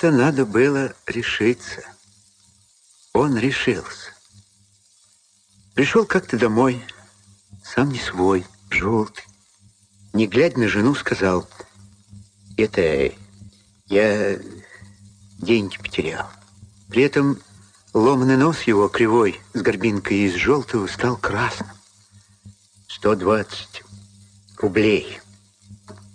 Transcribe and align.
Это 0.00 0.10
надо 0.10 0.46
было 0.46 0.94
решиться. 1.06 1.82
Он 3.12 3.36
решился. 3.36 4.14
Пришел 5.74 6.06
как-то 6.06 6.38
домой, 6.38 6.82
сам 7.62 7.90
не 7.90 7.98
свой, 7.98 8.46
желтый. 8.70 9.24
Не 10.14 10.26
глядя 10.26 10.58
на 10.58 10.68
жену, 10.68 10.94
сказал, 10.94 11.46
это 12.56 13.12
я 13.88 14.38
деньги 15.36 15.76
потерял. 15.76 16.30
При 16.88 17.02
этом 17.02 17.38
ломаный 17.92 18.38
нос 18.38 18.62
его 18.62 18.88
кривой 18.88 19.38
с 19.52 19.60
горбинкой 19.60 20.20
из 20.20 20.34
желтого 20.34 20.86
стал 20.86 21.18
красным. 21.18 21.68
120 22.88 23.82
рублей. 24.56 25.20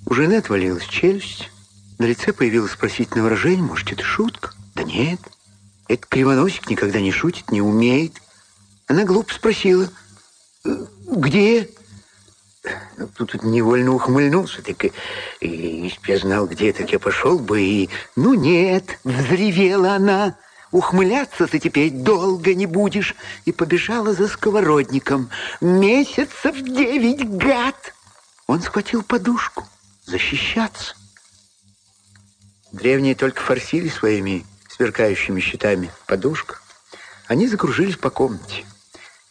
У 0.08 0.16
жены 0.16 0.38
отвалилась 0.38 0.88
челюсть, 0.88 1.52
на 1.98 2.06
лице 2.06 2.34
появилось 2.34 2.74
спросительное 2.74 3.24
выражение. 3.24 3.64
Может, 3.64 3.92
это 3.92 4.04
шутка? 4.04 4.54
Да 4.74 4.84
нет. 4.84 5.20
Этот 5.88 6.08
кривоносик 6.08 6.70
никогда 6.70 7.00
не 7.00 7.12
шутит, 7.12 7.52
не 7.52 7.62
умеет. 7.62 8.22
Она 8.88 9.04
глупо 9.04 9.34
спросила. 9.34 9.90
«Э, 10.66 10.86
где? 11.08 11.70
Тут 13.16 13.44
невольно 13.44 13.94
ухмыльнулся. 13.94 14.62
Так 14.62 14.86
и, 14.86 14.92
и, 15.40 15.84
если 15.84 16.00
бы 16.00 16.08
я 16.08 16.18
знал, 16.18 16.48
где, 16.48 16.74
так 16.74 16.92
я 16.92 17.00
пошел 17.00 17.40
бы 17.40 17.62
и... 17.62 17.90
Ну, 18.16 18.34
нет, 18.34 19.00
взревела 19.04 19.94
она. 19.96 20.36
Ухмыляться 20.72 21.48
ты 21.48 21.60
теперь 21.60 21.92
долго 21.92 22.54
не 22.54 22.66
будешь. 22.66 23.16
И 23.46 23.52
побежала 23.52 24.14
за 24.14 24.28
сковородником. 24.28 25.30
Месяцев 25.62 26.60
девять, 26.62 27.28
гад! 27.30 27.94
Он 28.48 28.62
схватил 28.62 29.04
подушку. 29.04 29.66
Защищаться. 30.06 30.96
Древние 32.76 33.16
только 33.16 33.40
форсили 33.40 33.88
своими 33.88 34.46
сверкающими 34.68 35.40
щитами 35.40 35.92
подушку. 36.08 36.56
Они 37.28 37.48
закружились 37.48 37.96
по 37.96 38.10
комнате. 38.10 38.66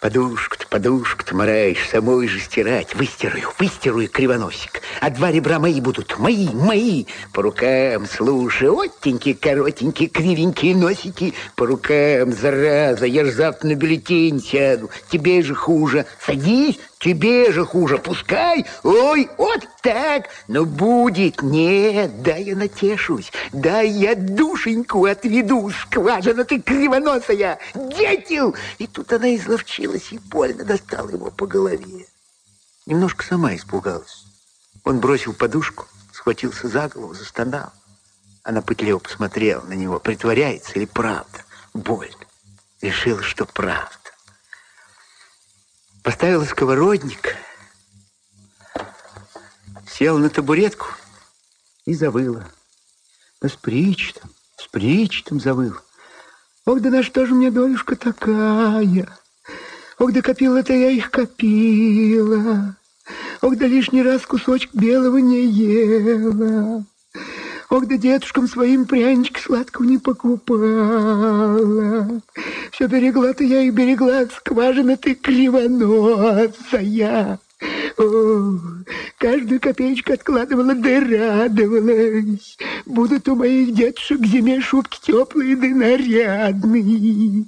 Подушку-то, 0.00 0.66
подушку-то, 0.66 1.36
мараешь, 1.36 1.86
самой 1.90 2.26
же 2.26 2.40
стирать. 2.40 2.94
Выстираю, 2.94 3.52
выстираю, 3.58 4.08
кривоносик. 4.08 4.80
А 5.02 5.10
два 5.10 5.30
ребра 5.30 5.58
мои 5.58 5.82
будут, 5.82 6.18
мои, 6.18 6.48
мои. 6.54 7.04
По 7.34 7.42
рукам, 7.42 8.06
слушай, 8.06 8.70
отенькие, 8.70 9.34
коротенькие, 9.34 10.08
кривенькие 10.08 10.74
носики. 10.74 11.34
По 11.54 11.66
рукам, 11.66 12.32
зараза, 12.32 13.04
я 13.04 13.26
ж 13.26 13.30
завтра 13.30 13.68
на 13.68 13.74
бюллетень 13.74 14.42
сяду. 14.42 14.88
Тебе 15.10 15.42
же 15.42 15.54
хуже. 15.54 16.06
Садись, 16.18 16.80
тебе 16.98 17.52
же 17.52 17.64
хуже. 17.64 17.98
Пускай, 17.98 18.66
ой, 18.82 19.28
вот 19.36 19.66
так. 19.82 20.28
Но 20.48 20.64
будет, 20.64 21.42
нет, 21.42 22.22
да 22.22 22.36
я 22.36 22.56
натешусь. 22.56 23.32
Да 23.52 23.80
я 23.80 24.14
душеньку 24.14 25.04
отведу, 25.06 25.70
скважина 25.70 26.44
ты 26.44 26.60
кривоносая. 26.60 27.58
Дятел! 27.74 28.54
И 28.78 28.86
тут 28.86 29.12
она 29.12 29.34
изловчилась 29.34 30.12
и 30.12 30.18
больно 30.18 30.64
достала 30.64 31.10
его 31.10 31.30
по 31.30 31.46
голове. 31.46 32.06
Немножко 32.86 33.24
сама 33.24 33.54
испугалась. 33.54 34.24
Он 34.84 35.00
бросил 35.00 35.32
подушку, 35.32 35.86
схватился 36.12 36.68
за 36.68 36.88
голову, 36.88 37.14
застонал. 37.14 37.72
Она 38.42 38.60
пытливо 38.60 38.98
посмотрела 38.98 39.62
на 39.62 39.72
него, 39.72 39.98
притворяется 39.98 40.72
или 40.74 40.84
правда. 40.84 41.44
Больно. 41.72 42.14
Решила, 42.82 43.22
что 43.22 43.46
правда. 43.46 44.03
Поставила 46.04 46.44
сковородник, 46.44 47.34
села 49.90 50.18
на 50.18 50.28
табуретку 50.28 50.88
и 51.86 51.94
завыла. 51.94 52.44
Но 53.40 53.48
с 53.48 53.56
причтом, 53.56 54.30
с 54.58 54.68
причтом 54.68 55.40
завыла. 55.40 55.80
Ох, 56.66 56.80
да 56.80 56.90
на 56.90 57.02
что 57.02 57.24
же 57.24 57.34
мне 57.34 57.50
долюшка 57.50 57.96
такая? 57.96 59.08
Ох, 59.98 60.12
да 60.12 60.20
копила-то 60.20 60.74
я 60.74 60.90
их 60.90 61.10
копила. 61.10 62.76
Ох, 63.40 63.56
да 63.56 63.66
лишний 63.66 64.02
раз 64.02 64.26
кусочек 64.26 64.74
белого 64.74 65.16
не 65.16 65.46
ела. 65.46 66.84
Ох, 67.70 67.86
да 67.86 67.96
дедушкам 67.96 68.46
своим 68.46 68.84
прянички 68.84 69.40
сладкого 69.40 69.86
не 69.86 69.96
покупала. 69.96 70.60
Все 72.74 72.86
берегла-то 72.88 73.44
я 73.44 73.62
и 73.62 73.70
берегла, 73.70 74.26
скважина 74.26 74.96
ты 74.96 75.14
кривоносая. 75.14 75.78
О, 77.96 78.58
каждую 79.16 79.60
копеечку 79.60 80.12
откладывала, 80.12 80.74
да 80.74 80.98
радовалась. 81.00 82.58
Будут 82.84 83.28
у 83.28 83.36
моих 83.36 83.72
дедушек 83.74 84.20
к 84.20 84.26
зиме 84.26 84.60
шубки 84.60 84.98
теплые 85.00 85.54
да 85.54 85.68
нарядные. 85.68 87.44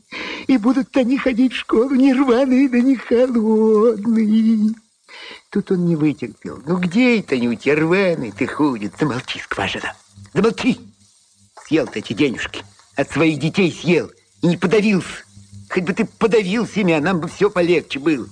И 0.47 0.57
будут 0.59 0.97
они 0.97 1.19
ходить 1.19 1.55
в 1.55 1.57
школу 1.57 1.97
не 1.97 2.15
рваные 2.15 2.69
да 2.69 2.79
не 2.79 2.95
холодные. 2.95 4.75
Тут 5.51 5.73
он 5.73 5.87
не 5.87 5.97
вытерпел. 5.97 6.63
Ну 6.65 6.77
где 6.77 7.19
это 7.19 7.37
не 7.37 7.49
рваный 7.75 8.31
ты 8.31 8.47
ходит? 8.47 8.93
Замолчи, 9.01 9.41
скважина. 9.41 9.93
Замолчи. 10.33 10.79
Съел 11.67 11.89
ты 11.89 11.99
эти 11.99 12.13
денежки. 12.13 12.63
От 12.95 13.11
своих 13.11 13.41
детей 13.41 13.73
съел. 13.73 14.09
И 14.43 14.47
не 14.47 14.57
подавился. 14.57 15.25
Хоть 15.71 15.85
бы 15.85 15.93
ты 15.93 16.05
подавился 16.05 16.81
ими, 16.81 16.95
а 16.95 17.01
нам 17.01 17.21
бы 17.21 17.29
все 17.29 17.51
полегче 17.51 17.99
было. 17.99 18.29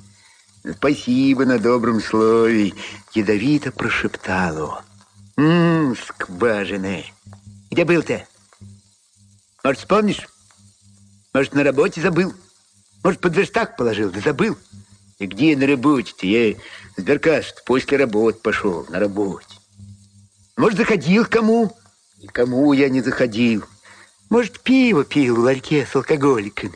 Спасибо 0.76 1.44
на 1.44 1.59
добром 1.59 2.00
слове. 2.00 2.72
Ядовито 3.12 3.70
прошептал 3.72 4.70
он. 4.70 5.44
Ммм, 5.44 5.97
скважина. 5.97 7.03
Где 7.70 7.84
был 7.84 8.03
ты? 8.03 8.26
Может, 9.62 9.81
вспомнишь? 9.81 10.28
Может, 11.32 11.54
на 11.54 11.65
работе 11.65 12.00
забыл? 12.00 12.32
Может, 13.03 13.21
под 13.21 13.36
верстак 13.36 13.76
положил, 13.76 14.10
да 14.10 14.21
забыл? 14.21 14.56
И 15.19 15.26
где 15.26 15.56
на 15.56 15.66
работе-то? 15.66 16.26
Я 16.26 16.54
сберкаш 16.97 17.54
после 17.66 17.98
работы 17.98 18.39
пошел 18.41 18.86
на 18.89 19.00
работе. 19.00 19.59
Может, 20.57 20.78
заходил 20.78 21.24
к 21.24 21.30
кому? 21.30 21.77
Никому 22.18 22.72
я 22.72 22.89
не 22.89 23.00
заходил. 23.00 23.65
Может, 24.34 24.59
пиво 24.59 25.04
пил 25.04 25.36
в 25.36 25.39
ларьке 25.39 25.86
с 25.86 25.95
алкоголиками. 25.95 26.75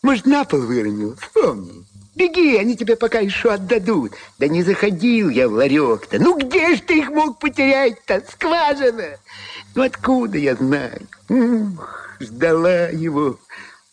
Может, 0.00 0.24
на 0.24 0.46
пол 0.46 0.60
выронил. 0.60 1.14
Вспомни. 1.20 1.84
Беги, 2.14 2.56
они 2.56 2.74
тебе 2.74 2.96
пока 2.96 3.18
еще 3.18 3.52
отдадут. 3.52 4.14
Да 4.38 4.48
не 4.48 4.62
заходил 4.62 5.28
я 5.28 5.50
в 5.50 5.52
ларек-то. 5.52 6.18
Ну, 6.18 6.38
где 6.38 6.74
ж 6.74 6.80
ты 6.80 7.00
их 7.00 7.10
мог 7.10 7.38
потерять-то? 7.38 8.24
Скважина. 8.32 9.18
Ну, 9.74 9.82
откуда 9.82 10.38
я 10.38 10.54
знаю? 10.54 11.06
Ух, 11.28 12.16
ждала 12.18 12.88
его. 12.88 13.38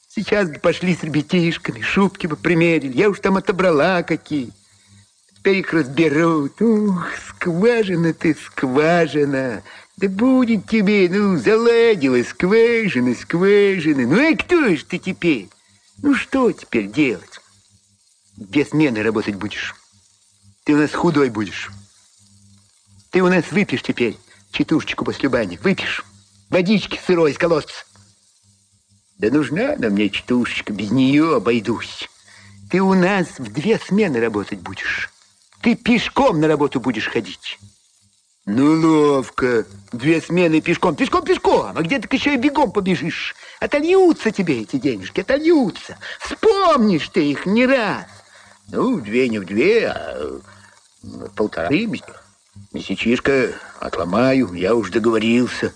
Сейчас 0.07 0.49
бы 0.49 0.57
пошли 0.59 0.95
с 0.95 1.03
ребятишками, 1.03 1.81
шубки 1.81 2.25
бы 2.25 2.37
примерили. 2.37 2.97
Я 2.97 3.09
уж 3.09 3.19
там 3.19 3.35
отобрала 3.35 4.01
какие. 4.03 4.53
Теперь 5.35 5.57
их 5.57 5.73
разберут. 5.73 6.61
Ух, 6.61 7.05
скважина 7.35 8.13
ты, 8.13 8.33
скважина. 8.33 9.61
Да 9.97 10.07
будет 10.09 10.67
тебе, 10.67 11.09
ну, 11.09 11.37
заладила 11.37 12.21
скважина, 12.23 13.15
скважина. 13.15 14.05
Ну, 14.05 14.31
а 14.31 14.35
кто 14.35 14.75
ж 14.75 14.83
ты 14.83 14.99
теперь? 14.99 15.49
Ну, 16.03 16.13
что 16.13 16.51
теперь 16.51 16.87
делать? 16.87 17.41
Без 18.35 18.69
смены 18.69 19.01
работать 19.01 19.35
будешь. 19.35 19.75
Ты 20.65 20.75
у 20.75 20.77
нас 20.77 20.93
худой 20.93 21.31
будешь. 21.31 21.71
Ты 23.09 23.23
у 23.23 23.27
нас 23.27 23.51
выпьешь 23.51 23.81
теперь 23.81 24.17
читушечку 24.51 25.03
после 25.03 25.29
бани. 25.29 25.57
Выпьешь. 25.57 26.05
Водички 26.51 26.99
сырой 27.03 27.31
из 27.31 27.39
колодца. 27.39 27.83
Да 29.17 29.31
нужна 29.31 29.77
нам 29.77 29.93
мне 29.93 30.11
читушечка, 30.11 30.73
без 30.73 30.91
нее 30.91 31.37
обойдусь. 31.37 32.07
Ты 32.69 32.81
у 32.81 32.93
нас 32.93 33.39
в 33.39 33.51
две 33.51 33.79
смены 33.79 34.19
работать 34.19 34.59
будешь. 34.59 35.09
Ты 35.61 35.73
пешком 35.75 36.39
на 36.39 36.47
работу 36.47 36.79
будешь 36.79 37.07
ходить. 37.07 37.57
Ну, 38.49 38.79
ловко. 38.79 39.65
Две 39.91 40.21
смены 40.21 40.61
пешком. 40.61 40.95
Пешком, 40.95 41.25
пешком. 41.25 41.73
А 41.75 41.81
где 41.81 41.99
ты 41.99 42.07
еще 42.15 42.33
и 42.33 42.37
бегом 42.37 42.71
побежишь? 42.71 43.35
Отольются 43.59 44.31
тебе 44.31 44.61
эти 44.61 44.77
денежки, 44.77 45.19
отольются. 45.19 45.97
Вспомнишь 46.21 47.09
ты 47.09 47.29
их 47.29 47.45
не 47.45 47.65
раз. 47.65 48.05
Ну, 48.69 49.01
две 49.01 49.27
не 49.27 49.39
в 49.39 49.45
две, 49.45 49.87
а 49.89 50.39
полтора 51.35 51.69
месячишка 52.71 53.53
отломаю, 53.81 54.53
я 54.53 54.75
уж 54.75 54.91
договорился. 54.91 55.73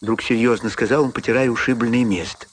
Вдруг 0.00 0.22
серьезно 0.22 0.70
сказал 0.70 1.04
он, 1.04 1.12
потирая 1.12 1.50
ушибленное 1.50 2.04
место. 2.04 2.46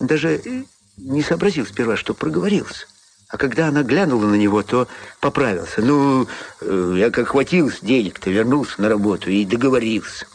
Даже 0.00 0.66
не 0.98 1.22
сообразил 1.22 1.66
сперва, 1.66 1.96
что 1.96 2.12
проговорился. 2.12 2.86
А 3.28 3.36
когда 3.36 3.68
она 3.68 3.82
глянула 3.82 4.26
на 4.26 4.34
него, 4.34 4.62
то 4.62 4.86
поправился. 5.20 5.80
Ну, 5.80 6.28
э, 6.60 6.94
я 6.98 7.10
как 7.10 7.28
хватился 7.28 7.84
денег-то, 7.84 8.30
вернулся 8.30 8.80
на 8.80 8.88
работу 8.88 9.30
и 9.30 9.44
договорился. 9.44 10.26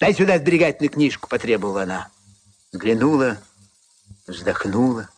Дай 0.00 0.14
сюда 0.14 0.38
сберегательную 0.38 0.90
книжку, 0.90 1.28
потребовала 1.28 1.82
она. 1.84 2.08
Взглянула, 2.72 3.38
вздохнула 4.26 5.08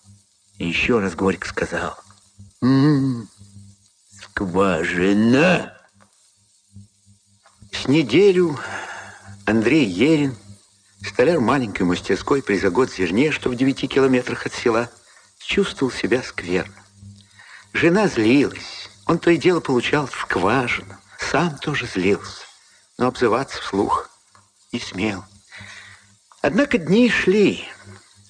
и 0.58 0.66
еще 0.66 0.98
раз 1.00 1.14
горько 1.14 1.48
сказал. 1.48 1.96
М-м, 2.60 3.28
скважина. 4.20 5.76
С 7.72 7.88
неделю 7.88 8.58
Андрей 9.46 9.86
Ерин, 9.86 10.36
столяр 11.02 11.40
маленькой 11.40 11.82
мастерской 11.82 12.42
при 12.42 12.58
загод 12.58 12.92
зерне, 12.92 13.32
что 13.32 13.50
в 13.50 13.56
девяти 13.56 13.88
километрах 13.88 14.46
от 14.46 14.54
села, 14.54 14.90
чувствовал 15.38 15.90
себя 15.92 16.22
скверно. 16.22 16.83
Жена 17.74 18.06
злилась, 18.06 18.88
он 19.04 19.18
то 19.18 19.30
и 19.32 19.36
дело 19.36 19.58
получал 19.58 20.06
скважину, 20.06 20.96
сам 21.18 21.58
тоже 21.58 21.86
злился, 21.86 22.44
но 22.98 23.08
обзываться 23.08 23.60
вслух 23.60 24.08
не 24.72 24.78
смел. 24.78 25.24
Однако 26.40 26.78
дни 26.78 27.10
шли, 27.10 27.64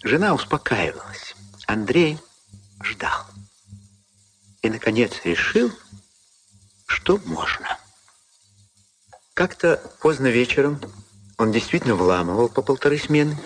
жена 0.03 0.33
успокаивалась, 0.33 1.37
Андрей 1.67 2.19
ждал. 2.83 3.27
И, 4.63 4.71
наконец, 4.71 5.13
решил, 5.25 5.71
что 6.87 7.21
можно. 7.27 7.79
Как-то 9.35 9.77
поздно 10.01 10.29
вечером 10.29 10.81
он 11.37 11.53
действительно 11.53 11.97
вламывал 11.97 12.49
по 12.49 12.63
полторы 12.63 12.99
смены. 12.99 13.39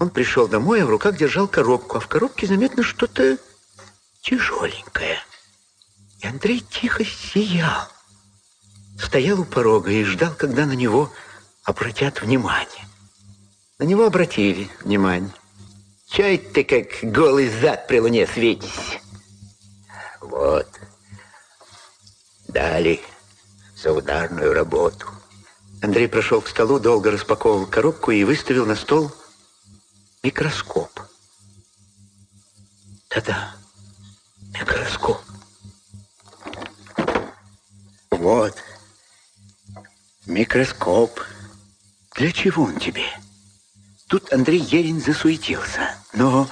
Он 0.00 0.10
пришел 0.10 0.48
домой, 0.48 0.82
а 0.82 0.86
в 0.86 0.90
руках 0.90 1.16
держал 1.16 1.46
коробку, 1.46 1.98
а 1.98 2.00
в 2.00 2.08
коробке 2.08 2.48
заметно 2.48 2.82
что-то 2.82 3.38
тяжеленькое. 4.22 5.18
И 6.20 6.26
Андрей 6.26 6.60
тихо 6.60 7.04
сиял. 7.04 7.88
Стоял 8.98 9.40
у 9.40 9.44
порога 9.44 9.90
и 9.90 10.04
ждал, 10.04 10.34
когда 10.34 10.66
на 10.66 10.72
него 10.72 11.12
обратят 11.64 12.20
внимание. 12.20 12.86
На 13.78 13.84
него 13.84 14.04
обратили 14.06 14.70
внимание. 14.82 15.32
Чай 16.06 16.36
ты 16.38 16.64
как 16.64 17.10
голый 17.10 17.48
зад 17.48 17.86
при 17.86 18.00
луне 18.00 18.26
светись. 18.26 19.00
Вот. 20.20 20.68
Дали 22.48 23.00
за 23.74 23.92
ударную 23.92 24.52
работу. 24.52 25.06
Андрей 25.82 26.08
прошел 26.08 26.42
к 26.42 26.48
столу, 26.48 26.78
долго 26.78 27.10
распаковывал 27.10 27.66
коробку 27.66 28.10
и 28.10 28.24
выставил 28.24 28.66
на 28.66 28.76
стол 28.76 29.10
микроскоп. 30.22 30.90
Да-да, 33.08 33.54
микроскоп. 34.58 35.22
Вот, 38.10 38.56
микроскоп. 40.26 41.20
Для 42.16 42.32
чего 42.32 42.64
он 42.64 42.78
тебе? 42.78 43.06
Тут 44.08 44.32
Андрей 44.32 44.60
Ерин 44.60 45.00
засуетился, 45.00 45.94
но 46.12 46.48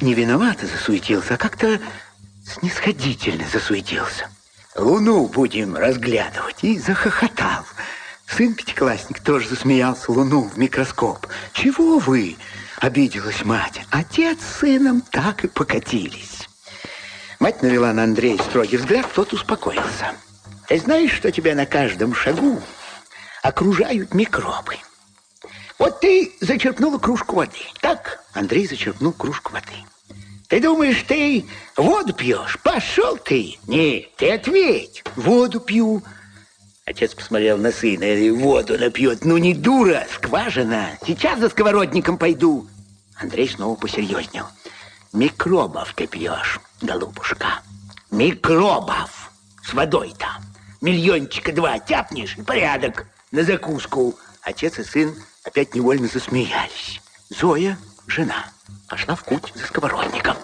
не 0.00 0.14
виновато 0.14 0.66
засуетился, 0.66 1.34
а 1.34 1.36
как-то 1.36 1.80
снисходительно 2.44 3.46
засуетился. 3.48 4.30
Луну 4.76 5.26
будем 5.26 5.76
разглядывать. 5.76 6.62
И 6.62 6.78
захохотал. 6.78 7.64
Сын 8.26 8.54
пятиклассник 8.54 9.20
тоже 9.20 9.48
засмеялся 9.48 10.12
Луну 10.12 10.42
в 10.42 10.56
микроскоп. 10.56 11.26
Чего 11.52 11.98
вы? 11.98 12.36
Обиделась 12.76 13.44
мать. 13.44 13.82
Отец 13.90 14.38
с 14.40 14.60
сыном 14.60 15.00
так 15.00 15.44
и 15.44 15.48
покатились. 15.48 16.37
Мать 17.38 17.62
навела 17.62 17.92
на 17.92 18.04
Андрея 18.04 18.38
строгий 18.38 18.76
взгляд, 18.78 19.06
тот 19.14 19.32
успокоился. 19.32 20.12
Ты 20.66 20.78
знаешь, 20.78 21.12
что 21.12 21.30
тебя 21.30 21.54
на 21.54 21.66
каждом 21.66 22.14
шагу 22.14 22.60
окружают 23.42 24.12
микробы? 24.12 24.76
Вот 25.78 26.00
ты 26.00 26.32
зачерпнула 26.40 26.98
кружку 26.98 27.36
воды. 27.36 27.60
Так? 27.80 28.24
Андрей 28.32 28.66
зачерпнул 28.66 29.12
кружку 29.12 29.52
воды. 29.52 29.72
Ты 30.48 30.60
думаешь, 30.60 31.04
ты 31.06 31.44
воду 31.76 32.12
пьешь? 32.12 32.58
Пошел 32.62 33.16
ты! 33.16 33.58
Нет, 33.66 34.16
ты 34.16 34.32
ответь. 34.32 35.04
Воду 35.14 35.60
пью. 35.60 36.02
Отец 36.84 37.14
посмотрел 37.14 37.58
на 37.58 37.70
сына. 37.70 38.04
и 38.04 38.30
Воду 38.30 38.78
напьет. 38.78 39.24
Ну 39.24 39.36
не 39.36 39.54
дура, 39.54 40.06
скважина. 40.12 40.98
Сейчас 41.06 41.38
за 41.38 41.50
сковородником 41.50 42.18
пойду. 42.18 42.66
Андрей 43.14 43.48
снова 43.48 43.76
посерьезнел. 43.76 44.46
Микробов 45.12 45.94
ты 45.94 46.06
пьешь, 46.06 46.60
голубушка. 46.82 47.62
Микробов. 48.10 49.30
С 49.62 49.72
водой-то. 49.72 50.28
Миллиончика 50.80 51.52
два 51.52 51.78
тяпнешь, 51.78 52.36
порядок. 52.46 53.06
На 53.32 53.42
закуску. 53.42 54.18
Отец 54.42 54.78
и 54.78 54.84
сын 54.84 55.14
опять 55.44 55.74
невольно 55.74 56.08
засмеялись. 56.08 57.00
Зоя, 57.30 57.78
жена 58.06 58.46
пошла 58.88 59.14
в 59.14 59.24
путь 59.24 59.52
за 59.54 59.66
сковородником. 59.66 60.36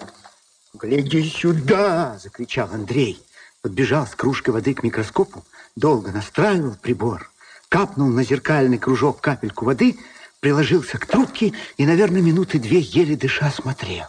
«Гляди 0.73 1.29
сюда!»– 1.29 2.17
закричал 2.23 2.69
Андрей. 2.71 3.21
Подбежал 3.61 4.05
с 4.05 4.15
кружкой 4.15 4.53
воды 4.53 4.73
к 4.75 4.83
микроскопу, 4.83 5.43
долго 5.75 6.11
настраивал 6.11 6.75
прибор, 6.75 7.31
капнул 7.69 8.09
на 8.09 8.23
зеркальный 8.23 8.77
кружок 8.77 9.21
капельку 9.21 9.65
воды, 9.65 9.97
приложился 10.39 10.99
к 10.99 11.07
трубке 11.07 11.53
и, 11.77 11.85
наверное, 11.85 12.21
минуты 12.21 12.59
две 12.59 12.79
еле 12.79 13.15
дыша 13.15 13.49
смотрел. 13.49 14.05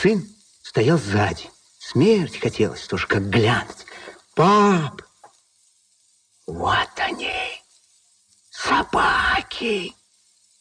Сын 0.00 0.26
стоял 0.62 0.98
сзади. 0.98 1.50
Смерть 1.78 2.38
хотелось 2.38 2.86
тоже 2.86 3.06
как 3.06 3.28
глянуть. 3.28 3.86
«Пап!» 4.34 5.02
«Вот 6.46 6.90
они, 6.96 7.62
собаки!» 8.50 9.94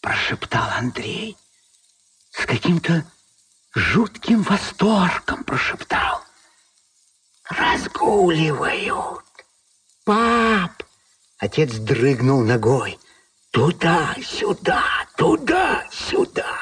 прошептал 0.01 0.69
Андрей 0.71 1.37
с 2.31 2.45
каким-то 2.45 3.05
жутким 3.75 4.41
восторгом 4.41 5.43
прошептал. 5.43 6.21
Разгуливают. 7.49 9.25
Пап! 10.03 10.83
Отец 11.39 11.73
дрыгнул 11.73 12.41
ногой. 12.41 12.99
Туда-сюда, 13.51 14.83
туда-сюда. 15.15 16.57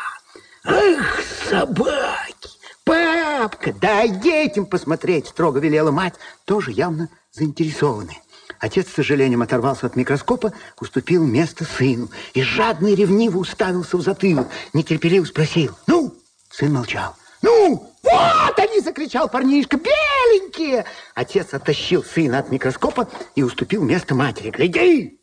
Эх, 0.63 1.21
собаки! 1.47 2.54
Папка, 2.85 3.73
дай 3.73 4.09
детям 4.09 4.67
посмотреть, 4.67 5.27
строго 5.27 5.59
велела 5.59 5.91
мать, 5.91 6.13
тоже 6.45 6.71
явно 6.71 7.09
заинтересованная. 7.31 8.21
Отец 8.59 8.87
с 8.87 8.93
сожалением 8.93 9.41
оторвался 9.41 9.87
от 9.87 9.95
микроскопа, 9.95 10.53
уступил 10.79 11.25
место 11.25 11.65
сыну 11.65 12.09
и 12.33 12.43
жадно 12.43 12.87
и 12.87 12.95
ревниво 12.95 13.39
уставился 13.39 13.97
в 13.97 14.01
затылок. 14.01 14.47
Нетерпеливо 14.73 15.25
спросил. 15.25 15.75
«Ну?» 15.87 16.15
Сын 16.49 16.73
молчал. 16.73 17.15
«Ну, 17.41 17.91
вот 18.03 18.59
они!»– 18.59 18.79
закричал 18.81 19.29
парнишка. 19.29 19.77
«Беленькие!» 19.77 20.85
Отец 21.15 21.53
оттащил 21.53 22.03
сына 22.03 22.39
от 22.39 22.51
микроскопа 22.51 23.09
и 23.35 23.43
уступил 23.43 23.83
место 23.83 24.15
матери. 24.15 24.51
«Гляди! 24.51 25.19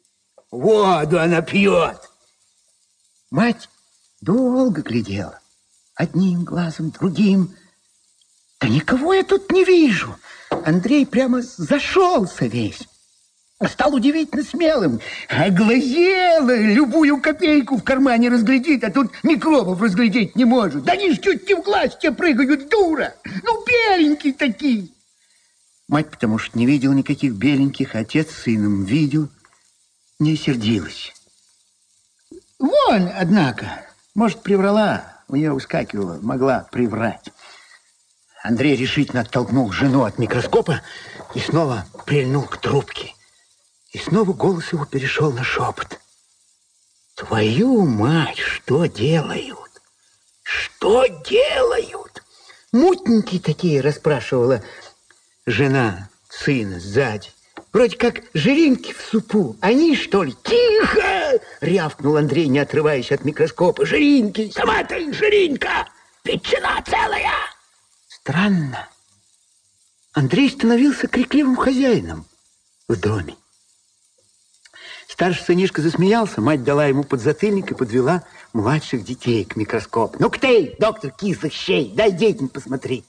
Воду 0.50 1.18
она 1.18 1.42
пьет!» 1.42 2.10
Мать 3.30 3.68
долго 4.20 4.82
глядела. 4.82 5.41
Одним 6.02 6.42
глазом, 6.42 6.90
другим. 6.90 7.54
«Да 8.60 8.66
никого 8.66 9.14
я 9.14 9.22
тут 9.22 9.52
не 9.52 9.64
вижу!» 9.64 10.16
Андрей 10.66 11.06
прямо 11.06 11.42
зашелся 11.42 12.46
весь 12.46 12.88
стал 13.68 13.94
удивительно 13.94 14.42
смелым. 14.42 15.00
Оглазела, 15.28 16.56
любую 16.56 17.20
копейку 17.20 17.76
в 17.76 17.84
кармане 17.84 18.30
разглядит, 18.30 18.82
а 18.82 18.90
тут 18.90 19.12
микробов 19.22 19.80
разглядеть 19.80 20.34
не 20.34 20.44
может. 20.44 20.82
Да 20.82 20.94
они 20.94 21.12
ж 21.12 21.20
чуть 21.20 21.48
не 21.48 21.54
в 21.54 21.62
глаз 21.62 21.96
тебе 21.96 22.10
прыгают, 22.10 22.68
дура. 22.68 23.14
Ну, 23.44 23.64
беленькие 23.64 24.32
такие. 24.32 24.88
Мать, 25.86 26.10
потому 26.10 26.38
что 26.38 26.58
не 26.58 26.66
видел 26.66 26.92
никаких 26.92 27.34
беленьких, 27.34 27.94
отец 27.94 28.32
сыном 28.32 28.84
видел, 28.84 29.28
не 30.18 30.36
сердилась. 30.36 31.12
Вон, 32.58 33.08
однако, 33.16 33.84
может, 34.16 34.42
приврала, 34.42 35.11
у 35.32 35.36
нее 35.36 35.52
выскакивала, 35.52 36.18
могла 36.20 36.68
приврать. 36.70 37.32
Андрей 38.42 38.76
решительно 38.76 39.22
оттолкнул 39.22 39.72
жену 39.72 40.04
от 40.04 40.18
микроскопа 40.18 40.82
и 41.34 41.40
снова 41.40 41.86
прильнул 42.04 42.42
к 42.42 42.58
трубке. 42.58 43.14
И 43.92 43.98
снова 43.98 44.32
голос 44.32 44.72
его 44.72 44.84
перешел 44.84 45.32
на 45.32 45.42
шепот. 45.42 45.98
Твою 47.14 47.86
мать, 47.86 48.38
что 48.38 48.86
делают? 48.86 49.80
Что 50.42 51.06
делают? 51.06 52.22
Мутненькие 52.72 53.40
такие, 53.40 53.80
расспрашивала 53.80 54.62
жена 55.46 56.10
сына 56.28 56.78
сзади. 56.78 57.30
Вроде 57.72 57.96
как 57.96 58.22
жиринки 58.34 58.92
в 58.92 59.00
супу. 59.00 59.56
Они, 59.60 59.96
что 59.96 60.24
ли? 60.24 60.34
Тихо! 60.42 61.11
Рявкнул 61.60 62.16
Андрей, 62.16 62.48
не 62.48 62.58
отрываясь 62.58 63.12
от 63.12 63.24
микроскопа. 63.24 63.84
Жиринки! 63.86 64.50
Сама 64.50 64.84
ты 64.84 65.12
жиринка! 65.12 65.88
Ветчина 66.24 66.82
целая! 66.86 67.32
Странно. 68.08 68.88
Андрей 70.12 70.50
становился 70.50 71.08
крикливым 71.08 71.56
хозяином 71.56 72.26
в 72.86 72.96
доме. 72.96 73.36
Старший 75.08 75.44
сынишка 75.44 75.82
засмеялся, 75.82 76.40
мать 76.40 76.64
дала 76.64 76.86
ему 76.86 77.04
подзатыльник 77.04 77.70
и 77.70 77.74
подвела 77.74 78.24
младших 78.52 79.04
детей 79.04 79.44
к 79.44 79.56
микроскопу. 79.56 80.16
«Ну-ка 80.18 80.40
ты, 80.40 80.74
доктор 80.78 81.10
кислых 81.10 81.52
щей, 81.52 81.92
дай 81.94 82.12
детям 82.12 82.48
посмотреть!» 82.48 83.04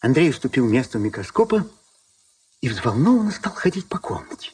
Андрей 0.00 0.30
уступил 0.30 0.66
место 0.66 0.98
у 0.98 1.00
микроскопа 1.00 1.66
и 2.60 2.68
взволнованно 2.68 3.30
стал 3.30 3.52
ходить 3.52 3.88
по 3.88 3.98
комнате. 3.98 4.52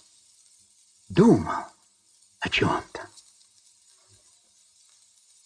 Думал 1.09 1.70
о 2.41 2.49
чем-то. 2.49 3.09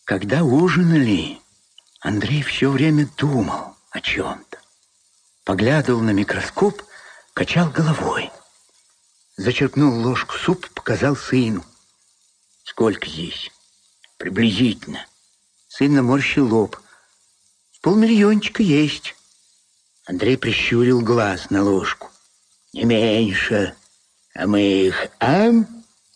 Когда 0.05 0.45
ужинали, 0.45 1.41
Андрей 2.01 2.43
все 2.43 2.71
время 2.71 3.09
думал 3.17 3.77
о 3.91 4.01
чем-то. 4.01 4.59
Поглядывал 5.45 6.01
на 6.01 6.11
микроскоп, 6.11 6.83
качал 7.33 7.71
головой. 7.71 8.31
Зачерпнул 9.37 10.01
ложку 10.01 10.37
суп, 10.37 10.69
показал 10.71 11.17
сыну. 11.17 11.65
Сколько 12.65 13.09
здесь? 13.09 13.51
Приблизительно. 14.17 15.07
Сын 15.69 15.95
наморщил 15.95 16.47
лоб. 16.47 16.79
Полмиллиончика 17.83 18.63
есть. 18.63 19.17
Андрей 20.07 20.39
прищурил 20.39 21.01
глаз 21.01 21.51
на 21.51 21.63
ложку. 21.63 22.11
Не 22.73 22.85
меньше. 22.85 23.75
А 24.35 24.47
мы 24.47 24.61
их, 24.61 25.09
ам? 25.19 25.74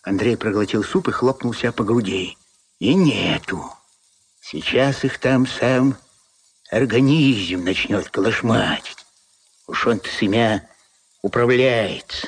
Андрей 0.08 0.38
проглотил 0.38 0.82
суп 0.82 1.08
и 1.08 1.12
хлопнул 1.12 1.52
себя 1.52 1.70
по 1.70 1.84
груди. 1.84 2.38
И 2.78 2.94
нету. 2.94 3.62
Сейчас 4.40 5.04
их 5.04 5.18
там 5.18 5.46
сам 5.46 5.98
организм 6.70 7.64
начнет 7.64 8.08
колошматить. 8.08 9.04
Уж 9.66 9.86
он-то 9.86 10.08
семя 10.08 10.66
управляется. 11.20 12.26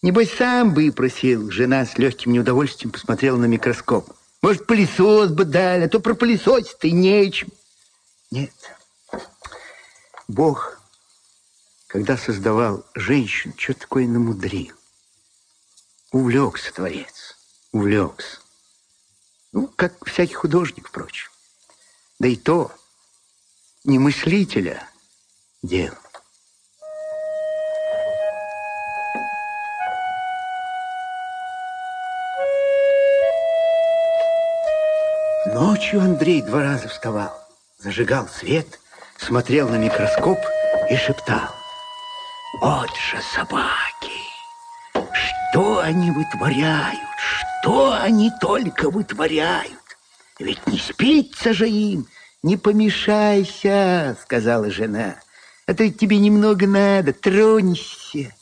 Небось, 0.00 0.32
сам 0.32 0.74
бы 0.74 0.86
и 0.86 0.90
просил. 0.92 1.50
Жена 1.50 1.86
с 1.86 1.98
легким 1.98 2.34
неудовольствием 2.34 2.92
посмотрела 2.92 3.36
на 3.36 3.46
микроскоп. 3.46 4.08
Может, 4.40 4.66
пылесос 4.66 5.30
бы 5.30 5.44
дали, 5.44 5.86
а 5.86 5.88
то 5.88 5.98
про 5.98 6.14
пылесосить-то 6.14 6.86
и 6.86 6.92
нечем. 6.92 7.48
Нет. 8.30 8.52
Бог, 10.28 10.80
когда 11.88 12.16
создавал 12.16 12.86
женщин, 12.94 13.54
что 13.56 13.74
такое 13.74 14.06
намудрил. 14.06 14.76
Увлекся 16.12 16.74
Творец, 16.74 17.38
увлекся. 17.72 18.38
Ну, 19.52 19.66
как 19.66 19.94
всякий 20.06 20.34
художник, 20.34 20.88
впрочем. 20.88 21.30
Да 22.18 22.28
и 22.28 22.36
то 22.36 22.70
не 23.84 23.98
мыслителя 23.98 24.86
дело. 25.62 25.98
Ночью 35.46 36.00
Андрей 36.00 36.42
два 36.42 36.62
раза 36.62 36.88
вставал, 36.88 37.36
зажигал 37.78 38.28
свет, 38.28 38.80
смотрел 39.16 39.70
на 39.70 39.76
микроскоп 39.76 40.38
и 40.90 40.96
шептал. 40.96 41.54
Вот 42.60 42.90
же 42.96 43.20
собаки! 43.34 44.21
Что 45.52 45.80
они 45.80 46.10
вытворяют? 46.10 46.98
Что 47.60 47.92
они 47.92 48.30
только 48.40 48.88
вытворяют? 48.88 49.98
Ведь 50.38 50.66
не 50.66 50.78
спится 50.78 51.52
же 51.52 51.68
им. 51.68 52.08
Не 52.42 52.56
помешайся, 52.56 54.16
сказала 54.22 54.70
жена. 54.70 55.16
А 55.66 55.74
то 55.74 55.86
тебе 55.90 56.16
немного 56.16 56.66
надо, 56.66 57.12
тронься. 57.12 58.34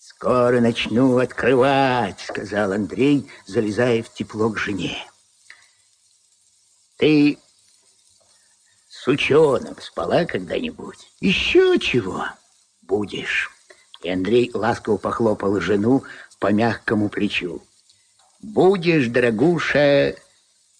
Скоро 0.00 0.60
начну 0.60 1.16
открывать, 1.18 2.18
сказал 2.18 2.72
Андрей, 2.72 3.30
залезая 3.46 4.02
в 4.02 4.12
тепло 4.12 4.50
к 4.50 4.58
жене. 4.58 4.98
Ты 6.96 7.38
с 8.88 9.06
ученым 9.06 9.76
спала 9.80 10.24
когда-нибудь? 10.24 11.08
Еще 11.20 11.78
чего 11.78 12.24
будешь? 12.82 13.48
И 14.02 14.10
Андрей 14.10 14.50
ласково 14.52 14.96
похлопал 14.96 15.60
жену 15.60 16.02
по 16.42 16.50
мягкому 16.50 17.08
плечу. 17.08 17.62
Будешь, 18.40 19.06
дорогуша, 19.06 20.16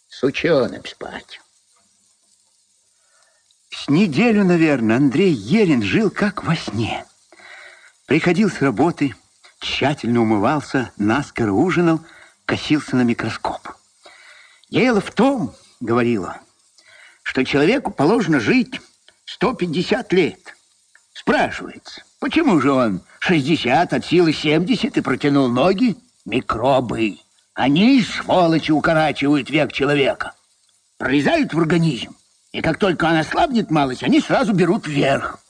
с 0.08 0.22
ученым 0.24 0.84
спать. 0.84 1.40
С 3.70 3.88
неделю, 3.88 4.42
наверное, 4.44 4.96
Андрей 4.96 5.30
Ерин 5.32 5.80
жил 5.80 6.10
как 6.10 6.42
во 6.42 6.56
сне. 6.56 7.04
Приходил 8.06 8.50
с 8.50 8.60
работы, 8.60 9.14
тщательно 9.60 10.22
умывался, 10.22 10.90
наскоро 10.96 11.52
ужинал, 11.52 12.00
косился 12.44 12.96
на 12.96 13.02
микроскоп. 13.02 13.68
Дело 14.68 15.00
в 15.00 15.12
том, 15.12 15.54
говорила, 15.78 16.40
что 17.22 17.44
человеку 17.44 17.92
положено 17.92 18.40
жить 18.40 18.80
150 19.26 20.12
лет. 20.12 20.56
Спрашивается, 21.14 22.02
почему 22.22 22.60
же 22.60 22.70
он 22.70 23.00
60 23.18 23.92
от 23.92 24.06
силы 24.06 24.32
70 24.32 24.96
и 24.96 25.00
протянул 25.00 25.48
ноги? 25.48 25.96
Микробы. 26.24 27.18
Они, 27.52 28.00
сволочи, 28.00 28.70
укорачивают 28.70 29.50
век 29.50 29.72
человека. 29.72 30.32
Пролезают 30.98 31.52
в 31.52 31.58
организм. 31.58 32.14
И 32.52 32.60
как 32.60 32.78
только 32.78 33.06
он 33.06 33.16
ослабнет 33.16 33.72
малость, 33.72 34.04
они 34.04 34.20
сразу 34.20 34.52
берут 34.52 34.86
вверх. 34.86 35.40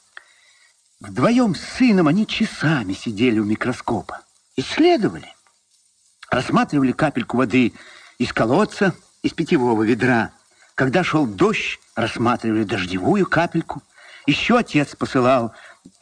Вдвоем 0.99 1.55
с 1.55 1.61
сыном 1.61 2.09
они 2.09 2.27
часами 2.27 2.95
сидели 2.95 3.39
у 3.39 3.45
микроскопа. 3.45 4.23
Исследовали. 4.57 5.29
Рассматривали 6.31 6.93
капельку 6.93 7.37
воды 7.37 7.75
из 8.17 8.33
колодца, 8.33 8.95
из 9.23 9.35
питьевого 9.35 9.83
ведра. 9.83 10.31
Когда 10.75 11.05
шел 11.05 11.27
дождь, 11.27 11.79
рассматривали 11.95 12.65
дождевую 12.65 13.27
капельку. 13.27 13.83
Еще 14.27 14.57
отец 14.57 14.97
посылал 14.97 15.53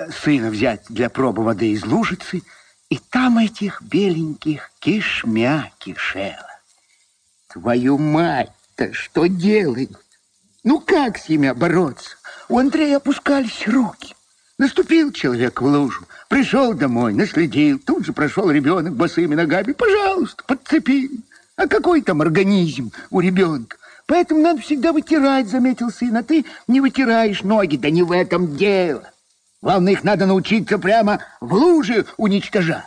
сына 0.09 0.51
взять 0.51 0.83
для 0.89 1.11
пробы 1.11 1.43
воды 1.43 1.73
из 1.73 1.85
лужицы, 1.85 2.43
и 2.89 2.99
там 2.99 3.39
этих 3.39 3.83
беленьких 3.83 4.71
кишмя 4.81 5.71
кишела. 5.79 6.51
Твою 7.49 7.99
мать-то 7.99 8.93
что 8.93 9.27
делают? 9.27 9.93
Ну 10.65 10.81
как 10.81 11.19
с 11.19 11.29
ними 11.29 11.53
бороться? 11.53 12.17
У 12.49 12.59
Андрея 12.59 12.97
опускались 12.97 13.67
руки. 13.67 14.15
Наступил 14.59 15.11
человек 15.11 15.63
в 15.63 15.65
лужу, 15.65 16.07
пришел 16.29 16.75
домой, 16.75 17.15
наследил. 17.15 17.79
Тут 17.79 18.05
же 18.05 18.13
прошел 18.13 18.51
ребенок 18.51 18.95
босыми 18.95 19.35
ногами. 19.35 19.73
Пожалуйста, 19.73 20.45
подцепили. 20.45 21.21
А 21.57 21.67
какой 21.67 22.03
там 22.03 22.21
организм 22.21 22.93
у 23.11 23.21
ребенка? 23.21 23.79
Поэтому 24.07 24.43
надо 24.43 24.61
всегда 24.61 24.93
вытирать, 24.93 25.49
заметил 25.49 25.91
сын, 25.91 26.17
а 26.17 26.23
ты 26.23 26.45
не 26.67 26.81
вытираешь 26.81 27.43
ноги. 27.43 27.77
Да 27.77 27.89
не 27.91 28.03
в 28.03 28.13
этом 28.13 28.57
дело. 28.57 29.11
Главное, 29.63 29.93
их 29.93 30.05
надо 30.05 30.27
научиться 30.27 30.79
прямо 30.79 31.21
в 31.41 31.53
луже 31.53 32.07
уничтожать. 32.17 32.85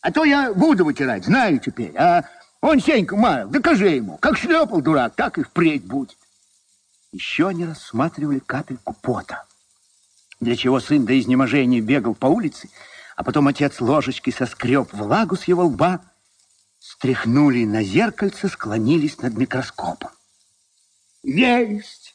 А 0.00 0.10
то 0.10 0.24
я 0.24 0.52
буду 0.52 0.84
вытирать, 0.84 1.24
знаю 1.24 1.58
теперь. 1.58 1.96
А 1.96 2.24
он 2.60 2.80
Сенька 2.80 3.16
Маев, 3.16 3.48
докажи 3.50 3.90
ему, 3.90 4.18
как 4.18 4.36
шлепал 4.36 4.80
дурак, 4.80 5.14
так 5.14 5.38
и 5.38 5.42
впредь 5.42 5.84
будет. 5.84 6.16
Еще 7.12 7.48
они 7.48 7.64
рассматривали 7.64 8.40
капельку 8.40 8.92
пота, 8.92 9.44
для 10.40 10.56
чего 10.56 10.80
сын 10.80 11.06
до 11.06 11.18
изнеможения 11.18 11.80
бегал 11.80 12.14
по 12.14 12.26
улице, 12.26 12.68
а 13.14 13.22
потом 13.22 13.48
отец 13.48 13.80
ложечкой 13.80 14.32
соскреб 14.32 14.92
влагу 14.92 15.36
с 15.36 15.44
его 15.44 15.64
лба, 15.64 16.00
стряхнули 16.78 17.64
на 17.64 17.82
зеркальце, 17.82 18.48
склонились 18.48 19.18
над 19.18 19.34
микроскопом. 19.36 20.10
Есть! 21.22 22.05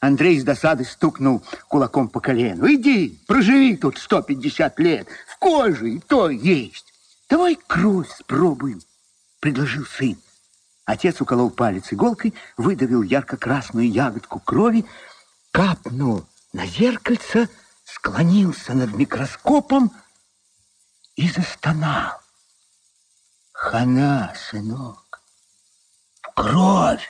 Андрей 0.00 0.38
с 0.38 0.44
досады 0.44 0.84
стукнул 0.84 1.42
кулаком 1.68 2.08
по 2.08 2.20
колену. 2.20 2.72
Иди, 2.72 3.20
проживи 3.26 3.76
тут 3.76 3.98
150 3.98 4.78
лет, 4.78 5.08
в 5.26 5.38
коже 5.38 5.90
и 5.90 5.98
то 5.98 6.30
есть. 6.30 6.92
Давай 7.28 7.56
кровь 7.66 8.08
спробуем, 8.16 8.80
предложил 9.40 9.84
сын. 9.84 10.16
Отец 10.84 11.20
уколол 11.20 11.50
палец 11.50 11.92
иголкой, 11.92 12.32
выдавил 12.56 13.02
ярко-красную 13.02 13.90
ягодку 13.90 14.40
крови, 14.40 14.86
капнул 15.50 16.24
на 16.52 16.66
зеркальце, 16.66 17.48
склонился 17.84 18.74
над 18.74 18.94
микроскопом 18.94 19.92
и 21.16 21.28
застонал. 21.28 22.20
Хана, 23.52 24.32
сынок, 24.36 25.20
в 26.22 26.34
кровь 26.34 27.06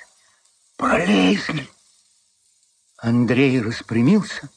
пролезли. 0.77 1.69
Андрей 3.01 3.61
распрямился, 3.61 4.49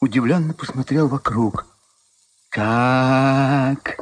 удивленно 0.00 0.54
посмотрел 0.54 1.08
вокруг. 1.08 1.66
Так, 2.50 3.98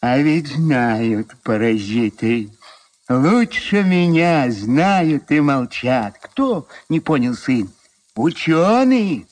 а 0.00 0.16
ведь 0.16 0.48
знают 0.48 1.36
паразиты. 1.42 2.50
Лучше 3.10 3.82
меня 3.82 4.50
знают 4.50 5.30
и 5.30 5.40
молчат. 5.40 6.16
Кто, 6.18 6.66
не 6.88 7.00
понял 7.00 7.34
сын? 7.34 7.70
Ученые. 8.14 9.26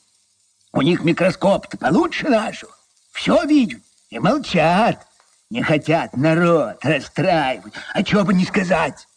У 0.74 0.82
них 0.82 1.02
микроскоп-то 1.02 1.78
получше 1.78 2.28
нашего. 2.28 2.72
Все 3.12 3.42
видят 3.46 3.80
и 4.10 4.18
молчат. 4.18 5.06
Не 5.48 5.62
хотят 5.62 6.14
народ 6.14 6.76
расстраивать. 6.84 7.72
А 7.94 8.02
чего 8.02 8.24
бы 8.24 8.34
не 8.34 8.44
сказать? 8.44 9.08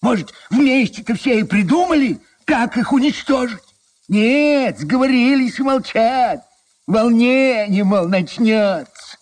Может, 0.00 0.32
вместе-то 0.48 1.14
все 1.14 1.40
и 1.40 1.42
придумали, 1.42 2.18
как 2.46 2.78
их 2.78 2.94
уничтожить? 2.94 3.69
Нет, 4.10 4.80
сговорились 4.80 5.60
и 5.60 5.62
молчат. 5.62 6.44
Волнение, 6.88 7.84
мол, 7.84 8.08
начнется. 8.08 9.16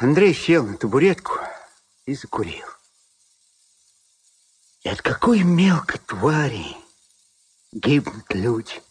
Андрей 0.00 0.34
сел 0.34 0.66
на 0.66 0.76
табуретку 0.76 1.34
и 2.04 2.16
закурил. 2.16 2.66
И 4.82 4.88
от 4.88 5.00
какой 5.02 5.44
мелкой 5.44 6.00
твари 6.04 6.66
гибнут 7.70 8.24
люди. 8.34 8.82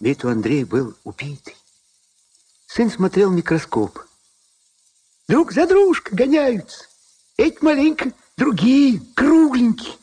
Ведь 0.00 0.24
у 0.24 0.30
Андрея 0.30 0.64
был 0.64 0.96
убитый. 1.04 1.54
Сын 2.66 2.90
смотрел 2.90 3.28
в 3.28 3.34
микроскоп. 3.34 3.98
Друг 5.28 5.52
за 5.52 5.66
дружкой 5.66 6.16
гоняются. 6.16 6.86
Эти 7.36 7.62
маленько 7.62 8.10
другие, 8.38 9.02
кругленькие. 9.14 9.96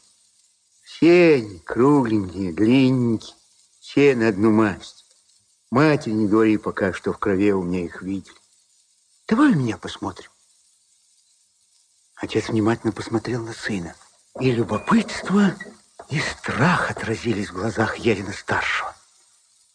Все 0.83 1.37
они 1.37 1.57
кругленькие, 1.57 2.53
длинненькие. 2.53 3.36
Все 3.87 4.17
на 4.17 4.27
одну 4.27 4.51
масть. 4.51 5.05
Матери 5.71 6.11
не 6.11 6.27
говори 6.27 6.57
пока, 6.57 6.91
что 6.91 7.13
в 7.13 7.17
крови 7.19 7.53
у 7.53 7.63
меня 7.63 7.85
их 7.85 8.01
видели. 8.01 8.35
Давай 9.29 9.55
меня 9.55 9.77
посмотрим. 9.77 10.29
Отец 12.15 12.49
внимательно 12.49 12.91
посмотрел 12.91 13.45
на 13.45 13.53
сына. 13.53 13.95
И 14.41 14.51
любопытство, 14.51 15.55
и 16.09 16.19
страх 16.19 16.91
отразились 16.91 17.49
в 17.49 17.53
глазах 17.53 17.95
Ерина-старшего. 17.95 18.93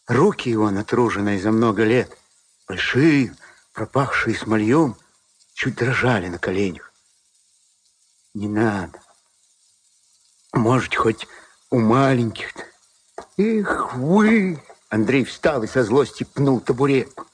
Руки 0.05 0.47
его, 0.47 0.69
натруженные 0.69 1.41
за 1.41 1.51
много 1.51 1.83
лет, 1.83 2.15
большие, 2.67 3.35
пропахшие 3.73 4.35
смольем, 4.35 4.95
чуть 5.55 5.73
дрожали 5.73 6.27
на 6.27 6.37
коленях. 6.37 6.93
Не 8.35 8.47
надо. 8.47 9.01
Может, 10.53 10.93
хоть 10.93 11.27
у 11.71 11.79
маленьких-то 11.79 12.72
Эх 13.37 13.95
вы! 13.95 14.61
Андрей 14.89 15.23
встал 15.23 15.63
и 15.63 15.67
со 15.67 15.83
злости 15.83 16.23
пнул 16.23 16.59
табуретку. 16.59 17.25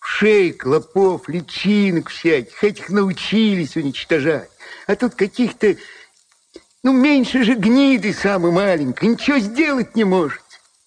Шей, 0.00 0.52
клопов, 0.52 1.28
личинок 1.28 2.10
всяких, 2.10 2.62
этих 2.62 2.90
научились 2.90 3.76
уничтожать. 3.76 4.50
А 4.86 4.94
тут 4.94 5.16
каких-то, 5.16 5.76
ну, 6.84 6.92
меньше 6.92 7.42
же 7.42 7.54
гниды 7.54 8.14
самый 8.14 8.52
маленький, 8.52 9.08
ничего 9.08 9.38
сделать 9.38 9.96
не 9.96 10.04
может. 10.04 10.42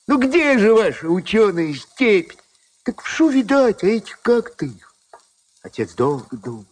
Ну, 0.07 0.17
где 0.17 0.57
же 0.57 0.73
ваша 0.73 1.07
ученая 1.07 1.73
степень? 1.73 2.39
Так 2.83 3.01
вшу 3.01 3.29
видать, 3.29 3.83
а 3.83 3.87
этих 3.87 4.21
как 4.21 4.55
ты 4.55 4.67
их? 4.67 4.95
Отец 5.61 5.93
долго 5.93 6.35
думал. 6.37 6.65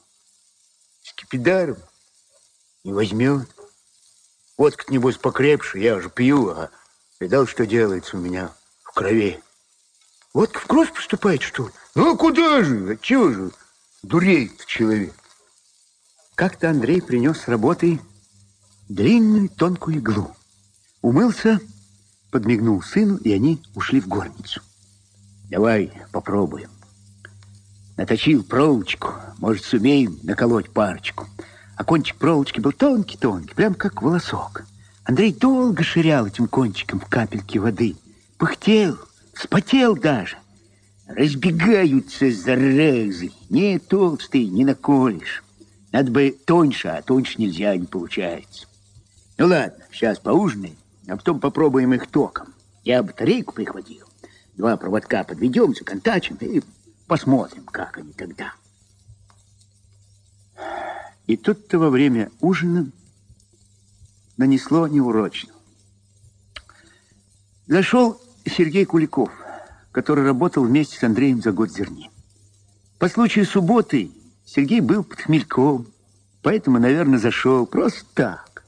Скипидаром 1.04 1.78
не 2.84 2.94
возьмет. 2.94 3.48
Водка, 4.58 4.92
небось, 4.92 5.18
покрепше, 5.18 5.80
я 5.80 5.96
уже 5.96 6.10
пью, 6.10 6.50
а 6.50 6.72
Видал, 7.20 7.48
что 7.48 7.66
делается 7.66 8.16
у 8.16 8.22
меня 8.22 8.50
в 8.82 8.94
крови? 8.94 9.42
Вот 10.34 10.56
в 10.56 10.66
кровь 10.68 10.94
поступает, 10.94 11.42
что 11.42 11.68
ли? 11.68 11.74
Ну, 11.94 12.14
а 12.14 12.18
куда 12.18 12.64
же? 12.64 12.94
Отчего 12.94 13.30
же? 13.30 13.52
Дуреет 14.04 14.66
человек. 14.66 15.14
Как-то 16.36 16.70
Андрей 16.70 17.02
принес 17.02 17.42
с 17.42 17.50
работы 17.50 18.00
длинную 18.88 19.50
тонкую 19.50 19.98
иглу. 19.98 20.34
Умылся, 21.02 21.60
подмигнул 22.32 22.82
сыну, 22.82 23.18
и 23.18 23.34
они 23.34 23.62
ушли 23.76 24.00
в 24.00 24.08
горницу. 24.08 24.62
Давай 25.50 25.92
попробуем. 26.14 26.72
Наточил 27.98 28.46
проволочку, 28.46 29.16
может, 29.40 29.66
сумеем 29.66 30.18
наколоть 30.24 30.70
парочку. 30.70 31.28
А 31.76 31.84
кончик 31.84 32.16
проволочки 32.16 32.62
был 32.62 32.72
тонкий-тонкий, 32.72 33.56
прям 33.56 33.74
как 33.74 34.02
волосок. 34.02 34.64
Андрей 35.10 35.34
долго 35.34 35.82
ширял 35.82 36.28
этим 36.28 36.48
кончиком 36.48 37.00
в 37.00 37.06
капельке 37.08 37.58
воды. 37.58 37.96
Пыхтел, 38.38 38.96
вспотел 39.34 39.96
даже. 39.96 40.38
Разбегаются 41.08 42.32
заразы. 42.32 43.32
Не 43.50 43.80
толстый, 43.80 44.46
не 44.46 44.66
наколешь. 44.66 45.44
Надо 45.92 46.12
бы 46.12 46.38
тоньше, 46.46 46.90
а 46.90 47.02
тоньше 47.02 47.42
нельзя, 47.42 47.76
не 47.76 47.88
получается. 47.88 48.68
Ну 49.40 49.48
ладно, 49.48 49.84
сейчас 49.92 50.20
поужинаем, 50.20 50.78
а 51.08 51.18
потом 51.18 51.40
попробуем 51.40 51.92
их 51.96 52.06
током. 52.06 52.54
Я 52.84 53.02
батарейку 53.02 53.56
прихватил. 53.56 54.06
Два 54.58 54.78
проводка 54.78 55.24
подведем, 55.24 55.74
законтачим 55.74 56.38
и 56.40 56.62
посмотрим, 57.08 57.64
как 57.64 57.98
они 57.98 58.14
тогда. 58.14 58.54
И 61.26 61.36
тут-то 61.36 61.80
во 61.80 61.90
время 61.90 62.30
ужина 62.42 62.92
нанесло 64.40 64.88
неурочно. 64.88 65.52
Зашел 67.68 68.20
Сергей 68.46 68.86
Куликов, 68.86 69.30
который 69.92 70.24
работал 70.24 70.64
вместе 70.64 70.98
с 70.98 71.04
Андреем 71.04 71.42
за 71.42 71.52
год 71.52 71.72
зерни. 71.72 72.10
По 72.98 73.10
случаю 73.10 73.46
субботы 73.46 74.12
Сергей 74.46 74.80
был 74.80 75.04
под 75.04 75.20
хмельком, 75.20 75.88
поэтому, 76.42 76.80
наверное, 76.80 77.20
зашел 77.20 77.66
просто 77.68 78.06
так. 78.14 78.64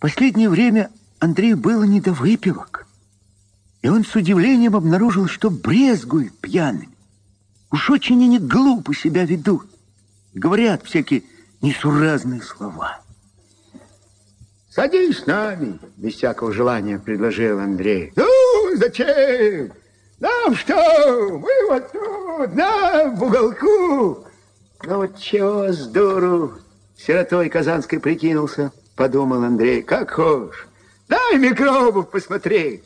Последнее 0.00 0.48
время 0.48 0.90
Андрею 1.20 1.58
было 1.58 1.84
не 1.84 2.00
до 2.00 2.14
выпивок, 2.14 2.86
и 3.82 3.88
он 3.88 4.06
с 4.06 4.16
удивлением 4.16 4.74
обнаружил, 4.74 5.28
что 5.28 5.50
брезгует 5.50 6.36
пьяными. 6.38 6.88
Уж 7.70 7.90
очень 7.90 8.24
они 8.24 8.38
глупо 8.38 8.94
себя 8.94 9.26
ведут. 9.26 9.66
Говорят 10.32 10.82
всякие 10.84 11.24
несуразные 11.60 12.40
слова. 12.40 13.01
Садись 14.74 15.18
с 15.18 15.26
нами, 15.26 15.78
без 15.98 16.14
всякого 16.14 16.50
желания 16.50 16.98
предложил 16.98 17.58
Андрей. 17.58 18.10
Ну, 18.16 18.74
зачем? 18.76 19.70
Нам 20.18 20.54
что? 20.54 21.38
Мы 21.38 21.50
вот 21.68 21.92
тут, 21.92 22.54
нам 22.54 23.14
в 23.16 23.22
уголку. 23.22 24.24
Ну 24.84 24.96
вот 24.96 25.18
чего 25.18 25.70
с 25.70 25.86
дуру 25.88 26.54
сиротой 26.96 27.50
казанской 27.50 28.00
прикинулся, 28.00 28.72
подумал 28.96 29.44
Андрей. 29.44 29.82
Как 29.82 30.12
хочешь. 30.12 30.66
Дай 31.06 31.36
микробов 31.36 32.08
посмотреть. 32.08 32.82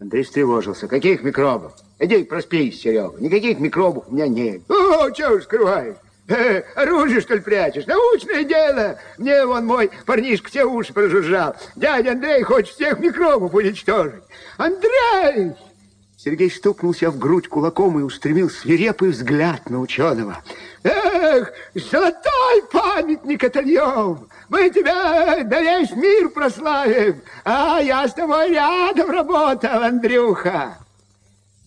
Андрей 0.00 0.24
встревожился. 0.24 0.88
Каких 0.88 1.22
микробов? 1.22 1.72
Иди 2.00 2.24
проспись, 2.24 2.80
Серега. 2.80 3.14
Никаких 3.20 3.60
микробов 3.60 4.08
у 4.08 4.12
меня 4.12 4.26
нет. 4.26 4.62
О, 4.68 5.08
чего 5.12 5.40
скрываешь? 5.40 5.94
Э, 6.28 6.62
оружие, 6.74 7.20
что 7.20 7.34
ли, 7.34 7.40
прячешь? 7.40 7.86
Научное 7.86 8.44
дело. 8.44 8.98
Мне 9.18 9.44
вон 9.46 9.66
мой 9.66 9.90
парнишка 10.04 10.48
все 10.48 10.64
уши 10.64 10.92
прожужжал. 10.92 11.56
Дядя 11.76 12.12
Андрей 12.12 12.42
хочет 12.42 12.74
всех 12.74 12.98
микробов 12.98 13.54
уничтожить. 13.54 14.24
Андрей! 14.56 15.52
Сергей 16.16 16.50
стукнулся 16.50 17.10
в 17.10 17.18
грудь 17.18 17.46
кулаком 17.46 18.00
и 18.00 18.02
устремил 18.02 18.50
свирепый 18.50 19.10
взгляд 19.10 19.70
на 19.70 19.80
ученого. 19.80 20.42
Эх, 20.82 21.52
золотой 21.74 22.62
памятник 22.72 23.44
отольем! 23.44 24.26
Мы 24.48 24.70
тебя 24.70 25.44
на 25.44 25.60
весь 25.60 25.90
мир 25.92 26.30
прославим, 26.30 27.20
а 27.44 27.80
я 27.80 28.08
с 28.08 28.14
тобой 28.14 28.50
рядом 28.50 29.10
работал, 29.10 29.82
Андрюха. 29.82 30.78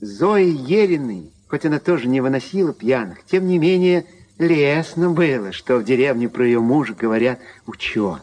Зои 0.02 0.50
Ериной, 0.50 1.32
хоть 1.48 1.65
она 1.65 1.80
тоже 1.80 2.08
не 2.08 2.19
выносила 2.19 2.74
пьяных, 2.74 3.19
тем 3.26 3.48
не 3.48 3.60
менее 3.60 4.06
Лестно 4.39 5.10
было, 5.10 5.52
что 5.52 5.78
в 5.78 5.84
деревне 5.84 6.30
про 6.30 6.45
ее 6.45 6.62
мужа 6.62 6.95
говорят 6.95 7.39
ученый. 7.67 8.21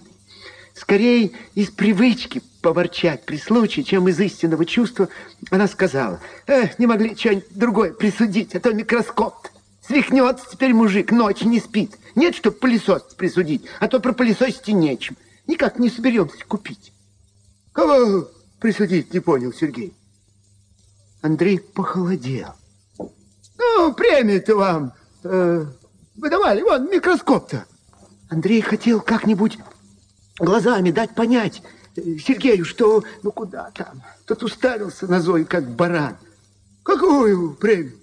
Скорее 0.74 1.32
из 1.54 1.70
привычки 1.70 2.42
поворчать 2.62 3.24
при 3.26 3.36
случае, 3.36 3.84
чем 3.84 4.08
из 4.08 4.18
истинного 4.18 4.64
чувства, 4.64 5.08
она 5.50 5.68
сказала, 5.68 6.20
«Эх, 6.46 6.78
не 6.78 6.86
могли 6.86 7.14
что-нибудь 7.14 7.46
другое 7.50 7.92
присудить, 7.92 8.54
а 8.54 8.60
то 8.60 8.72
микроскоп 8.72 9.34
-то. 9.44 9.50
Свихнется 9.86 10.46
теперь 10.50 10.72
мужик, 10.72 11.12
ночь 11.12 11.42
не 11.42 11.60
спит. 11.60 11.98
Нет, 12.14 12.34
чтоб 12.34 12.58
пылесос 12.58 13.02
присудить, 13.14 13.66
а 13.78 13.86
то 13.86 14.00
про 14.00 14.14
пылесосить 14.14 14.68
нечем. 14.68 15.16
Никак 15.46 15.78
не 15.78 15.90
соберемся 15.90 16.44
купить». 16.46 16.92
«Кого 17.72 18.28
присудить?»— 18.58 19.12
не 19.14 19.20
понял 19.20 19.52
Сергей. 19.52 19.92
Андрей 21.20 21.60
похолодел. 21.60 22.54
«Ну, 23.58 23.92
премию-то 23.92 24.56
вам 24.56 24.92
э, 25.24 25.66
выдавали, 26.16 26.62
вон, 26.62 26.90
микроскоп-то». 26.90 27.66
Андрей 28.28 28.60
хотел 28.60 29.00
как-нибудь 29.00 29.58
глазами 30.38 30.90
дать 30.90 31.14
понять 31.14 31.62
Сергею, 31.94 32.64
что 32.64 33.04
ну 33.22 33.32
куда 33.32 33.70
там. 33.72 34.02
Тот 34.26 34.42
уставился 34.42 35.06
на 35.06 35.20
Зою, 35.20 35.46
как 35.46 35.68
баран. 35.70 36.16
Какую 36.82 37.54
премию? 37.54 37.98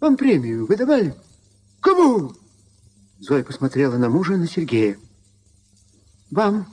Вам 0.00 0.16
премию 0.16 0.66
выдавали? 0.66 1.14
Кому? 1.80 2.32
Зоя 3.18 3.42
посмотрела 3.42 3.96
на 3.96 4.08
мужа 4.08 4.34
и 4.34 4.36
на 4.36 4.46
Сергея. 4.46 4.98
Вам 6.30 6.66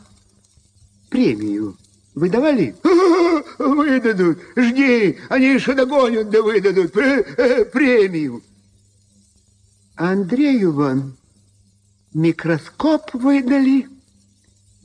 премию 1.10 1.75
выдавали? 2.13 2.75
Выдадут. 3.57 4.39
Жди, 4.55 5.17
они 5.29 5.47
еще 5.47 5.73
догонят, 5.73 6.29
да 6.29 6.41
выдадут 6.41 6.95
э, 6.95 7.65
премию. 7.65 8.43
Андрею 9.97 10.71
вам 10.71 11.17
микроскоп 12.13 13.13
выдали? 13.13 13.89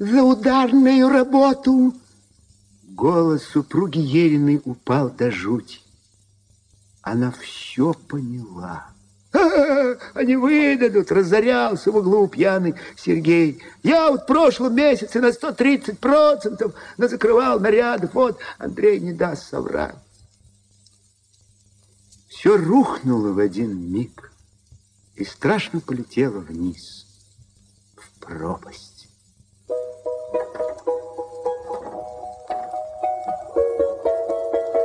за 0.03 0.22
ударную 0.25 1.09
работу. 1.09 1.94
Голос 2.88 3.44
супруги 3.44 3.98
Ериной 3.98 4.61
упал 4.64 5.11
до 5.11 5.31
жути. 5.31 5.79
Она 7.03 7.33
все 7.40 7.94
поняла. 7.94 8.88
Они 10.14 10.37
выдадут, 10.37 11.11
разорялся 11.12 11.90
в 11.90 11.96
углу 11.96 12.27
пьяный 12.27 12.75
Сергей. 12.96 13.62
Я 13.83 14.11
вот 14.11 14.22
в 14.22 14.27
прошлом 14.27 14.75
месяце 14.75 15.20
на 15.20 15.33
130 15.33 15.98
процентов 16.01 16.75
закрывал 16.98 17.61
нарядов. 17.61 18.12
Вот 18.14 18.38
Андрей 18.59 18.98
не 18.98 19.12
даст 19.12 19.48
соврать. 19.48 19.94
Все 22.29 22.57
рухнуло 22.57 23.33
в 23.33 23.38
один 23.38 23.92
миг 23.92 24.32
и 25.23 25.25
страшно 25.25 25.79
полетело 25.79 26.41
вниз, 26.41 27.07
в 27.95 28.19
пропасть. 28.19 29.07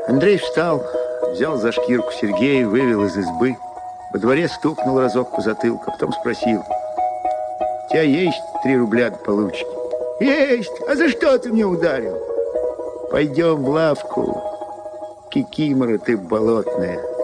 Андрей 0.08 0.38
встал, 0.38 0.86
взял 1.32 1.58
за 1.58 1.72
шкирку 1.72 2.12
Сергея, 2.12 2.68
вывел 2.68 3.06
из 3.06 3.18
избы. 3.18 3.58
Во 4.14 4.20
дворе 4.20 4.48
стукнул 4.48 5.00
разок 5.00 5.36
по 5.36 5.42
затылку, 5.42 5.86
а 5.88 5.92
потом 5.94 6.14
спросил. 6.14 6.60
«У 6.60 7.90
тебя 7.90 8.04
есть 8.04 8.42
три 8.62 8.78
рубля 8.78 9.10
до 9.10 9.18
получки?» 9.18 9.66
«Есть! 10.20 10.82
А 10.88 10.96
за 10.96 11.10
что 11.10 11.40
ты 11.40 11.52
мне 11.52 11.66
ударил?» 11.66 12.16
«Пойдем 13.10 13.64
в 13.64 13.70
лавку, 13.70 14.40
кикимора 15.32 15.98
ты 15.98 16.16
болотная. 16.16 17.17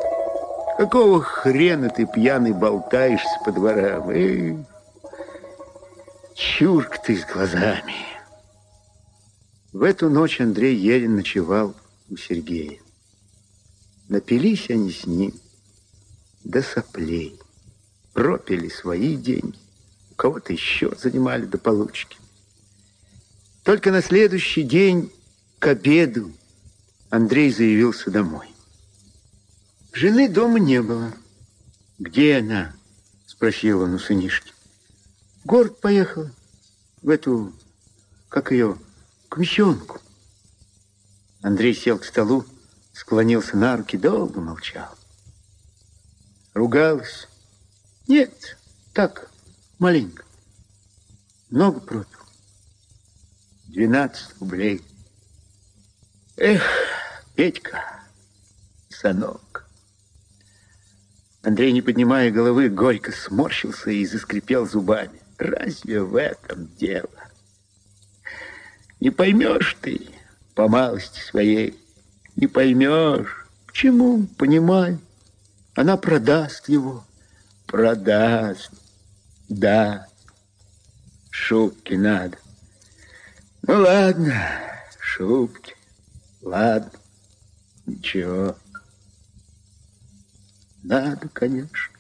Какого 0.78 1.22
хрена 1.22 1.90
ты 1.90 2.08
пьяный 2.08 2.52
болтаешься 2.52 3.40
по 3.46 3.52
дворам? 3.52 4.10
Эй, 4.10 4.58
чурк 6.36 6.98
ты 7.04 7.18
с 7.18 7.26
глазами!» 7.26 7.96
В 9.72 9.84
эту 9.84 10.10
ночь 10.10 10.40
Андрей 10.40 10.76
Ерин 10.76 11.16
ночевал 11.16 11.76
у 12.10 12.18
Сергея. 12.18 12.80
Напились 14.08 14.70
они 14.70 14.92
с 14.92 15.06
ним 15.06 15.34
до 16.44 16.62
соплей, 16.62 17.40
пропили 18.14 18.70
свои 18.70 19.16
деньги, 19.16 19.58
у 20.12 20.16
кого-то 20.16 20.54
еще 20.54 20.94
занимали 20.96 21.46
до 21.46 21.58
получки. 21.58 22.18
Только 23.64 23.92
на 23.92 24.02
следующий 24.02 24.64
день 24.64 25.12
к 25.58 25.68
обеду 25.68 26.32
Андрей 27.10 27.52
заявился 27.52 28.12
домой. 28.12 28.53
Жены 29.94 30.28
дома 30.28 30.60
не 30.60 30.82
было. 30.82 31.14
«Где 32.00 32.40
она?»— 32.40 32.74
спросил 33.28 33.82
он 33.82 33.94
у 33.94 34.00
сынишки. 34.00 34.52
«В 35.44 35.46
город 35.46 35.80
поехала, 35.80 36.32
в 37.04 37.10
эту, 37.10 37.54
как 38.28 38.52
ее, 38.52 38.78
к 39.30 39.38
мещенку». 39.38 40.02
Андрей 41.44 41.76
сел 41.76 42.00
к 42.00 42.06
столу, 42.06 42.44
склонился 42.92 43.56
на 43.56 43.78
руки, 43.78 43.96
долго 43.96 44.42
молчал. 44.42 44.90
Ругалась? 46.54 47.28
Нет, 48.08 48.58
так, 48.94 49.30
маленько. 49.78 50.24
Много 51.50 51.80
пропил. 51.80 52.20
Двенадцать 53.68 54.40
рублей. 54.40 54.82
Эх, 56.38 56.64
Петька, 57.36 58.04
сынок. 58.90 59.63
Андрей, 61.44 61.74
не 61.74 61.82
поднимая 61.82 62.32
головы, 62.32 62.70
горько 62.70 63.12
сморщился 63.12 63.92
и 63.92 64.06
заскрипел 64.06 64.66
зубами. 64.66 65.20
Разве 65.38 66.02
в 66.02 66.16
этом 66.16 66.70
дело? 66.78 67.10
Не 69.02 69.10
поймешь 69.10 69.76
ты, 69.82 70.08
по 70.56 70.70
малости 70.70 71.20
своей. 71.20 71.78
Не 72.38 72.48
поймешь. 72.48 73.46
Почему? 73.68 74.26
Понимай. 74.38 74.98
Она 75.76 75.98
продаст 75.98 76.70
его. 76.70 77.04
Продаст. 77.66 78.72
Да. 79.50 80.08
Шубки 81.30 81.96
надо. 81.96 82.38
Ну 83.64 83.82
ладно, 83.82 84.50
шубки. 85.00 85.76
Ладно. 86.42 86.92
Ничего. 87.86 88.56
Надо, 90.84 91.30
конечно. 91.30 91.94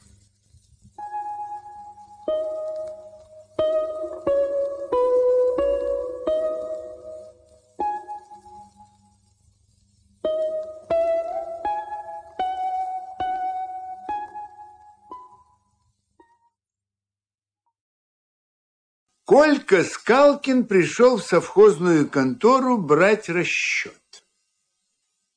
Колька 19.25 19.83
Скалкин 19.83 20.65
пришел 20.65 21.17
в 21.17 21.23
совхозную 21.23 22.09
контору 22.09 22.77
брать 22.77 23.29
расчет. 23.29 24.02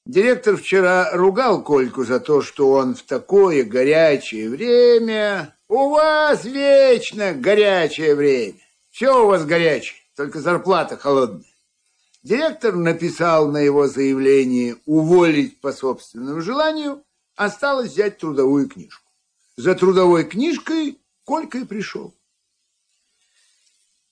Директор 0.06 0.56
вчера 0.56 1.10
ругал 1.14 1.64
Кольку 1.64 2.04
за 2.04 2.20
то, 2.20 2.40
что 2.40 2.70
он 2.70 2.94
в 2.94 3.02
такое 3.02 3.64
горячее 3.64 4.48
время... 4.48 5.52
У 5.68 5.88
вас 5.90 6.44
вечно 6.44 7.32
горячее 7.32 8.14
время. 8.14 8.60
Все 8.92 9.24
у 9.24 9.26
вас 9.26 9.44
горячее, 9.44 9.98
только 10.14 10.38
зарплата 10.38 10.96
холодная. 10.96 11.50
Директор 12.22 12.76
написал 12.76 13.50
на 13.50 13.58
его 13.58 13.88
заявление 13.88 14.76
уволить 14.86 15.60
по 15.60 15.72
собственному 15.72 16.40
желанию, 16.40 17.02
осталось 17.34 17.90
взять 17.90 18.18
трудовую 18.18 18.68
книжку. 18.68 19.10
За 19.56 19.74
трудовой 19.74 20.22
книжкой 20.22 21.00
Колька 21.24 21.58
и 21.58 21.64
пришел. 21.64 22.14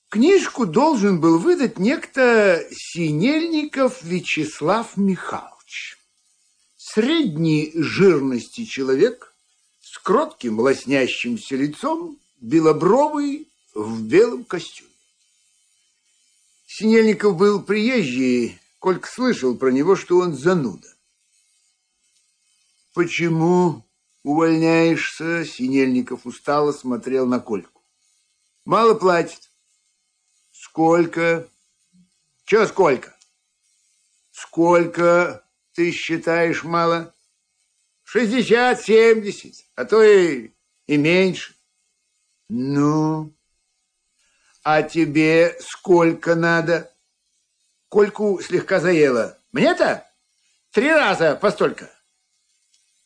Книжку 0.09 0.67
должен 0.67 1.21
был 1.21 1.39
выдать 1.39 1.79
некто 1.79 2.65
Синельников 2.73 4.03
Вячеслав 4.03 4.97
Михайлович. 4.97 5.54
Средней 6.95 7.73
жирности 7.75 8.65
человек 8.65 9.35
с 9.81 9.99
кротким 9.99 10.61
лоснящимся 10.61 11.57
лицом, 11.57 12.21
белобровый 12.41 13.49
в 13.75 14.05
белом 14.05 14.45
костюме. 14.45 14.91
Синельников 16.69 17.37
был 17.37 17.61
приезжий, 17.65 18.61
Колька 18.79 19.09
слышал 19.09 19.57
про 19.57 19.73
него, 19.73 19.97
что 19.97 20.19
он 20.19 20.37
зануда. 20.37 20.87
«Почему 22.93 23.85
увольняешься?» 24.23 25.45
Синельников 25.45 26.27
устало 26.27 26.71
смотрел 26.71 27.27
на 27.27 27.41
Кольку. 27.41 27.83
«Мало 28.65 28.95
платит. 28.95 29.51
Сколько? 30.53 31.49
Че 32.45 32.69
сколько? 32.69 33.19
Сколько 34.31 35.44
ты 35.75 35.91
считаешь 35.91 36.65
мало? 36.65 37.13
Шестьдесят, 38.05 38.81
семьдесят, 38.81 39.65
а 39.75 39.85
то 39.85 40.03
и, 40.03 40.51
и 40.87 40.97
меньше. 40.97 41.55
Ну, 42.49 43.33
А 44.63 44.83
тебе 44.83 45.57
сколько 45.61 46.35
надо? 46.35 46.91
Кольку 47.89 48.41
слегка 48.41 48.81
заело. 48.81 49.39
Мне-то? 49.53 50.07
Три 50.71 50.91
раза 50.91 51.37
постолько. 51.37 51.91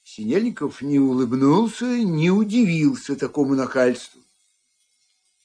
Синельников 0.03 0.83
не 0.83 0.99
улыбнулся, 0.99 1.85
не 1.85 2.31
удивился 2.31 3.17
такому 3.17 3.55
нахальству. 3.55 4.21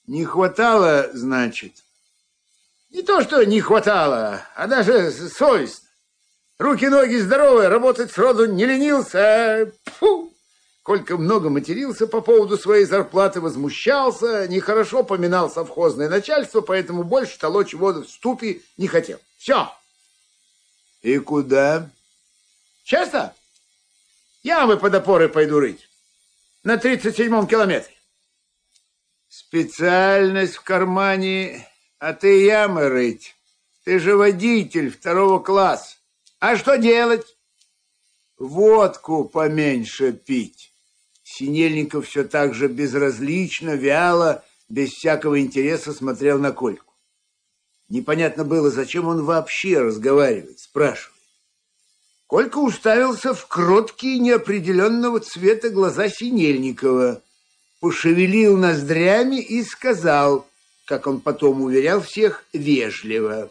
Не 0.07 0.25
хватало, 0.25 1.09
значит. 1.13 1.83
Не 2.89 3.01
то, 3.01 3.21
что 3.21 3.43
не 3.43 3.61
хватало, 3.61 4.45
а 4.55 4.67
даже 4.67 5.11
совестно. 5.11 5.83
Руки-ноги 6.63 7.17
здоровые, 7.17 7.67
работать 7.67 8.09
сроду 8.09 8.45
не 8.45 8.65
ленился. 8.65 9.69
Фу! 9.99 10.33
Колька 10.81 11.17
много 11.17 11.49
матерился 11.49 12.07
по 12.07 12.21
поводу 12.21 12.57
своей 12.57 12.85
зарплаты, 12.85 13.41
возмущался, 13.41 14.47
нехорошо 14.47 15.03
поминал 15.03 15.51
совхозное 15.51 16.07
начальство, 16.07 16.61
поэтому 16.61 17.03
больше 17.03 17.37
толочь 17.37 17.73
воду 17.73 18.03
в 18.03 18.09
ступе 18.09 18.61
не 18.77 18.87
хотел. 18.87 19.19
Все. 19.37 19.69
И 21.01 21.17
куда? 21.17 21.89
Честно? 22.85 23.33
Ямы 24.41 24.77
под 24.77 24.95
опоры 24.95 25.27
пойду 25.27 25.59
рыть. 25.59 25.89
На 26.63 26.75
37-м 26.75 27.45
километре. 27.45 27.93
Специальность 29.27 30.55
в 30.55 30.61
кармане, 30.61 31.67
а 31.99 32.13
ты 32.13 32.45
ямы 32.45 32.87
рыть. 32.87 33.35
Ты 33.83 33.99
же 33.99 34.15
водитель 34.15 34.91
второго 34.91 35.39
класса. 35.39 35.97
А 36.43 36.57
что 36.57 36.75
делать? 36.75 37.37
Водку 38.37 39.23
поменьше 39.23 40.11
пить. 40.11 40.73
Синельников 41.23 42.05
все 42.05 42.25
так 42.25 42.53
же 42.53 42.67
безразлично, 42.67 43.75
вяло, 43.75 44.43
без 44.67 44.89
всякого 44.89 45.39
интереса 45.39 45.93
смотрел 45.93 46.39
на 46.39 46.51
Кольку. 46.51 46.95
Непонятно 47.87 48.43
было, 48.43 48.69
зачем 48.71 49.07
он 49.07 49.23
вообще 49.23 49.79
разговаривает, 49.79 50.59
спрашивает. 50.59 51.17
Колька 52.27 52.57
уставился 52.57 53.33
в 53.33 53.47
кроткие 53.47 54.19
неопределенного 54.19 55.21
цвета 55.21 55.69
глаза 55.69 56.09
Синельникова, 56.09 57.21
пошевелил 57.79 58.57
ноздрями 58.57 59.39
и 59.41 59.63
сказал, 59.63 60.45
как 60.87 61.07
он 61.07 61.21
потом 61.21 61.61
уверял 61.61 62.01
всех, 62.01 62.43
вежливо. 62.51 63.49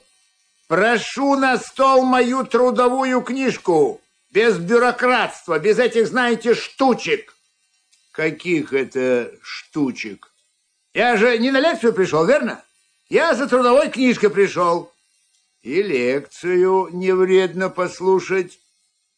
«Прошу 0.73 1.37
на 1.37 1.59
стол 1.59 2.03
мою 2.03 2.47
трудовую 2.47 3.21
книжку, 3.21 4.01
без 4.31 4.57
бюрократства, 4.57 5.59
без 5.59 5.79
этих, 5.79 6.07
знаете, 6.07 6.55
штучек». 6.55 7.37
Каких 8.11 8.73
это 8.73 9.31
штучек? 9.43 10.33
Я 10.95 11.19
же 11.19 11.37
не 11.37 11.51
на 11.51 11.61
лекцию 11.61 11.93
пришел, 11.93 12.25
верно? 12.25 12.65
Я 13.11 13.35
за 13.35 13.49
трудовой 13.49 13.91
книжкой 13.91 14.31
пришел. 14.31 14.91
И 15.61 15.83
лекцию 15.83 16.89
не 16.93 17.13
вредно 17.13 17.69
послушать. 17.69 18.59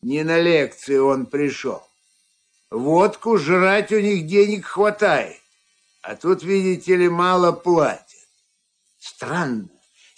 Не 0.03 0.25
на 0.25 0.41
лекцию 0.41 1.07
он 1.07 1.25
пришел. 1.25 1.87
Водку 2.69 3.39
жрать 3.39 3.93
у 3.93 4.01
них 4.01 4.27
денег 4.27 4.67
хватает. 4.67 5.41
А 6.03 6.17
тут, 6.17 6.43
видите 6.43 6.97
ли, 6.97 7.09
мало 7.09 7.53
платят. 7.53 8.27
Странно. 8.99 9.69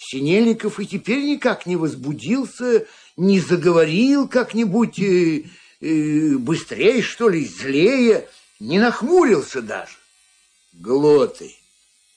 Синельников 0.09 0.79
и 0.79 0.87
теперь 0.87 1.25
никак 1.25 1.65
не 1.65 1.75
возбудился, 1.75 2.87
не 3.17 3.41
заговорил 3.41 4.29
как-нибудь 4.29 4.99
э, 4.99 5.43
э, 5.81 6.37
быстрее, 6.37 7.01
что 7.01 7.27
ли, 7.27 7.43
злее 7.43 8.25
не 8.61 8.79
нахмурился 8.79 9.61
даже. 9.61 9.97
Глоты. 10.71 11.53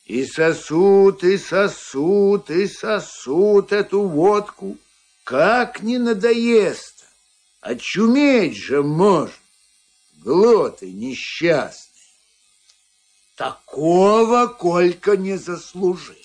И 0.07 0.25
сосут, 0.25 1.25
и 1.25 1.37
сосут, 1.37 2.51
и 2.51 2.69
сосут 2.69 3.73
эту 3.73 4.03
водку. 4.03 4.77
Как 5.25 5.83
не 5.83 5.99
надоест 5.99 7.07
Очуметь 7.61 8.57
же 8.57 8.85
может. 8.85 9.35
Глоты 10.19 10.93
несчастные. 10.93 11.91
Такого 13.35 14.47
Колька 14.47 15.17
не 15.17 15.37
заслужил. 15.37 16.20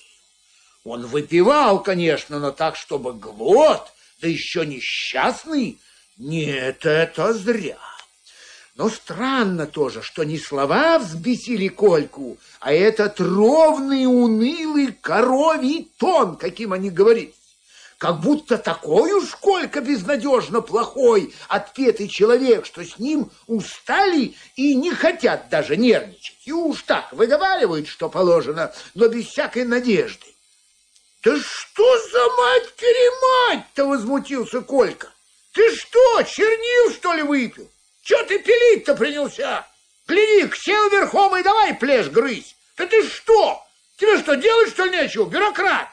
Он 0.86 1.04
выпивал, 1.04 1.82
конечно, 1.82 2.38
но 2.38 2.52
так, 2.52 2.76
чтобы 2.76 3.12
глот, 3.12 3.88
да 4.20 4.28
еще 4.28 4.64
несчастный, 4.64 5.80
нет, 6.16 6.86
это 6.86 7.32
зря. 7.34 7.76
Но 8.76 8.88
странно 8.88 9.66
тоже, 9.66 10.00
что 10.00 10.22
не 10.22 10.38
слова 10.38 11.00
взбесили 11.00 11.66
Кольку, 11.66 12.38
а 12.60 12.72
этот 12.72 13.20
ровный, 13.20 14.06
унылый 14.06 14.92
коровий 14.92 15.90
тон, 15.98 16.36
каким 16.36 16.72
они 16.72 16.90
говорили. 16.90 17.34
Как 17.98 18.20
будто 18.20 18.56
такой 18.56 19.10
уж 19.10 19.34
Колька 19.40 19.80
безнадежно 19.80 20.60
плохой, 20.60 21.34
отпетый 21.48 22.06
человек, 22.06 22.64
что 22.64 22.84
с 22.84 23.00
ним 23.00 23.32
устали 23.48 24.36
и 24.54 24.76
не 24.76 24.92
хотят 24.92 25.48
даже 25.48 25.76
нервничать. 25.76 26.38
И 26.44 26.52
уж 26.52 26.82
так 26.82 27.12
выговаривают, 27.12 27.88
что 27.88 28.08
положено, 28.08 28.72
но 28.94 29.08
без 29.08 29.26
всякой 29.26 29.64
надежды. 29.64 30.26
«Да 31.22 31.36
что 31.36 31.98
за 32.08 32.28
мать-перемать-то!»— 32.28 33.84
возмутился 33.86 34.60
Колька. 34.60 35.08
«Ты 35.52 35.74
что, 35.74 36.22
чернил, 36.22 36.92
что 36.92 37.14
ли, 37.14 37.22
выпил?» 37.22 37.70
Че 38.06 38.22
ты 38.22 38.38
пилить-то 38.38 38.94
принялся? 38.94 39.66
Гляди, 40.06 40.48
сел 40.54 40.88
верхом 40.90 41.36
и 41.36 41.42
давай 41.42 41.74
плешь 41.74 42.08
грызть. 42.08 42.54
Да 42.76 42.86
ты 42.86 43.02
что? 43.02 43.60
Тебе 43.96 44.18
что, 44.18 44.36
делать 44.36 44.68
что 44.68 44.84
ли 44.84 44.92
нечего, 44.92 45.28
бюрократ? 45.28 45.88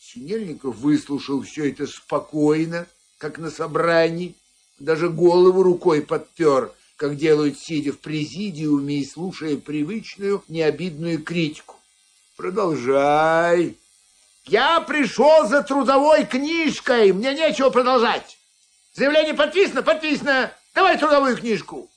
Синельников 0.00 0.76
выслушал 0.76 1.42
все 1.42 1.68
это 1.68 1.86
спокойно, 1.86 2.86
как 3.18 3.36
на 3.36 3.50
собрании, 3.50 4.34
даже 4.78 5.10
голову 5.10 5.62
рукой 5.62 6.00
подпер, 6.00 6.72
как 6.96 7.18
делают, 7.18 7.58
сидя 7.58 7.92
в 7.92 7.98
президиуме 7.98 9.00
и 9.00 9.04
слушая 9.04 9.58
привычную, 9.58 10.42
необидную 10.48 11.22
критику. 11.22 11.76
Продолжай. 12.38 13.76
Я 14.48 14.80
пришел 14.80 15.48
за 15.48 15.64
трудовой 15.64 16.24
книжкой, 16.24 17.12
мне 17.12 17.34
нечего 17.34 17.70
продолжать. 17.70 18.38
Заявление 18.94 19.34
подписано, 19.34 19.82
подписано. 19.82 20.52
Давай 20.72 20.96
трудовую 20.96 21.36
книжку. 21.36 21.90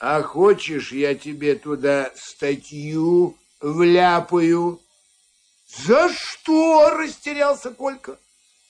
А 0.00 0.20
хочешь, 0.22 0.90
я 0.90 1.14
тебе 1.14 1.54
туда 1.54 2.10
статью 2.16 3.38
вляпаю? 3.60 4.80
За 5.86 6.12
что? 6.12 6.90
Растерялся 6.90 7.70
Колька. 7.70 8.18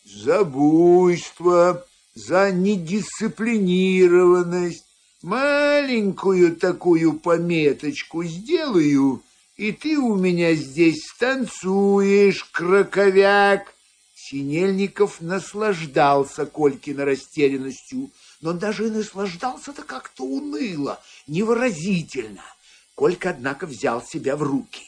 За 0.04 0.44
буйство, 0.44 1.86
за 2.14 2.52
недисциплинированность. 2.52 4.84
Маленькую 5.22 6.54
такую 6.56 7.14
пометочку 7.14 8.24
сделаю, 8.24 9.22
и 9.56 9.72
ты 9.72 9.98
у 9.98 10.16
меня 10.16 10.54
здесь 10.54 11.06
станцуешь, 11.14 12.44
краковяк. 12.44 13.74
Синельников 14.14 15.20
наслаждался 15.20 16.46
Колькиной 16.46 17.04
растерянностью 17.04 18.10
но 18.44 18.52
даже 18.52 18.88
и 18.88 18.90
наслаждался-то 18.90 19.84
как-то 19.84 20.24
уныло, 20.24 21.00
невыразительно. 21.26 22.44
Колька, 22.94 23.30
однако, 23.30 23.66
взял 23.66 24.04
себя 24.04 24.36
в 24.36 24.42
руки. 24.42 24.84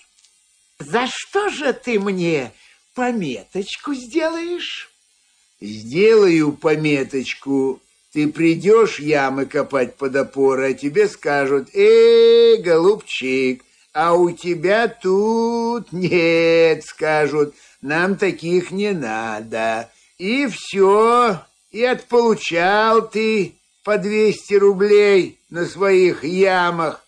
«За 0.79 1.07
что 1.11 1.48
же 1.48 1.72
ты 1.72 1.98
мне 1.98 2.52
пометочку 2.94 3.94
сделаешь?» 3.94 4.90
«Сделаю 5.59 6.52
пометочку. 6.52 7.81
Ты 8.12 8.29
придешь 8.29 9.00
ямы 9.00 9.46
копать 9.46 9.96
под 9.96 10.14
опоры, 10.16 10.72
а 10.72 10.74
тебе 10.74 11.09
скажут, 11.09 11.74
«Эй, 11.74 12.59
голубчик, 12.61 13.64
а 13.96 14.12
у 14.12 14.30
тебя 14.30 14.88
тут 14.88 15.90
нет», 15.90 16.85
скажут, 16.85 17.54
«нам 17.80 18.16
таких 18.16 18.70
не 18.70 18.92
надо». 18.92 19.90
И 20.18 20.46
все, 20.48 21.40
и 21.70 21.82
отполучал 21.82 23.09
ты 23.09 23.54
по 23.85 23.96
200 23.96 24.52
рублей 24.54 25.40
на 25.48 25.64
своих 25.64 26.24
ямах. 26.24 27.06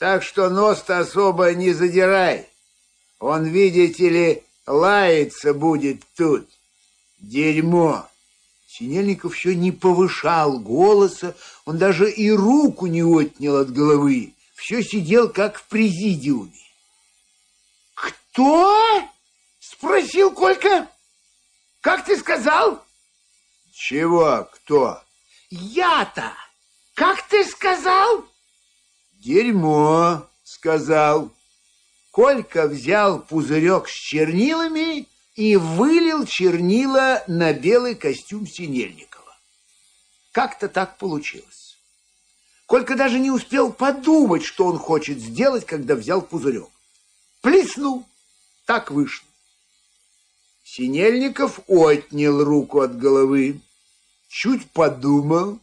Так 0.00 0.24
что 0.24 0.50
нос-то 0.50 0.98
особо 0.98 1.54
не 1.54 1.72
задирай. 1.72 2.48
Он, 3.20 3.44
видите 3.44 4.08
ли, 4.08 4.42
лаяться 4.66 5.54
будет 5.54 6.02
тут. 6.16 6.48
Дерьмо. 7.20 8.08
Синельников 8.66 9.36
еще 9.36 9.54
не 9.54 9.70
повышал 9.70 10.58
голоса, 10.58 11.36
он 11.64 11.78
даже 11.78 12.10
и 12.10 12.28
руку 12.32 12.86
не 12.86 13.04
отнял 13.04 13.56
от 13.56 13.72
головы. 13.72 14.32
Все 14.58 14.82
сидел, 14.82 15.30
как 15.30 15.58
в 15.58 15.64
президиуме. 15.68 16.52
«Кто?»— 17.94 19.08
спросил 19.58 20.32
Колька. 20.32 20.88
«Как 21.80 22.04
ты 22.04 22.18
сказал?» 22.18 22.84
Чего? 23.78 24.48
Кто? 24.52 25.00
Я-то! 25.50 26.32
Как 26.94 27.22
ты 27.28 27.44
сказал? 27.44 28.26
Дерьмо, 29.12 30.28
сказал. 30.42 31.30
Колька 32.10 32.66
взял 32.66 33.22
пузырек 33.22 33.88
с 33.88 33.92
чернилами 33.92 35.06
и 35.36 35.54
вылил 35.54 36.26
чернила 36.26 37.22
на 37.28 37.52
белый 37.52 37.94
костюм 37.94 38.48
Синельникова. 38.48 39.38
Как-то 40.32 40.68
так 40.68 40.98
получилось. 40.98 41.67
Колька 42.68 42.96
даже 42.96 43.18
не 43.18 43.30
успел 43.30 43.72
подумать, 43.72 44.44
что 44.44 44.66
он 44.66 44.78
хочет 44.78 45.18
сделать, 45.18 45.64
когда 45.64 45.94
взял 45.94 46.20
пузырек. 46.20 46.68
Плеснул. 47.40 48.04
Так 48.66 48.90
вышло. 48.90 49.26
Синельников 50.64 51.60
отнял 51.66 52.44
руку 52.44 52.80
от 52.80 52.98
головы, 52.98 53.62
чуть 54.28 54.70
подумал, 54.70 55.58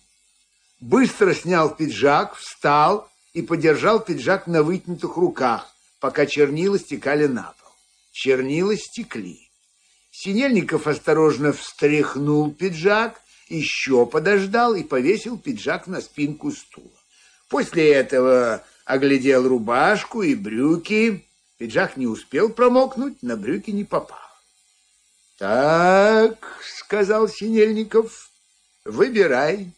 быстро 0.80 1.36
снял 1.36 1.76
пиджак, 1.76 2.38
встал 2.38 3.08
и 3.34 3.44
подержал 3.44 4.00
пиджак 4.00 4.48
на 4.48 4.64
вытянутых 4.64 5.16
руках, 5.16 5.76
пока 6.00 6.26
чернила 6.26 6.80
стекали 6.80 7.28
на 7.28 7.54
пол. 7.62 7.72
Чернила 8.14 8.76
стекли. 8.76 9.52
Синельников 10.10 10.88
осторожно 10.88 11.54
встряхнул 11.54 12.52
пиджак, 12.52 13.22
еще 13.48 14.06
подождал 14.06 14.76
и 14.76 14.84
повесил 14.84 15.38
пиджак 15.38 15.88
на 15.88 16.02
спинку 16.02 16.52
стула. 16.52 16.90
После 17.50 17.92
этого 17.92 18.64
оглядел 18.86 19.48
рубашку 19.48 20.24
и 20.24 20.36
брюки. 20.36 21.26
Пиджак 21.58 21.98
не 21.98 22.08
успел 22.08 22.50
промокнуть, 22.50 23.22
на 23.22 23.38
брюки 23.38 23.72
не 23.72 23.84
попал. 23.84 24.20
«Так»,— 25.38 26.60
сказал 26.80 27.28
Синельников,— 27.28 28.30
«выбирай. 28.86 29.72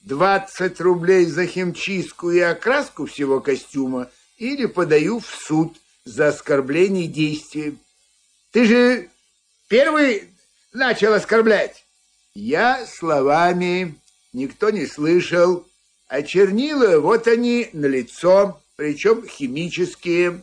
Двадцать 0.00 0.80
рублей 0.80 1.26
за 1.26 1.46
химчистку 1.46 2.30
и 2.30 2.38
окраску 2.38 3.06
всего 3.06 3.40
костюма 3.40 4.08
или 4.38 4.66
подаю 4.66 5.18
в 5.18 5.26
суд 5.26 5.76
за 6.04 6.28
оскорбление 6.28 7.08
действием. 7.08 7.80
Ты 8.52 8.66
же 8.66 9.10
первый 9.68 10.28
начал 10.72 11.12
оскорблять. 11.12 11.85
Я 12.38 12.84
словами, 12.84 13.98
никто 14.34 14.68
не 14.68 14.84
слышал, 14.84 15.66
а 16.06 16.20
чернила, 16.20 17.00
вот 17.00 17.28
они, 17.28 17.70
на 17.72 17.86
лицо, 17.86 18.60
причем 18.76 19.26
химические. 19.26 20.42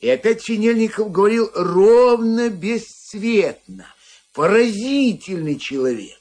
И 0.00 0.08
опять 0.08 0.42
Синельников 0.42 1.12
говорил 1.12 1.50
ровно, 1.54 2.48
бесцветно. 2.48 3.94
Поразительный 4.32 5.58
человек. 5.58 6.18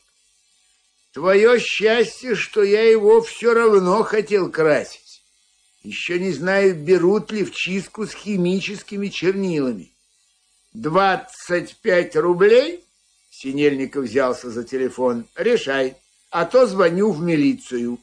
Твое 1.13 1.61
счастье, 1.61 2.35
что 2.35 2.61
я 2.61 2.83
его 2.83 3.21
все 3.21 3.53
равно 3.53 4.03
хотел 4.03 4.51
красить. 4.51 5.23
Еще 5.81 6.19
не 6.19 6.33
знаю, 6.33 6.75
берут 6.75 7.31
ли 7.31 7.45
в 7.45 7.55
чистку 7.55 8.05
с 8.05 8.11
химическими 8.11 9.07
чернилами. 9.07 9.93
Двадцать 10.73 11.77
пять 11.77 12.17
рублей? 12.17 12.83
Синельников 13.41 14.03
взялся 14.03 14.49
за 14.49 14.63
телефон. 14.63 15.25
Решай, 15.35 15.95
а 16.29 16.45
то 16.45 16.67
звоню 16.67 17.11
в 17.11 17.21
милицию. 17.21 17.97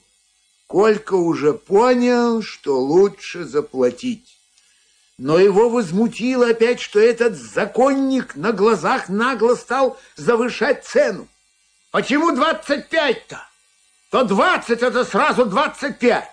Колька 0.66 1.14
уже 1.14 1.52
понял, 1.52 2.42
что 2.42 2.80
лучше 2.80 3.44
заплатить 3.44 4.36
но 5.18 5.38
его 5.38 5.70
возмутило 5.70 6.50
опять, 6.50 6.80
что 6.80 7.00
этот 7.00 7.36
законник 7.36 8.36
на 8.36 8.52
глазах 8.52 9.08
нагло 9.08 9.54
стал 9.54 9.98
завышать 10.16 10.84
цену. 10.84 11.26
Почему 11.90 12.32
двадцать 12.32 12.88
пять-то? 12.88 13.40
То 14.10 14.24
двадцать, 14.24 14.82
это 14.82 15.04
сразу 15.04 15.46
двадцать 15.46 15.98
пять. 15.98 16.30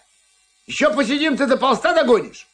Еще 0.68 0.94
посидим, 0.94 1.38
ты 1.38 1.46
до 1.46 1.58
полста 1.58 1.94
догонишь. 1.94 2.48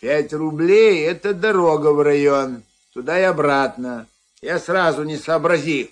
Пять 0.00 0.32
рублей— 0.34 1.04
это 1.06 1.32
дорога 1.32 1.92
в 1.92 2.02
район, 2.02 2.62
туда 2.92 3.18
и 3.18 3.22
обратно. 3.22 4.06
Я 4.42 4.58
сразу 4.58 5.02
не 5.04 5.16
сообразил. 5.16 5.90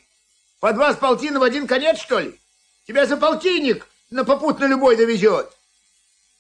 По 0.61 0.73
два 0.73 0.93
с 0.93 0.97
полтина 0.97 1.41
в 1.41 1.43
один 1.43 1.67
конец, 1.67 1.99
что 1.99 2.19
ли? 2.19 2.39
Тебя 2.87 3.07
за 3.07 3.17
полтинник 3.17 3.87
на 4.11 4.25
попутный 4.25 4.69
любой 4.69 4.97
довезет. 4.97 5.51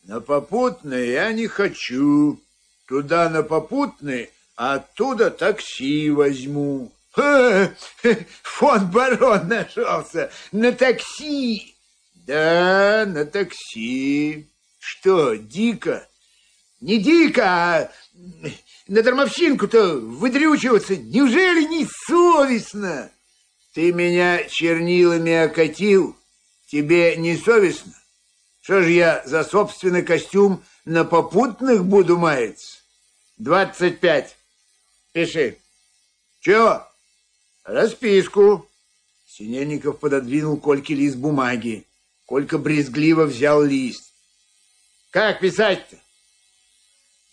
На 0.05 0.21
попутный 0.21 1.11
я 1.11 1.33
не 1.33 1.47
хочу. 1.47 2.40
Туда 2.87 3.31
на 3.31 3.43
попутный, 3.43 4.31
а 4.57 4.75
оттуда 4.75 5.31
такси 5.31 6.11
возьму. 6.11 6.93
Ха, 7.12 7.71
фон 8.43 8.90
барон 8.90 9.49
нашелся 9.49 10.31
на 10.53 10.73
такси. 10.73 11.75
Да, 12.14 13.05
на 13.07 13.25
такси. 13.25 14.49
Что, 14.79 15.35
дико? 15.35 16.07
Не 16.81 16.99
дико, 16.99 17.45
а 17.47 17.90
на 18.87 19.03
дармовщинку-то 19.03 19.99
выдрючиваться 19.99 20.97
неужели 20.97 21.64
не 21.64 21.87
совестно? 22.07 23.11
Ты 23.73 23.92
меня 23.92 24.44
чернилами 24.44 25.33
окатил, 25.33 26.16
тебе 26.66 27.16
не 27.16 27.37
совестно? 27.37 27.92
Что 28.61 28.83
ж 28.83 28.88
я 28.88 29.23
за 29.27 29.44
собственный 29.44 30.03
костюм 30.03 30.62
на 30.85 31.05
попутных 31.05 31.85
буду 31.85 32.18
маяться? 32.18 32.79
Двадцать 33.37 34.01
пять. 34.01 34.37
Пиши. 35.12 35.59
Чего? 36.40 36.87
Расписку. 37.64 38.68
Синельников 39.27 39.99
пододвинул 39.99 40.57
Кольке 40.59 40.94
лист 40.94 41.16
бумаги. 41.16 41.87
Колька 42.27 42.59
брезгливо 42.59 43.25
взял 43.25 43.62
лист. 43.62 44.12
Как 45.11 45.40
писать-то? 45.40 45.97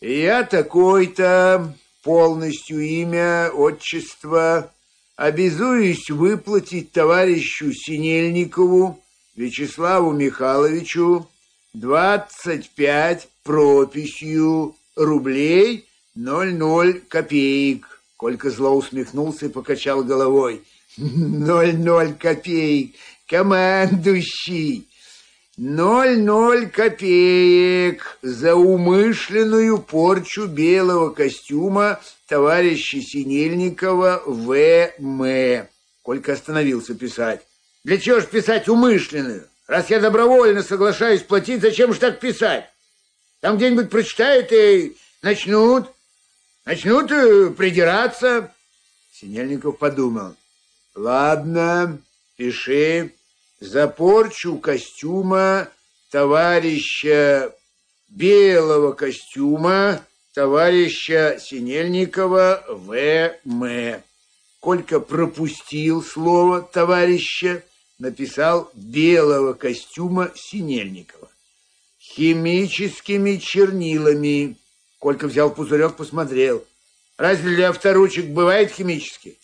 Я 0.01 0.41
такой-то, 0.43 1.75
полностью 2.01 2.79
имя, 2.79 3.51
отчество, 3.53 4.71
обязуюсь 5.15 6.09
выплатить 6.09 6.91
товарищу 6.91 7.71
Синельникову 7.71 8.99
Вячеславу 9.35 10.11
Михайловичу 10.11 11.29
двадцать 11.75 12.71
пять 12.71 13.29
прописью 13.43 14.75
рублей 14.95 15.85
ноль 16.15 16.55
ноль 16.55 16.99
копеек. 17.01 18.01
Колька 18.17 18.49
зло 18.49 18.75
усмехнулся 18.75 19.45
и 19.45 19.49
покачал 19.49 20.03
головой. 20.03 20.63
Ноль 20.97 21.75
ноль 21.75 22.13
копеек, 22.13 22.95
командующий. 23.27 24.87
Ноль 25.57 26.17
ноль 26.17 26.69
копеек 26.69 28.17
за 28.21 28.55
умышленную 28.55 29.79
порчу 29.79 30.47
белого 30.47 31.09
костюма 31.09 31.99
товарища 32.27 33.01
Синельникова 33.01 34.23
В.М. 34.25 35.67
Колька 36.03 36.33
остановился 36.33 36.95
писать. 36.95 37.45
Для 37.83 37.97
чего 37.97 38.21
ж 38.21 38.27
писать 38.27 38.69
умышленную? 38.69 39.45
Раз 39.67 39.89
я 39.89 39.99
добровольно 39.99 40.63
соглашаюсь 40.63 41.21
платить, 41.21 41.61
зачем 41.61 41.93
же 41.93 41.99
так 41.99 42.21
писать? 42.21 42.69
Там 43.41 43.57
где-нибудь 43.57 43.89
прочитают 43.89 44.53
и 44.53 44.95
начнут, 45.21 45.89
начнут 46.65 47.11
э, 47.11 47.49
придираться. 47.49 48.53
Синельников 49.13 49.77
подумал. 49.77 50.33
Ладно, 50.95 51.99
пиши. 52.37 53.11
За 53.61 53.87
порчу 53.87 54.57
костюма 54.57 55.69
товарища 56.09 57.55
белого 58.09 58.93
костюма 58.93 60.03
товарища 60.33 61.37
Синельникова 61.39 62.65
В.М. 62.67 64.01
Колька 64.59 64.99
пропустил 64.99 66.03
слово 66.03 66.63
товарища, 66.63 67.63
написал 67.99 68.71
белого 68.73 69.53
костюма 69.53 70.31
Синельникова 70.35 71.29
химическими 71.99 73.37
чернилами. 73.37 74.57
Колька 74.97 75.27
взял 75.27 75.53
пузырек, 75.53 75.95
посмотрел. 75.97 76.65
Разве 77.15 77.55
для 77.55 77.69
авторучек 77.69 78.25
бывает 78.25 78.71
химический? 78.71 79.37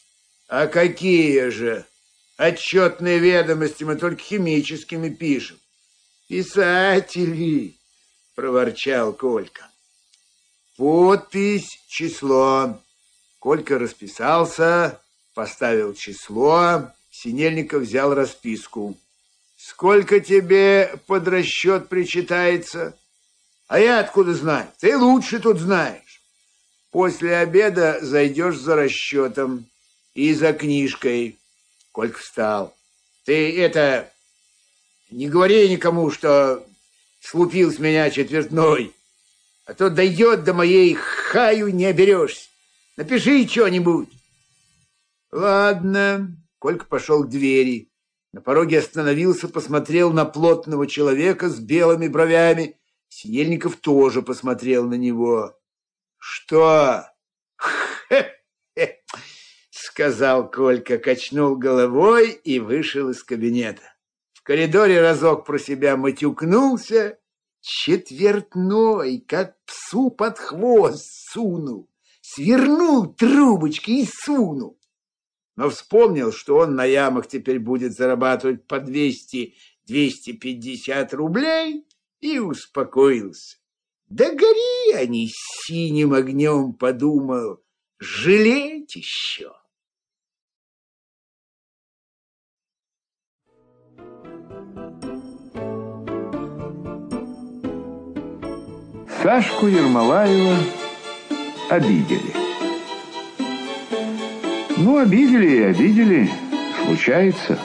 А 0.48 0.66
какие 0.66 1.50
же? 1.50 1.86
Отчетные 2.38 3.18
ведомости 3.18 3.84
мы 3.84 3.96
только 3.96 4.22
химическими 4.22 5.10
пишем. 5.10 5.58
Писатели, 6.28 7.76
проворчал 8.36 9.14
Колька. 9.14 9.68
Подпись, 10.78 11.82
число. 11.88 12.80
Колька 13.40 13.80
расписался, 13.80 15.02
поставил 15.34 15.96
число. 15.96 16.92
Синельников 17.10 17.82
взял 17.82 18.14
расписку. 18.14 18.96
Сколько 19.56 20.20
тебе 20.20 21.00
под 21.08 21.28
расчет 21.28 21.90
причитается? 21.90 22.96
А 23.68 23.80
я 23.80 24.00
откуда 24.00 24.36
знаю? 24.36 24.68
Ты 24.80 24.96
лучше 24.96 25.40
тут 25.40 25.58
знаешь. 25.58 26.22
После 26.92 27.38
обеда 27.38 27.98
зайдешь 28.02 28.58
за 28.58 28.76
расчетом 28.76 29.66
и 30.14 30.36
за 30.36 30.54
книжкой. 30.54 31.40
Колька 31.98 32.20
встал. 32.20 32.78
Ты 33.26 33.60
это... 33.60 34.14
Не 35.10 35.28
говори 35.28 35.68
никому, 35.68 36.12
что 36.12 36.64
слупил 37.22 37.72
с 37.74 37.80
меня 37.80 38.12
четвертной, 38.12 38.94
а 39.66 39.74
то 39.74 39.90
дойдет 39.90 40.44
до 40.44 40.54
моей 40.54 40.94
хаю 40.94 41.70
не 41.70 41.86
оберешься. 41.86 42.50
Напиши 42.98 43.48
что-нибудь. 43.48 44.10
Ладно. 45.32 46.38
Колька 46.60 46.86
пошел 46.86 47.24
к 47.24 47.30
двери. 47.30 47.90
На 48.32 48.42
пороге 48.42 48.78
остановился, 48.78 49.48
посмотрел 49.48 50.14
на 50.14 50.26
плотного 50.26 50.86
человека 50.86 51.50
с 51.50 51.58
белыми 51.58 52.08
бровями. 52.08 52.80
Синельников 53.10 53.76
тоже 53.78 54.22
посмотрел 54.22 54.88
на 54.88 54.96
него. 54.96 55.58
«Что?» 56.20 57.08
Сказал 59.98 60.52
Колька, 60.52 61.00
качнул 61.00 61.56
головой 61.56 62.40
и 62.44 62.60
вышел 62.60 63.10
из 63.10 63.24
кабинета. 63.24 63.82
В 64.32 64.44
коридоре 64.44 65.02
разок 65.02 65.44
про 65.44 65.58
себя 65.58 65.98
матюкнулся, 65.98 67.18
четвертной, 67.62 69.18
как 69.18 69.56
псу 69.66 70.12
под 70.12 70.38
хвост 70.38 71.04
сунул, 71.32 71.90
свернул 72.22 73.12
трубочки 73.12 73.90
и 73.90 74.06
сунул. 74.06 74.80
Но 75.56 75.72
вспомнил, 75.72 76.32
что 76.32 76.58
он 76.58 76.76
на 76.76 76.86
ямах 76.86 77.28
теперь 77.28 77.58
будет 77.58 77.94
зарабатывать 77.94 78.68
по 78.68 78.76
200-250 78.76 81.16
рублей 81.16 81.88
и 82.20 82.38
успокоился. 82.38 83.58
Да 84.10 84.30
гори 84.30 84.94
они 84.94 85.32
синим 85.34 86.14
огнем, 86.14 86.74
подумал, 86.74 87.64
жалеть 87.98 88.96
еще. 88.96 89.54
Сашку 99.22 99.66
Ермолаева 99.66 100.56
обидели. 101.70 102.34
Ну, 104.78 105.00
обидели 105.00 105.50
и 105.50 105.62
обидели, 105.64 106.30
случается. 106.86 107.58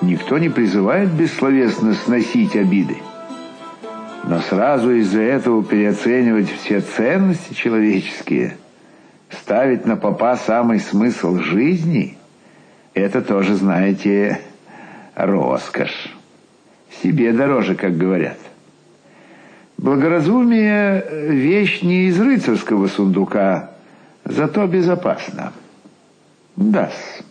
Никто 0.00 0.38
не 0.38 0.48
призывает 0.48 1.10
бессловесно 1.10 1.92
сносить 1.92 2.56
обиды. 2.56 2.96
Но 4.24 4.40
сразу 4.40 4.92
из-за 4.92 5.20
этого 5.20 5.62
переоценивать 5.62 6.50
все 6.50 6.80
ценности 6.80 7.52
человеческие, 7.52 8.56
ставить 9.28 9.84
на 9.84 9.96
попа 9.96 10.36
самый 10.36 10.80
смысл 10.80 11.36
жизни, 11.36 12.16
это 12.94 13.20
тоже, 13.20 13.56
знаете, 13.56 14.40
роскошь. 15.14 16.16
Себе 17.02 17.32
дороже, 17.32 17.74
как 17.74 17.98
говорят. 17.98 18.38
Благоразумие– 19.82 21.04
вещь 21.28 21.82
не 21.82 22.04
из 22.04 22.20
рыцарского 22.20 22.86
сундука, 22.86 23.70
зато 24.24 24.64
безопасна. 24.68 25.52
да 26.54 26.84
-с. 26.84 27.24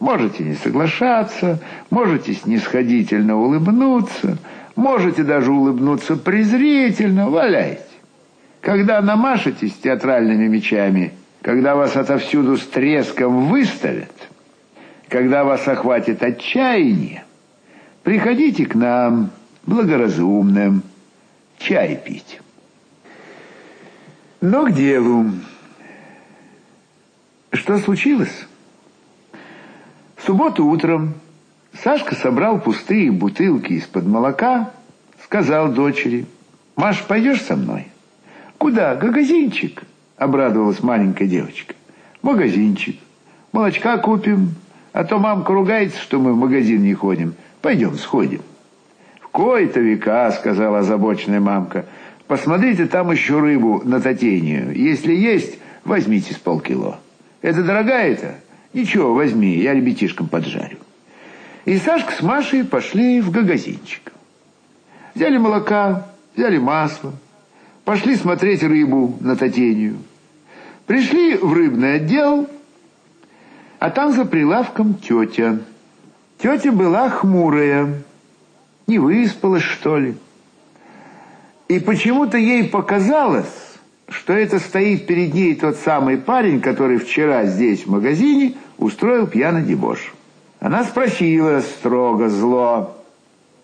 Можете 0.00 0.44
не 0.44 0.54
соглашаться, 0.54 1.58
можете 1.90 2.32
снисходительно 2.32 3.36
улыбнуться, 3.36 4.38
можете 4.76 5.24
даже 5.24 5.52
улыбнуться 5.52 6.16
презрительно, 6.16 7.28
валяйте. 7.28 7.82
Когда 8.62 9.02
намашетесь 9.02 9.74
театральными 9.74 10.46
мечами, 10.48 11.12
когда 11.42 11.74
вас 11.74 11.96
отовсюду 11.96 12.56
с 12.56 12.66
треском 12.66 13.44
выставят, 13.44 14.14
когда 15.10 15.44
вас 15.44 15.68
охватит 15.68 16.22
отчаяние, 16.22 17.24
приходите 18.04 18.64
к 18.64 18.74
нам 18.74 19.32
благоразумным, 19.66 20.82
чай 21.58 21.96
пить. 21.96 22.40
Но 24.40 24.66
к 24.66 24.72
делу. 24.72 25.32
Что 27.52 27.78
случилось? 27.78 28.46
В 30.16 30.24
субботу 30.24 30.64
утром 30.66 31.14
Сашка 31.82 32.14
собрал 32.14 32.60
пустые 32.60 33.10
бутылки 33.10 33.74
из-под 33.74 34.06
молока, 34.06 34.70
сказал 35.24 35.72
дочери, 35.72 36.26
«Маш, 36.76 37.04
пойдешь 37.04 37.42
со 37.42 37.56
мной?» 37.56 37.88
«Куда? 38.58 38.98
Магазинчик?»— 39.00 39.82
обрадовалась 40.16 40.82
маленькая 40.82 41.26
девочка. 41.26 41.74
«Магазинчик. 42.22 42.96
Молочка 43.52 43.98
купим, 43.98 44.54
а 44.92 45.04
то 45.04 45.18
мамка 45.18 45.52
ругается, 45.52 46.00
что 46.00 46.18
мы 46.18 46.32
в 46.32 46.36
магазин 46.36 46.82
не 46.82 46.94
ходим. 46.94 47.34
Пойдем, 47.62 47.96
сходим». 47.96 48.42
«В 49.38 49.40
кои-то 49.40 49.78
века»,— 49.78 50.32
сказала 50.36 50.80
озабоченная 50.80 51.38
мамка. 51.38 51.84
«Посмотрите, 52.26 52.86
там 52.86 53.12
еще 53.12 53.38
рыбу 53.38 53.80
на 53.84 54.00
татению. 54.00 54.74
Если 54.74 55.14
есть, 55.14 55.60
возьмите 55.84 56.34
с 56.34 56.38
полкило». 56.38 56.98
«Это 57.40 57.62
дорогая-то?» 57.62 58.34
«Ничего, 58.72 59.14
возьми, 59.14 59.56
я 59.58 59.74
ребятишкам 59.74 60.26
поджарю». 60.26 60.78
И 61.66 61.78
Сашка 61.78 62.14
с 62.14 62.20
Машей 62.20 62.64
пошли 62.64 63.20
в 63.20 63.32
магазинчик. 63.32 64.12
Взяли 65.14 65.38
молока, 65.38 66.08
взяли 66.34 66.58
масло, 66.58 67.12
пошли 67.84 68.16
смотреть 68.16 68.64
рыбу 68.64 69.18
на 69.20 69.36
татению. 69.36 69.98
Пришли 70.86 71.36
в 71.36 71.52
рыбный 71.52 71.94
отдел, 71.94 72.48
а 73.78 73.90
там 73.90 74.12
за 74.12 74.24
прилавком 74.24 74.94
тетя. 74.94 75.60
Тетя 76.38 76.72
была 76.72 77.08
хмурая. 77.08 78.02
Не 78.88 78.98
выспалась, 78.98 79.62
что 79.62 79.98
ли? 79.98 80.16
И 81.68 81.78
почему-то 81.78 82.38
ей 82.38 82.64
показалось, 82.64 83.44
что 84.08 84.32
это 84.32 84.58
стоит 84.58 85.06
перед 85.06 85.34
ней 85.34 85.54
тот 85.54 85.76
самый 85.76 86.16
парень, 86.16 86.62
который 86.62 86.96
вчера 86.96 87.44
здесь, 87.44 87.84
в 87.84 87.90
магазине, 87.90 88.54
устроил 88.78 89.26
пьяный 89.26 89.62
дебош. 89.62 90.14
Она 90.58 90.84
спросила 90.84 91.60
строго, 91.60 92.30
зло. 92.30 92.96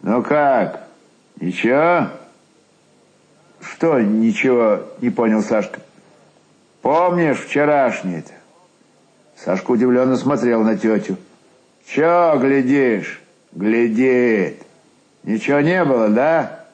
«Ну 0.02 0.22
как? 0.22 0.86
Ничего?» 1.40 2.10
«Что 3.62 3.98
ничего?»— 3.98 4.82
не 5.00 5.08
понял 5.08 5.42
Сашка. 5.42 5.80
«Помнишь 6.82 7.38
вчерашнее-то?» 7.38 8.32
Сашка 9.42 9.70
удивленно 9.70 10.16
смотрел 10.16 10.62
на 10.62 10.76
тетю. 10.76 11.16
«Чё 11.86 12.38
глядишь?» 12.38 13.22
«Глядит!» 13.52 14.63
Ничего 15.24 15.60
не 15.60 15.82
было, 15.84 16.08
да? 16.08 16.66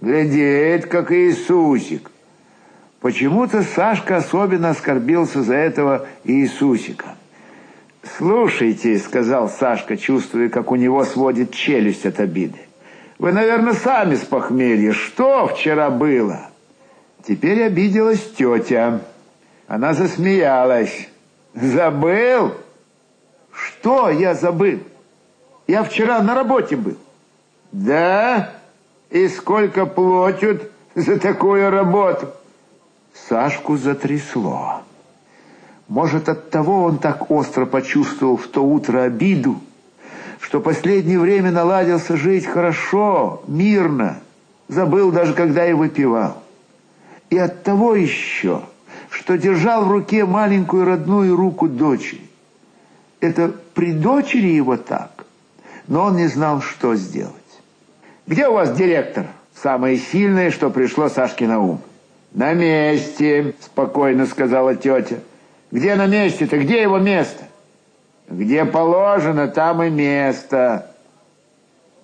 Глядит, 0.00 0.86
как 0.86 1.10
Иисусик. 1.10 2.10
Почему-то 3.00 3.62
Сашка 3.62 4.16
особенно 4.16 4.70
оскорбился 4.70 5.42
за 5.42 5.54
этого 5.54 6.06
Иисусика. 6.24 7.16
«Слушайте»,— 8.16 8.98
сказал 9.00 9.48
Сашка, 9.48 9.96
чувствуя, 9.96 10.48
как 10.48 10.70
у 10.70 10.76
него 10.76 11.04
сводит 11.04 11.52
челюсть 11.52 12.06
от 12.06 12.20
обиды. 12.20 12.58
«Вы, 13.18 13.32
наверное, 13.32 13.74
сами 13.74 14.14
с 14.14 14.20
похмелья. 14.20 14.92
Что 14.92 15.48
вчера 15.48 15.90
было?» 15.90 16.48
Теперь 17.26 17.64
обиделась 17.64 18.22
тетя. 18.36 19.00
Она 19.66 19.92
засмеялась. 19.92 21.08
«Забыл?» 21.54 22.54
«Что 23.52 24.10
я 24.10 24.34
забыл? 24.34 24.80
Я 25.66 25.82
вчера 25.82 26.22
на 26.22 26.34
работе 26.34 26.76
был». 26.76 26.96
Да? 27.72 28.52
И 29.10 29.28
сколько 29.28 29.86
платят 29.86 30.70
за 30.94 31.18
такую 31.18 31.70
работу? 31.70 32.28
Сашку 33.28 33.76
затрясло. 33.76 34.82
Может, 35.88 36.28
от 36.28 36.50
того 36.50 36.84
он 36.84 36.98
так 36.98 37.30
остро 37.30 37.64
почувствовал 37.64 38.36
в 38.36 38.48
то 38.48 38.64
утро 38.64 39.02
обиду, 39.02 39.60
что 40.40 40.60
последнее 40.60 41.18
время 41.18 41.52
наладился 41.52 42.16
жить 42.16 42.46
хорошо, 42.46 43.42
мирно, 43.46 44.18
забыл 44.68 45.12
даже, 45.12 45.32
когда 45.32 45.66
и 45.66 45.72
выпивал. 45.72 46.42
И 47.30 47.38
от 47.38 47.62
того 47.62 47.94
еще, 47.94 48.62
что 49.10 49.38
держал 49.38 49.84
в 49.84 49.90
руке 49.90 50.24
маленькую 50.24 50.84
родную 50.84 51.36
руку 51.36 51.68
дочери. 51.68 52.22
Это 53.20 53.52
при 53.74 53.92
дочери 53.92 54.48
его 54.48 54.76
так, 54.76 55.24
но 55.88 56.04
он 56.04 56.16
не 56.16 56.26
знал, 56.26 56.60
что 56.60 56.96
сделать. 56.96 57.34
Где 58.26 58.48
у 58.48 58.54
вас 58.54 58.72
директор? 58.76 59.26
Самое 59.54 59.96
сильное, 59.96 60.50
что 60.50 60.70
пришло 60.70 61.08
Сашке 61.08 61.46
на 61.46 61.60
ум. 61.60 61.80
На 62.32 62.54
месте, 62.54 63.54
спокойно 63.60 64.26
сказала 64.26 64.74
тетя. 64.74 65.18
Где 65.70 65.94
на 65.94 66.06
месте-то? 66.06 66.58
Где 66.58 66.82
его 66.82 66.98
место? 66.98 67.44
Где 68.28 68.64
положено, 68.64 69.46
там 69.46 69.82
и 69.82 69.90
место. 69.90 70.90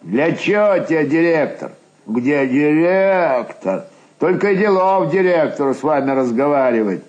Для 0.02 0.32
чего 0.32 0.84
тебе 0.84 1.06
директор? 1.06 1.72
Где 2.06 2.46
директор? 2.46 3.86
Только 4.20 4.52
и 4.52 4.56
делов 4.56 5.10
директору 5.10 5.74
с 5.74 5.82
вами 5.82 6.12
разговаривать. 6.12 7.02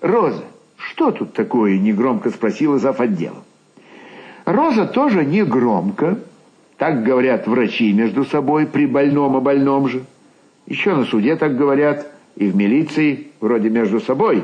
Роза, 0.00 0.42
что 0.76 1.12
тут 1.12 1.32
такое? 1.32 1.78
Негромко 1.78 2.30
спросила 2.30 2.78
зав. 2.78 3.00
отделом. 3.00 3.44
Роза 4.44 4.86
тоже 4.86 5.24
негромко 5.24 6.18
так 6.78 7.04
говорят 7.04 7.46
врачи 7.46 7.92
между 7.92 8.24
собой 8.24 8.66
при 8.66 8.86
больном 8.86 9.36
о 9.36 9.40
больном 9.40 9.88
же. 9.88 10.04
Еще 10.66 10.94
на 10.94 11.04
суде 11.04 11.36
так 11.36 11.56
говорят 11.56 12.06
и 12.34 12.46
в 12.48 12.56
милиции, 12.56 13.28
вроде 13.40 13.70
между 13.70 14.00
собой, 14.00 14.42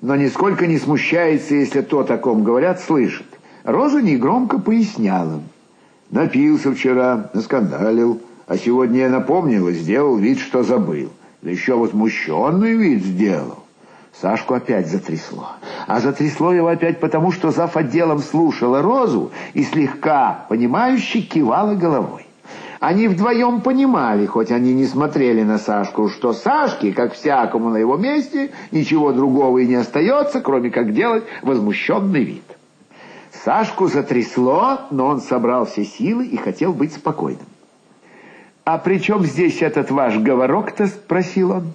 но 0.00 0.16
нисколько 0.16 0.66
не 0.66 0.78
смущается, 0.78 1.54
если 1.54 1.82
то, 1.82 2.00
о 2.00 2.18
ком 2.18 2.42
говорят, 2.42 2.80
слышит. 2.80 3.26
Роза 3.64 4.00
негромко 4.00 4.58
поясняла. 4.58 5.40
Напился 6.10 6.72
вчера, 6.72 7.30
наскандалил, 7.34 8.20
а 8.46 8.56
сегодня 8.56 9.00
я 9.00 9.08
напомнил 9.10 9.68
и 9.68 9.74
сделал 9.74 10.16
вид, 10.16 10.40
что 10.40 10.62
забыл. 10.62 11.10
Да 11.42 11.50
еще 11.50 11.76
возмущенный 11.76 12.74
вид 12.74 13.04
сделал. 13.04 13.59
Сашку 14.12 14.54
опять 14.54 14.88
затрясло. 14.88 15.48
А 15.86 16.00
затрясло 16.00 16.52
его 16.52 16.68
опять 16.68 17.00
потому, 17.00 17.32
что 17.32 17.50
зав. 17.50 17.76
отделом 17.76 18.18
слушала 18.18 18.82
Розу 18.82 19.30
и 19.54 19.62
слегка, 19.62 20.46
понимающе 20.48 21.20
кивала 21.20 21.74
головой. 21.74 22.26
Они 22.80 23.08
вдвоем 23.08 23.60
понимали, 23.60 24.24
хоть 24.24 24.50
они 24.50 24.72
не 24.72 24.86
смотрели 24.86 25.42
на 25.42 25.58
Сашку, 25.58 26.08
что 26.08 26.32
Сашке, 26.32 26.92
как 26.92 27.12
всякому 27.12 27.68
на 27.68 27.76
его 27.76 27.98
месте, 27.98 28.52
ничего 28.72 29.12
другого 29.12 29.58
и 29.58 29.66
не 29.66 29.74
остается, 29.74 30.40
кроме 30.40 30.70
как 30.70 30.94
делать 30.94 31.24
возмущенный 31.42 32.24
вид. 32.24 32.44
Сашку 33.44 33.86
затрясло, 33.86 34.80
но 34.90 35.06
он 35.06 35.20
собрал 35.20 35.66
все 35.66 35.84
силы 35.84 36.26
и 36.26 36.36
хотел 36.38 36.72
быть 36.72 36.94
спокойным. 36.94 37.46
«А 38.64 38.78
при 38.78 38.98
чем 38.98 39.24
здесь 39.24 39.62
этот 39.62 39.90
ваш 39.90 40.16
говорок-то?»– 40.18 40.86
спросил 40.88 41.52
он. 41.52 41.72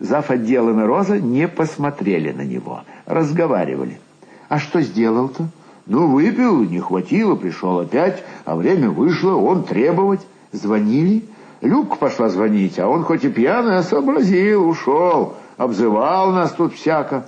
Зав. 0.00 0.30
отделом 0.30 0.80
и 0.80 0.84
Роза 0.84 1.20
не 1.20 1.46
посмотрели 1.46 2.32
на 2.32 2.42
него, 2.42 2.82
разговаривали. 3.06 4.00
«А 4.48 4.58
что 4.58 4.80
сделал-то?» 4.80 5.46
«Ну, 5.86 6.08
выпил, 6.08 6.62
не 6.64 6.80
хватило, 6.80 7.34
пришел 7.34 7.80
опять, 7.80 8.22
а 8.44 8.56
время 8.56 8.90
вышло, 8.90 9.34
он 9.34 9.64
требовать». 9.64 10.20
Звонили? 10.52 11.24
Любка 11.60 11.96
пошла 11.96 12.28
звонить, 12.28 12.78
а 12.78 12.88
он 12.88 13.04
хоть 13.04 13.24
и 13.24 13.28
пьяный, 13.28 13.78
а 13.78 13.82
сообразил, 13.82 14.68
ушел. 14.68 15.34
Обзывал 15.56 16.32
нас 16.32 16.52
тут 16.52 16.74
всяко. 16.74 17.26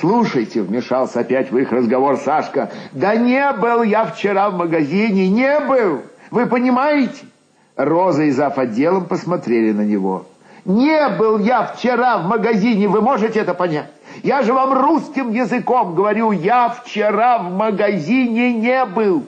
«Слушайте»,— 0.00 0.62
вмешался 0.62 1.20
опять 1.20 1.50
в 1.50 1.56
их 1.56 1.72
разговор 1.72 2.16
Сашка, 2.18 2.70
«да 2.92 3.16
не 3.16 3.52
был 3.52 3.82
я 3.82 4.04
вчера 4.04 4.50
в 4.50 4.56
магазине, 4.56 5.28
не 5.28 5.60
был! 5.60 6.02
Вы 6.30 6.46
понимаете?» 6.46 7.24
Роза 7.76 8.24
и 8.24 8.30
зав. 8.30 8.58
отделом 8.58 9.06
посмотрели 9.06 9.72
на 9.72 9.82
него. 9.82 10.26
«Не 10.68 11.08
был 11.08 11.38
я 11.38 11.62
вчера 11.62 12.18
в 12.18 12.26
магазине, 12.26 12.88
вы 12.88 13.00
можете 13.00 13.40
это 13.40 13.54
понять? 13.54 13.90
Я 14.22 14.42
же 14.42 14.52
вам 14.52 14.74
русским 14.74 15.30
языком 15.30 15.94
говорю, 15.94 16.30
я 16.30 16.68
вчера 16.68 17.38
в 17.38 17.50
магазине 17.50 18.52
не 18.52 18.84
был!» 18.84 19.24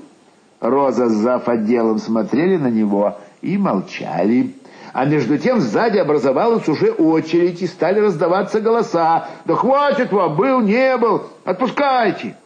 Роза 0.61 1.09
с 1.09 1.13
зав. 1.13 1.49
отделом 1.49 1.97
смотрели 1.97 2.59
на 2.59 2.67
него 2.67 3.17
и 3.41 3.57
молчали. 3.57 4.55
А 4.93 5.07
между 5.07 5.39
тем 5.39 5.61
сзади 5.61 5.97
образовалась 5.97 6.69
уже 6.69 6.91
очередь, 6.91 7.63
и 7.63 7.67
стали 7.67 8.01
раздаваться 8.01 8.61
голоса. 8.61 9.27
«Да 9.47 9.55
хватит 9.55 10.13
вам, 10.13 10.37
был, 10.37 10.61
не 10.61 10.99
был, 10.99 11.23
отпускайте!» 11.47 12.37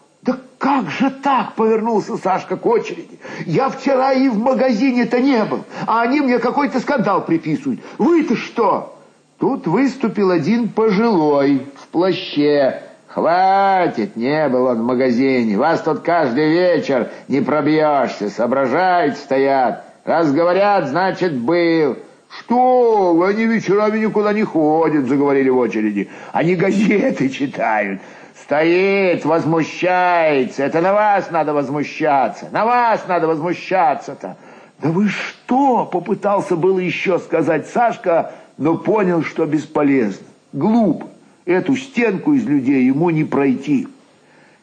«Да 0.65 0.77
как 0.77 0.91
же 0.91 1.11
так?»— 1.11 1.55
повернулся 1.57 2.17
Сашка 2.17 2.57
к 2.57 2.65
очереди. 2.65 3.19
«Я 3.45 3.69
вчера 3.69 4.13
и 4.13 4.31
в 4.31 4.39
магазине-то 4.39 5.21
не 5.21 5.45
был, 5.45 5.65
а 5.87 6.01
они 6.03 6.23
мне 6.23 6.39
какой-то 6.39 6.81
скандал 6.81 7.25
приписывают. 7.25 7.81
Вы-то 7.99 8.35
что?» 8.35 8.99
Тут 9.39 9.67
выступил 9.67 10.31
один 10.31 10.69
пожилой 10.69 11.67
в 11.77 11.89
плаще, 11.89 12.81
«Хватит, 13.09 14.17
не 14.17 14.49
был 14.49 14.65
он 14.67 14.83
в 14.83 14.87
магазине. 14.87 15.57
Вас 15.59 15.83
тут 15.83 16.01
каждый 16.01 16.51
вечер 16.51 17.11
не 17.29 17.41
пробьешься. 17.43 18.31
Соображают, 18.31 19.19
стоят. 19.19 19.85
Раз 20.05 20.33
говорят, 20.33 20.89
значит, 20.89 21.35
был». 21.35 21.99
«Что 22.39 23.15
вы, 23.15 23.29
они 23.29 23.45
вечерами 23.45 23.99
никуда 23.99 24.33
не 24.33 24.43
ходят»,— 24.43 25.05
заговорили 25.07 25.51
в 25.51 25.59
очереди. 25.59 26.09
«Они 26.33 26.57
газеты 26.57 27.29
читают». 27.29 28.01
«Стоит, 28.45 29.25
возмущается. 29.25 30.65
Это 30.65 30.83
на 30.83 30.93
вас 30.93 31.31
надо 31.31 31.55
возмущаться. 31.55 32.51
На 32.53 32.67
вас 32.67 33.07
надо 33.09 33.27
возмущаться-то». 33.27 34.37
«Да 34.81 34.89
вы 34.91 35.09
что?»— 35.09 35.87
попытался 35.93 36.55
было 36.55 36.79
еще 36.79 37.19
сказать 37.19 37.69
Сашка, 37.69 38.33
но 38.59 38.77
понял, 38.77 39.23
что 39.23 39.47
бесполезно. 39.47 40.27
Глупо. 40.53 41.07
Эту 41.47 41.75
стенку 41.75 42.35
из 42.35 42.45
людей 42.45 42.85
ему 42.85 43.09
не 43.09 43.25
пройти. 43.25 43.89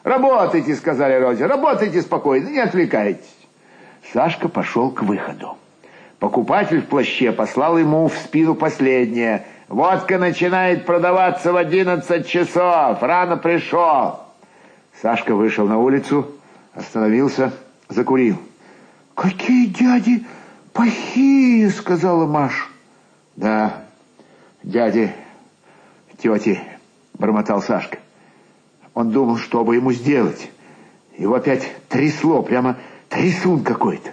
«Работайте»,— 0.04 0.74
сказали 0.76 1.14
Розе,— 1.14 1.46
«работайте 1.46 2.02
спокойно, 2.02 2.50
не 2.50 2.60
отвлекайтесь». 2.60 3.36
Сашка 4.12 4.48
пошел 4.48 4.90
к 4.90 5.02
выходу. 5.02 5.56
Покупатель 6.20 6.82
в 6.82 6.86
плаще 6.86 7.32
послал 7.32 7.78
ему 7.78 8.06
в 8.06 8.14
спину 8.14 8.54
последнее. 8.54 9.44
«Водка 9.72 10.18
начинает 10.18 10.84
продаваться 10.84 11.50
в 11.50 11.56
одиннадцать 11.56 12.28
часов, 12.28 13.02
рано 13.02 13.38
пришел». 13.38 14.20
Сашка 15.00 15.34
вышел 15.34 15.66
на 15.66 15.78
улицу, 15.78 16.26
остановился, 16.74 17.54
закурил. 17.88 18.36
«Какие 19.14 19.68
дяди 19.68 20.26
плохие!»— 20.74 21.70
сказала 21.70 22.26
Маша. 22.26 22.66
«Да, 23.34 23.84
дяди, 24.62 25.14
тети 26.18 26.60
бормотал 27.14 27.62
Сашка. 27.62 27.96
Он 28.92 29.10
думал, 29.10 29.38
что 29.38 29.64
бы 29.64 29.76
ему 29.76 29.92
сделать. 29.92 30.50
Его 31.16 31.36
опять 31.36 31.66
трясло, 31.88 32.42
прямо 32.42 32.76
трясун 33.08 33.64
какой-то. 33.64 34.10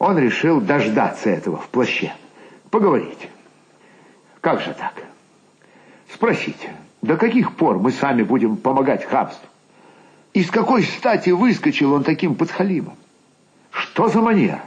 Он 0.00 0.18
решил 0.18 0.60
дождаться 0.60 1.30
этого 1.30 1.56
в 1.56 1.68
плаще. 1.68 2.12
Поговорить. 2.72 3.28
Как 4.46 4.60
же 4.60 4.76
так? 4.78 4.94
Спросить, 6.14 6.68
до 7.02 7.16
каких 7.16 7.56
пор 7.56 7.80
мы 7.80 7.90
сами 7.90 8.22
будем 8.22 8.56
помогать 8.56 9.04
хабству? 9.04 9.48
И 10.34 10.44
с 10.44 10.52
какой 10.52 10.84
стати 10.84 11.30
выскочил 11.30 11.92
он 11.92 12.04
таким 12.04 12.36
подхалимом? 12.36 12.94
Что 13.72 14.08
за 14.08 14.20
манера? 14.20 14.62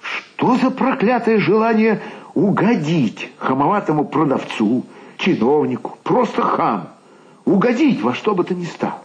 Что 0.00 0.56
за 0.56 0.70
проклятое 0.70 1.40
желание 1.40 2.00
угодить 2.32 3.30
хамоватому 3.36 4.06
продавцу, 4.06 4.86
чиновнику, 5.18 5.98
просто 6.04 6.40
хам, 6.40 6.88
угодить 7.44 8.00
во 8.00 8.14
что 8.14 8.34
бы 8.34 8.44
то 8.44 8.54
ни 8.54 8.64
стало. 8.64 9.02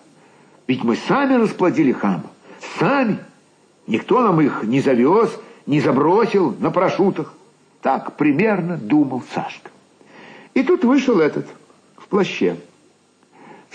Ведь 0.67 0.85
мы 0.85 0.95
сами 0.95 1.33
расплодили 1.33 1.91
хама, 1.91 2.31
сами. 2.79 3.19
Никто 3.87 4.21
нам 4.21 4.39
их 4.39 4.63
не 4.63 4.79
завез, 4.79 5.37
не 5.65 5.81
забросил 5.81 6.55
на 6.61 6.71
парашютах. 6.71 7.33
Так 7.81 8.15
примерно 8.15 8.77
думал 8.77 9.21
Сашка. 9.33 9.69
И 10.57 10.63
тут 10.63 10.83
вышел 10.83 11.19
этот, 11.19 11.45
в 11.97 12.07
плаще. 12.07 12.55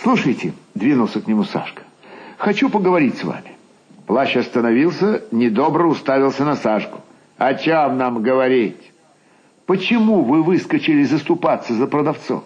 «Слушайте»,— 0.02 0.52
двинулся 0.74 1.20
к 1.20 1.28
нему 1.28 1.44
Сашка,— 1.44 1.84
«хочу 2.38 2.70
поговорить 2.70 3.18
с 3.18 3.22
вами». 3.22 3.52
Плащ 4.08 4.36
остановился, 4.36 5.22
недобро 5.30 5.86
уставился 5.86 6.44
на 6.44 6.56
Сашку. 6.56 6.98
«О 7.38 7.54
чем 7.54 7.98
нам 7.98 8.20
говорить?» 8.20 8.90
Почему 9.64 10.22
вы 10.22 10.42
выскочили 10.42 11.04
заступаться 11.04 11.72
за 11.72 11.86
продавцом? 11.86 12.42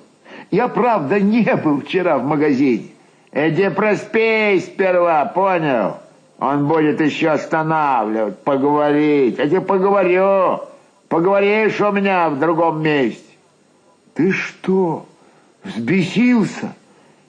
Я, 0.50 0.68
правда, 0.68 1.18
не 1.18 1.56
был 1.56 1.80
вчера 1.80 2.18
в 2.18 2.24
магазине. 2.24 2.88
Иди 3.32 3.70
проспей 3.70 4.60
сперва, 4.60 5.24
понял? 5.24 5.96
Он 6.38 6.66
будет 6.68 7.00
еще 7.00 7.30
останавливать, 7.30 8.38
поговорить. 8.40 9.38
Я 9.38 9.46
тебе 9.46 9.62
поговорю. 9.62 10.60
Поговоришь 11.08 11.80
у 11.80 11.90
меня 11.90 12.28
в 12.28 12.38
другом 12.38 12.82
месте. 12.82 13.25
Ты 14.16 14.32
что, 14.32 15.06
взбесился? 15.62 16.74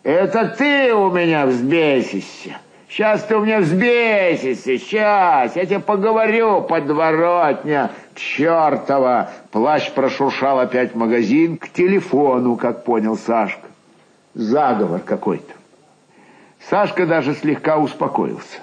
Это 0.04 0.56
ты 0.58 0.94
у 0.94 1.12
меня 1.12 1.46
взбесишься. 1.46 2.58
Сейчас 2.88 3.26
ты 3.26 3.36
у 3.36 3.44
меня 3.44 3.60
взбесишься, 3.60 4.78
сейчас, 4.78 5.58
я 5.58 5.66
тебе 5.66 5.80
поговорю, 5.80 6.62
подворотня 6.62 7.92
чертова!» 8.16 9.30
Плащ 9.52 9.92
прошуршал 9.92 10.60
опять 10.60 10.94
в 10.94 10.98
магазин 10.98 11.58
к 11.58 11.68
телефону, 11.68 12.56
как 12.56 12.86
понял 12.86 13.18
Сашка. 13.18 13.68
Заговор 14.34 15.02
какой-то. 15.02 15.54
Сашка 16.70 17.06
даже 17.06 17.36
слегка 17.36 17.78
успокоился 17.78 18.60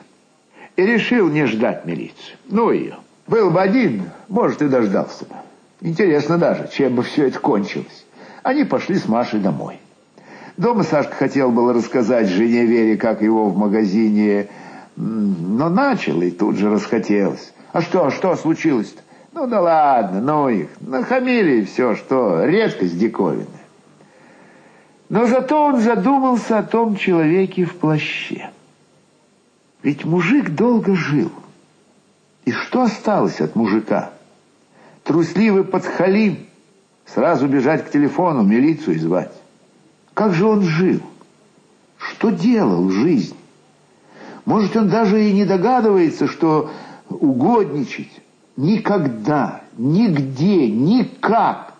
и 0.77 0.87
решил 0.87 1.29
не 1.29 1.45
ждать 1.45 1.85
милицию. 1.85 2.39
Ну 2.47 2.71
ее. 2.71 2.97
Был 3.27 3.51
бы 3.51 3.61
один, 3.61 4.11
может, 4.29 4.63
и 4.63 4.69
дождался 4.69 5.27
бы. 5.27 5.35
Интересно 5.83 6.39
даже, 6.39 6.69
чем 6.73 6.95
бы 6.95 7.03
все 7.03 7.29
это 7.29 7.39
кончилось. 7.39 8.04
Они 8.45 8.65
пошли 8.65 8.97
с 8.97 9.09
Машей 9.09 9.41
домой. 9.41 9.81
Дома 10.59 10.83
Сашка 10.85 11.15
хотел 11.15 11.51
было 11.51 11.73
рассказать 11.73 12.29
жене 12.29 12.67
Вере, 12.67 12.99
как 12.99 13.23
его 13.23 13.49
в 13.49 13.57
магазине, 13.57 14.49
но 14.97 15.71
начал 15.71 16.21
и 16.21 16.31
тут 16.31 16.57
же 16.57 16.71
расхотелось. 16.71 17.55
А 17.73 17.81
что, 17.81 18.11
что 18.11 18.37
случилось-то? 18.37 19.01
Ну 19.33 19.47
да 19.47 19.63
ладно, 19.63 20.21
ну 20.21 20.49
их, 20.51 20.69
нахамили 20.81 21.63
и 21.63 21.65
все, 21.65 21.97
что, 21.97 22.45
редкость 22.45 22.99
диковины. 22.99 23.47
Но 25.09 25.27
зато 25.27 25.65
он 25.65 25.81
задумался 25.81 26.59
о 26.59 26.63
том 26.63 26.97
человеке 26.97 27.65
в 27.65 27.75
плаще. 27.77 28.51
Ведь 29.83 30.05
мужик 30.05 30.51
долго 30.51 30.95
жил. 30.95 31.33
И 32.45 32.53
что 32.53 32.83
осталось 32.83 33.41
от 33.41 33.57
мужика? 33.57 34.11
Трусливый 35.03 35.65
подхалим, 35.65 36.47
Сразу 37.07 37.47
бежать 37.47 37.85
к 37.85 37.91
телефону, 37.91 38.43
милицию 38.43 38.99
звать. 38.99 39.33
Как 40.15 40.33
же 40.33 40.47
он 40.47 40.63
жил? 40.63 41.01
Что 41.99 42.31
делал 42.31 42.85
в 42.85 42.93
жизни? 42.93 43.37
Может, 44.45 44.77
он 44.77 44.89
даже 44.89 45.25
и 45.25 45.33
не 45.33 45.45
догадывается, 45.45 46.29
что 46.29 46.71
угодничать 47.09 48.11
никогда, 48.57 49.63
нигде, 49.77 50.71
никак, 50.71 51.75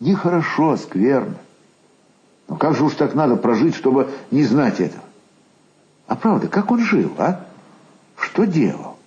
не 0.00 0.14
хорошо, 0.14 0.76
скверно. 0.76 1.36
Но 2.48 2.56
как 2.56 2.76
же 2.76 2.84
уж 2.84 2.94
так 2.94 3.14
надо 3.14 3.36
прожить, 3.36 3.74
чтобы 3.74 4.08
не 4.30 4.44
знать 4.44 4.80
этого? 4.80 5.04
А 6.06 6.14
правда, 6.14 6.48
как 6.48 6.70
он 6.70 6.80
жил, 6.80 7.10
а? 7.18 7.40
Что 8.18 8.44
делал? 8.44 8.98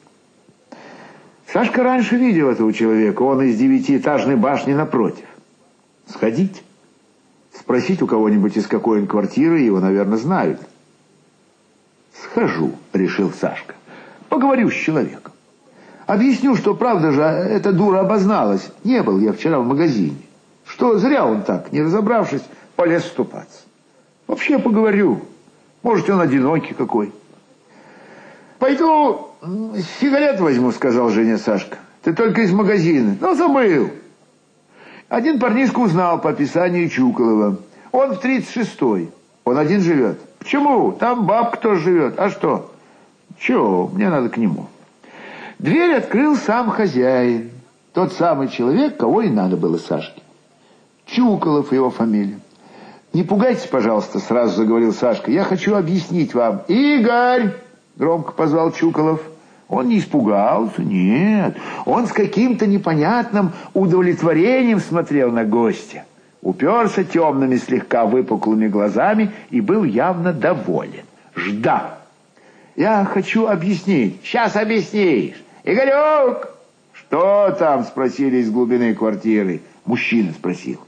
Сашка 1.51 1.83
раньше 1.83 2.17
видел 2.17 2.49
этого 2.49 2.73
человека, 2.73 3.21
он 3.21 3.41
из 3.43 3.57
девятиэтажной 3.57 4.35
башни 4.35 4.73
напротив. 4.73 5.25
Сходить, 6.09 6.63
спросить 7.53 8.01
у 8.01 8.07
кого-нибудь, 8.07 8.55
из 8.57 8.67
какой 8.67 9.01
он 9.01 9.07
квартиры, 9.07 9.59
его, 9.59 9.79
наверное, 9.79 10.17
знают. 10.17 10.61
«Схожу»,— 12.13 12.71
решил 12.93 13.31
Сашка. 13.31 13.75
«Поговорю 14.29 14.69
с 14.69 14.73
человеком. 14.73 15.33
Объясню, 16.05 16.55
что, 16.55 16.73
правда 16.73 17.11
же, 17.11 17.21
эта 17.21 17.73
дура 17.73 17.99
обозналась. 17.99 18.71
Не 18.83 19.03
был 19.03 19.19
я 19.19 19.33
вчера 19.33 19.59
в 19.59 19.65
магазине. 19.65 20.17
Что 20.65 20.97
зря 20.97 21.25
он 21.25 21.43
так, 21.43 21.71
не 21.71 21.81
разобравшись, 21.81 22.43
полез 22.75 23.05
ступаться. 23.05 23.59
Вообще 24.25 24.59
поговорю. 24.59 25.21
Может, 25.83 26.09
он 26.09 26.21
одинокий 26.21 26.73
какой». 26.73 27.13
«Пойду 28.59 29.27
сигарет 29.99 30.39
возьму»,— 30.39 30.71
сказал 30.73 31.09
Женя 31.09 31.37
Сашка. 31.37 31.77
«Ты 32.01 32.13
только 32.13 32.41
из 32.41 32.51
магазина». 32.51 33.15
«Ну, 33.19 33.35
забыл». 33.35 33.91
Один 35.09 35.39
парнишка 35.39 35.79
узнал 35.79 36.19
по 36.19 36.31
описанию 36.31 36.89
Чуколова. 36.89 37.57
Он 37.91 38.15
в 38.15 38.23
36-й. 38.23 39.09
Он 39.45 39.57
один 39.57 39.81
живет. 39.81 40.19
Почему? 40.39 40.91
Там 40.91 41.25
бабка 41.25 41.57
тоже 41.57 41.81
живет. 41.81 42.19
А 42.19 42.29
что? 42.29 42.71
Чего? 43.39 43.87
Мне 43.87 44.09
надо 44.09 44.29
к 44.29 44.37
нему. 44.37 44.67
Дверь 45.59 45.95
открыл 45.95 46.35
сам 46.35 46.69
хозяин. 46.69 47.51
Тот 47.93 48.13
самый 48.13 48.49
человек, 48.49 48.97
кого 48.97 49.21
и 49.21 49.29
надо 49.29 49.55
было 49.55 49.77
Сашке. 49.77 50.21
Чуколов 51.05 51.71
его 51.71 51.89
фамилия. 51.89 52.39
«Не 53.13 53.23
пугайтесь, 53.23 53.65
пожалуйста»,— 53.65 54.19
сразу 54.27 54.57
заговорил 54.57 54.93
Сашка. 54.93 55.31
«Я 55.31 55.45
хочу 55.45 55.75
объяснить 55.75 56.35
вам». 56.35 56.61
«Игорь!»— 56.67 57.55
громко 57.95 58.33
позвал 58.33 58.71
Чуколов. 58.71 59.21
Он 59.69 59.89
не 59.89 59.99
испугался, 59.99 60.81
нет. 60.81 61.57
Он 61.85 62.07
с 62.07 62.11
каким-то 62.11 62.65
непонятным 62.65 63.51
удовлетворением 63.73 64.79
смотрел 64.79 65.31
на 65.31 65.43
гостя. 65.43 66.05
Уперся 66.41 67.03
темными 67.03 67.57
слегка 67.57 68.05
выпуклыми 68.05 68.67
глазами 68.67 69.31
и 69.49 69.59
был 69.59 69.83
явно 69.83 70.31
доволен. 70.31 71.03
Ждал. 71.35 71.97
«Я 72.75 73.03
хочу 73.05 73.47
объяснить». 73.47 74.21
«Сейчас 74.23 74.55
объяснишь». 74.55 75.35
«Игорек!» 75.63 76.49
«Что 76.93 77.55
там?»— 77.57 77.83
спросили 77.85 78.37
из 78.37 78.49
глубины 78.49 78.93
квартиры. 78.93 79.61
Мужчина 79.85 80.31
спросил. 80.31 80.79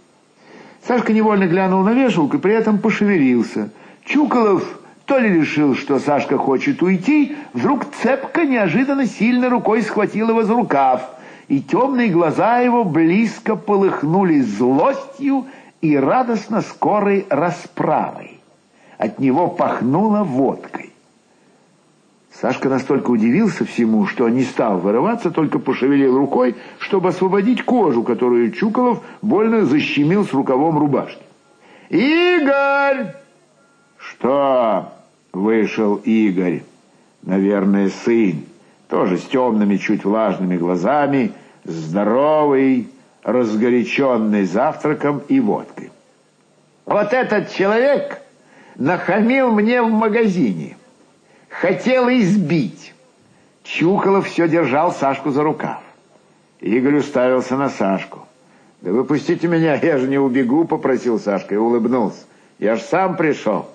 Сашка 0.88 1.12
невольно 1.12 1.48
глянул 1.48 1.84
на 1.84 1.94
вешалку 1.94 2.38
и 2.38 2.40
при 2.40 2.54
этом 2.54 2.80
пошевелился. 2.80 3.70
Чуколов 4.06 4.64
то 5.10 5.18
ли 5.18 5.28
решил, 5.28 5.76
что 5.76 5.98
Сашка 5.98 6.38
хочет 6.38 6.84
уйти, 6.84 7.36
вдруг 7.54 7.84
цепко 7.96 8.46
неожиданно 8.46 9.08
сильно 9.08 9.50
рукой 9.50 9.82
схватил 9.82 10.30
его 10.30 10.44
за 10.44 10.54
рукав, 10.54 11.02
и 11.48 11.62
темные 11.62 12.10
глаза 12.10 12.60
его 12.60 12.84
близко 12.84 13.56
полыхнули 13.56 14.42
злостью 14.42 15.48
и 15.82 15.98
радостно 15.98 16.62
скорой 16.62 17.26
расправой. 17.28 18.40
От 19.00 19.18
него 19.18 19.48
пахнуло 19.48 20.24
водкой. 20.24 20.94
Сашка 22.32 22.70
настолько 22.70 23.10
удивился 23.10 23.66
всему, 23.66 24.06
что 24.06 24.30
не 24.30 24.44
стал 24.44 24.78
вырываться, 24.78 25.32
только 25.32 25.58
пошевелил 25.58 26.16
рукой, 26.20 26.56
чтобы 26.78 27.10
освободить 27.10 27.64
кожу, 27.64 28.04
которую 28.04 28.52
Чуколов 28.52 29.02
больно 29.24 29.66
защемил 29.66 30.24
с 30.24 30.34
рукавом 30.34 30.78
рубашки. 30.78 31.24
«Игорь!» 31.90 33.16
«Что?» 33.98 34.99
Вышел 35.32 35.96
Игорь, 35.96 36.64
наверное, 37.22 37.90
сын, 37.90 38.44
тоже 38.88 39.18
с 39.18 39.26
темными, 39.26 39.78
чуть 39.78 40.04
влажными 40.04 40.58
глазами, 40.58 41.34
здоровый, 41.64 42.90
разгоряченный 43.24 44.46
завтраком 44.46 45.22
и 45.28 45.40
водкой. 45.40 45.92
Вот 46.86 47.14
этот 47.14 47.52
человек 47.52 48.22
нахамил 48.76 49.52
мне 49.52 49.82
в 49.84 49.92
магазине. 49.92 50.78
Хотел 51.50 52.10
избить. 52.10 52.94
Чуколов 53.64 54.28
все 54.28 54.48
держал 54.48 54.92
Сашку 54.92 55.30
за 55.30 55.44
рукав. 55.44 55.82
Игорь 56.60 56.98
уставился 56.98 57.56
на 57.56 57.70
Сашку. 57.70 58.26
«Да 58.82 58.92
выпустите 58.92 59.48
меня, 59.48 59.76
я 59.76 59.98
же 59.98 60.08
не 60.08 60.18
убегу»,— 60.18 60.66
попросил 60.66 61.20
Сашка 61.20 61.54
и 61.54 61.58
улыбнулся. 61.58 62.26
«Я 62.60 62.78
ж 62.78 62.82
сам 62.82 63.18
пришел». 63.18 63.70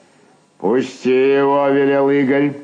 «Пусти 0.59 1.11
его»,— 1.11 1.69
велел 1.71 2.11
Игорь. 2.11 2.55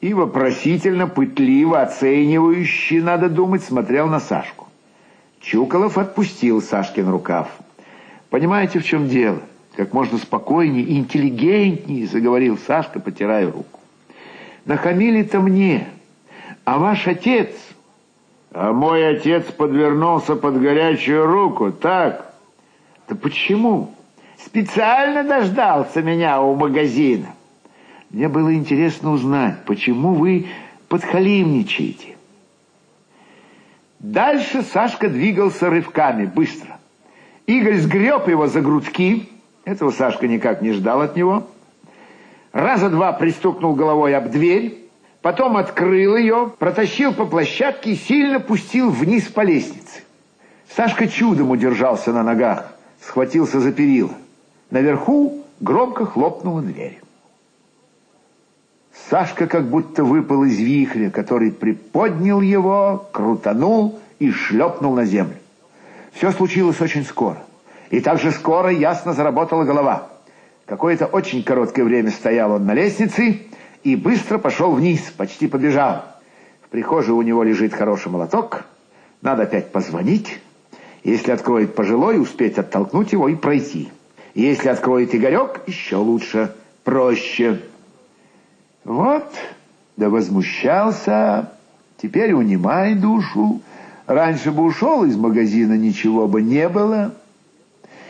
И 0.00 0.14
вопросительно, 0.14 1.06
пытливо, 1.06 1.82
оценивающе, 1.82 3.02
надо 3.02 3.28
думать, 3.28 3.62
смотрел 3.62 4.06
на 4.06 4.18
Сашку. 4.18 4.68
Чуколов 5.40 5.98
отпустил 5.98 6.62
Сашкин 6.62 7.08
рукав. 7.10 7.48
«Понимаете, 8.30 8.78
в 8.78 8.84
чем 8.84 9.08
дело?» 9.08 9.40
Как 9.76 9.92
можно 9.94 10.18
спокойнее, 10.18 10.98
интеллигентнее, 10.98 12.06
заговорил 12.06 12.58
Сашка, 12.58 12.98
потирая 13.00 13.46
руку. 13.46 13.80
«Нахамили-то 14.64 15.40
мне, 15.40 15.88
а 16.64 16.78
ваш 16.78 17.06
отец...» 17.06 17.50
«А 18.52 18.72
мой 18.72 19.06
отец 19.06 19.44
подвернулся 19.44 20.34
под 20.34 20.60
горячую 20.60 21.24
руку, 21.24 21.70
так?» 21.70 22.34
«Да 23.08 23.14
почему?» 23.14 23.94
«Специально 24.44 25.24
дождался 25.24 26.02
меня 26.02 26.40
у 26.40 26.54
магазина». 26.54 27.34
Мне 28.10 28.28
было 28.28 28.52
интересно 28.54 29.12
узнать, 29.12 29.64
почему 29.64 30.14
вы 30.14 30.48
подхалимничаете. 30.88 32.16
Дальше 34.00 34.62
Сашка 34.62 35.08
двигался 35.08 35.70
рывками, 35.70 36.26
быстро. 36.26 36.78
Игорь 37.46 37.76
сгреб 37.76 38.26
его 38.28 38.48
за 38.48 38.60
грудки. 38.60 39.28
Этого 39.64 39.90
Сашка 39.90 40.26
никак 40.26 40.60
не 40.62 40.72
ждал 40.72 41.02
от 41.02 41.14
него. 41.14 41.46
Раза 42.52 42.90
два 42.90 43.12
пристукнул 43.12 43.74
головой 43.74 44.16
об 44.16 44.30
дверь. 44.30 44.78
Потом 45.22 45.56
открыл 45.56 46.16
ее, 46.16 46.52
протащил 46.58 47.12
по 47.12 47.26
площадке 47.26 47.92
и 47.92 47.96
сильно 47.96 48.40
пустил 48.40 48.90
вниз 48.90 49.28
по 49.28 49.42
лестнице. 49.42 50.02
Сашка 50.74 51.06
чудом 51.06 51.50
удержался 51.50 52.12
на 52.12 52.22
ногах, 52.22 52.72
схватился 53.00 53.60
за 53.60 53.70
перила. 53.70 54.14
Наверху 54.70 55.44
громко 55.60 56.06
хлопнула 56.06 56.62
дверь. 56.62 57.00
Сашка 59.08 59.46
как 59.46 59.68
будто 59.68 60.04
выпал 60.04 60.44
из 60.44 60.58
вихря, 60.58 61.10
который 61.10 61.50
приподнял 61.50 62.40
его, 62.40 63.08
крутанул 63.12 63.98
и 64.18 64.30
шлепнул 64.30 64.94
на 64.94 65.04
землю. 65.04 65.36
Все 66.12 66.32
случилось 66.32 66.80
очень 66.80 67.04
скоро. 67.04 67.42
И 67.90 68.00
также 68.00 68.30
скоро 68.30 68.70
ясно 68.70 69.12
заработала 69.12 69.64
голова. 69.64 70.08
Какое-то 70.66 71.06
очень 71.06 71.42
короткое 71.42 71.84
время 71.84 72.10
стоял 72.10 72.52
он 72.52 72.66
на 72.66 72.74
лестнице 72.74 73.40
и 73.82 73.96
быстро 73.96 74.38
пошел 74.38 74.72
вниз, 74.72 75.00
почти 75.16 75.48
побежал. 75.48 76.04
В 76.62 76.68
прихожей 76.68 77.14
у 77.14 77.22
него 77.22 77.42
лежит 77.42 77.74
хороший 77.74 78.12
молоток. 78.12 78.64
Надо 79.22 79.42
опять 79.42 79.72
позвонить. 79.72 80.40
Если 81.02 81.32
откроет 81.32 81.74
пожилой, 81.74 82.20
успеть 82.20 82.58
оттолкнуть 82.58 83.12
его 83.12 83.28
и 83.28 83.34
пройти. 83.34 83.90
Если 84.34 84.68
откроет 84.68 85.14
Игорек, 85.14 85.60
еще 85.66 85.96
лучше, 85.96 86.54
проще. 86.84 87.60
Вот, 88.84 89.30
да 89.96 90.08
возмущался, 90.08 91.52
теперь 92.00 92.32
унимай 92.32 92.94
душу. 92.94 93.60
Раньше 94.06 94.50
бы 94.50 94.62
ушел 94.64 95.04
из 95.04 95.16
магазина, 95.16 95.74
ничего 95.74 96.26
бы 96.26 96.42
не 96.42 96.68
было. 96.68 97.14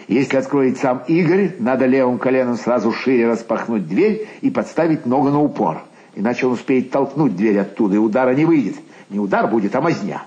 Если 0.09 0.37
откроет 0.37 0.79
сам 0.79 1.03
Игорь, 1.07 1.55
надо 1.59 1.87
левым 1.87 2.19
коленом 2.19 2.57
сразу 2.57 2.93
шире 2.93 3.29
распахнуть 3.29 3.87
дверь 3.87 4.27
и 4.41 4.51
подставить 4.51 5.07
ногу 5.07 5.31
на 5.31 5.41
упор. 5.41 5.83
Иначе 6.17 6.47
он 6.47 6.55
успеет 6.55 6.91
толкнуть 6.91 7.37
дверь 7.37 7.61
оттуда, 7.61 7.95
и 7.95 7.99
удара 7.99 8.35
не 8.35 8.45
выйдет. 8.45 8.77
Не 9.09 9.21
удар 9.21 9.47
будет, 9.47 9.75
а 9.77 9.81
мазня. 9.81 10.23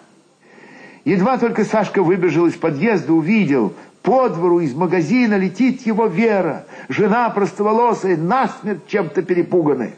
Едва 1.06 1.38
только 1.38 1.66
Сашка 1.66 2.02
выбежал 2.02 2.48
из 2.48 2.54
подъезда, 2.54 3.14
увидел, 3.14 3.74
по 4.04 4.28
двору 4.28 4.60
из 4.60 4.76
магазина 4.76 5.36
летит 5.36 5.86
его 5.88 6.08
Вера, 6.08 6.66
жена 6.90 7.30
простоволосая, 7.30 8.18
насмерть 8.18 8.86
чем-то 8.88 9.24
перепуганная. 9.24 9.94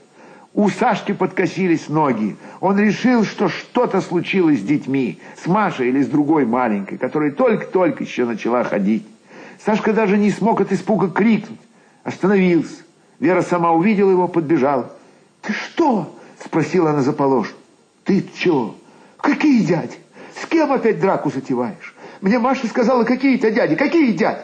У 0.53 0.69
Сашки 0.69 1.11
подкосились 1.11 1.89
ноги. 1.89 2.37
Он 2.61 2.79
решил, 2.79 3.25
что 3.25 3.49
что-то 3.49 3.99
случилось 4.01 4.59
с 4.59 4.63
детьми, 4.63 5.19
с 5.43 5.47
Машей 5.47 5.89
или 5.89 6.03
с 6.03 6.07
другой 6.07 6.45
маленькой, 6.45 6.99
которая 6.99 7.31
только-только 7.31 8.03
еще 8.03 8.25
начала 8.25 8.63
ходить. 8.63 9.05
Сашка 9.65 9.91
даже 9.91 10.17
не 10.17 10.29
смог 10.29 10.61
от 10.61 10.71
испуга 10.71 11.09
крикнуть. 11.09 11.59
Остановился. 12.03 12.83
Вера 13.19 13.41
сама 13.41 13.71
увидела 13.71 14.11
его, 14.11 14.27
подбежала. 14.27 14.91
«Ты 15.41 15.51
что?»– 15.51 16.15
спросила 16.45 16.91
она 16.91 17.01
заполошно. 17.01 17.55
«Ты 18.03 18.23
чё? 18.35 18.75
Какие 19.17 19.63
дяди? 19.63 19.97
С 20.39 20.45
кем 20.45 20.71
опять 20.71 20.99
драку 20.99 21.31
затеваешь? 21.31 21.94
Мне 22.25 22.39
Маша 22.39 22.65
сказала, 22.65 23.03
какие-то 23.03 23.51
дяди. 23.51 23.75
Какие 23.75 24.11
дяди? 24.13 24.39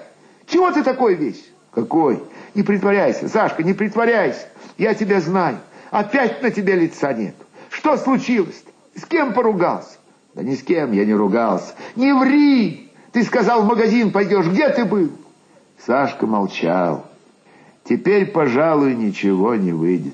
Чего 0.45 0.69
ты 0.69 0.84
такой 0.84 1.15
весь?» 1.15 1.43
«Какой? 1.73 2.21
Не 2.53 2.61
притворяйся, 2.61 3.27
Сашка, 3.27 3.63
не 3.63 3.73
притворяйся. 3.73 4.45
Я 4.77 4.93
тебя 4.93 5.19
знаю. 5.19 5.57
Опять 5.89 6.43
на 6.43 6.51
тебе 6.51 6.75
лица 6.75 7.11
нет. 7.11 7.34
Что 7.71 7.97
случилось-то? 7.97 8.99
С 8.99 9.05
кем 9.05 9.34
поругался? 9.34 9.97
Да 10.36 10.43
ни 10.43 10.53
с 10.53 10.61
кем 10.61 10.91
я 10.91 11.05
не 11.05 11.15
ругался. 11.15 11.73
Не 11.95 12.13
ври! 12.13 12.91
Ты 13.13 13.23
сказал, 13.23 13.63
в 13.63 13.65
магазин 13.65 14.11
пойдешь. 14.11 14.45
Где 14.45 14.69
ты 14.69 14.86
был? 14.86 15.09
Сашка 15.84 16.27
молчал. 16.27 17.07
Теперь, 17.86 18.27
пожалуй, 18.27 18.93
ничего 18.93 19.55
не 19.55 19.71
выйдет. 19.71 20.13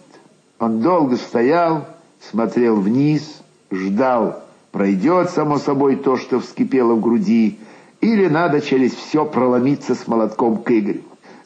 Он 0.58 0.80
долго 0.80 1.18
стоял, 1.18 1.86
смотрел 2.22 2.80
вниз, 2.80 3.42
ждал, 3.72 4.47
пройдет, 4.78 5.32
само 5.32 5.58
собой, 5.58 5.96
то, 5.96 6.18
что 6.18 6.40
вскипело 6.40 6.94
в 6.94 7.02
груди, 7.02 7.58
или 8.00 8.28
надо 8.28 8.62
через 8.62 8.94
все 8.94 9.26
проломиться 9.26 9.96
с 9.96 10.08
молотком 10.08 10.58
к 10.58 10.70
Игорю. 10.70 11.02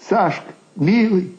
«Сашка, 0.10 0.52
милый, 0.76 1.32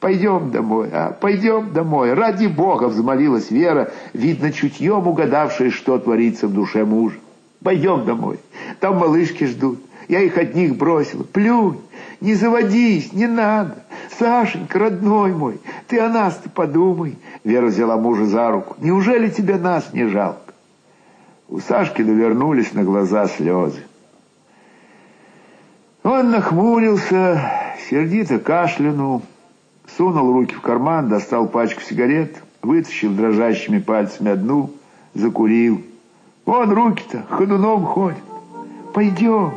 Пойдем 0.00 0.50
домой, 0.50 0.90
а, 0.92 1.16
пойдем 1.18 1.72
домой. 1.72 2.12
Ради 2.12 2.46
Бога, 2.46 2.88
взмолилась 2.88 3.50
Вера, 3.50 3.90
видно, 4.12 4.52
чутьем 4.52 5.08
угадавшая, 5.08 5.70
что 5.70 5.98
творится 5.98 6.46
в 6.46 6.52
душе 6.52 6.84
мужа. 6.84 7.16
Пойдем 7.62 8.04
домой, 8.04 8.38
там 8.80 8.98
малышки 8.98 9.44
ждут. 9.44 9.80
Я 10.08 10.20
их 10.20 10.36
одних 10.36 10.76
бросила. 10.76 11.22
Плюнь, 11.22 11.80
не 12.20 12.34
заводись, 12.34 13.14
не 13.14 13.26
надо. 13.26 13.76
Сашенька, 14.18 14.78
родной 14.78 15.32
мой, 15.32 15.58
ты 15.88 15.98
о 16.00 16.10
нас-то 16.10 16.50
подумай. 16.50 17.16
Вера 17.42 17.66
взяла 17.66 17.96
мужа 17.96 18.26
за 18.26 18.50
руку. 18.50 18.76
Неужели 18.80 19.30
тебе 19.30 19.56
нас 19.56 19.94
не 19.94 20.06
жалко? 20.06 20.43
У 21.48 21.60
Сашки 21.60 22.02
довернулись 22.02 22.72
на 22.72 22.84
глаза 22.84 23.26
слезы. 23.28 23.82
Он 26.02 26.30
нахмурился, 26.30 27.52
сердито 27.88 28.38
кашлянул, 28.38 29.22
Сунул 29.96 30.32
руки 30.32 30.54
в 30.54 30.60
карман, 30.60 31.08
достал 31.08 31.46
пачку 31.46 31.80
сигарет, 31.82 32.42
вытащил 32.62 33.12
дрожащими 33.12 33.78
пальцами 33.78 34.32
одну, 34.32 34.70
закурил. 35.14 35.82
Вон 36.46 36.72
руки-то 36.72 37.24
ходуном 37.28 37.84
ходят. 37.84 38.18
Пойдем. 38.92 39.52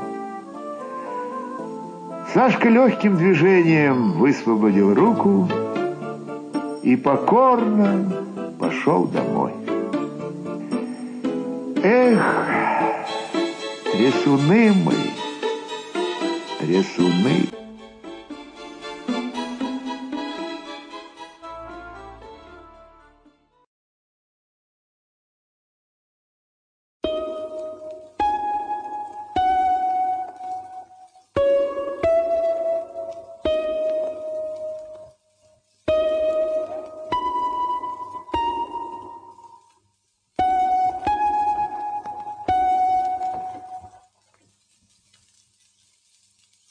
Сашка 2.34 2.70
легким 2.70 3.18
движением 3.18 4.14
высвободил 4.14 4.94
руку 4.94 5.50
и 6.84 6.96
покорно 6.96 8.14
пошел 8.60 9.06
домой. 9.06 9.54
Эх, 11.90 12.20
трясуны 13.94 14.74
мы, 14.74 14.98
трясуны. 16.60 17.57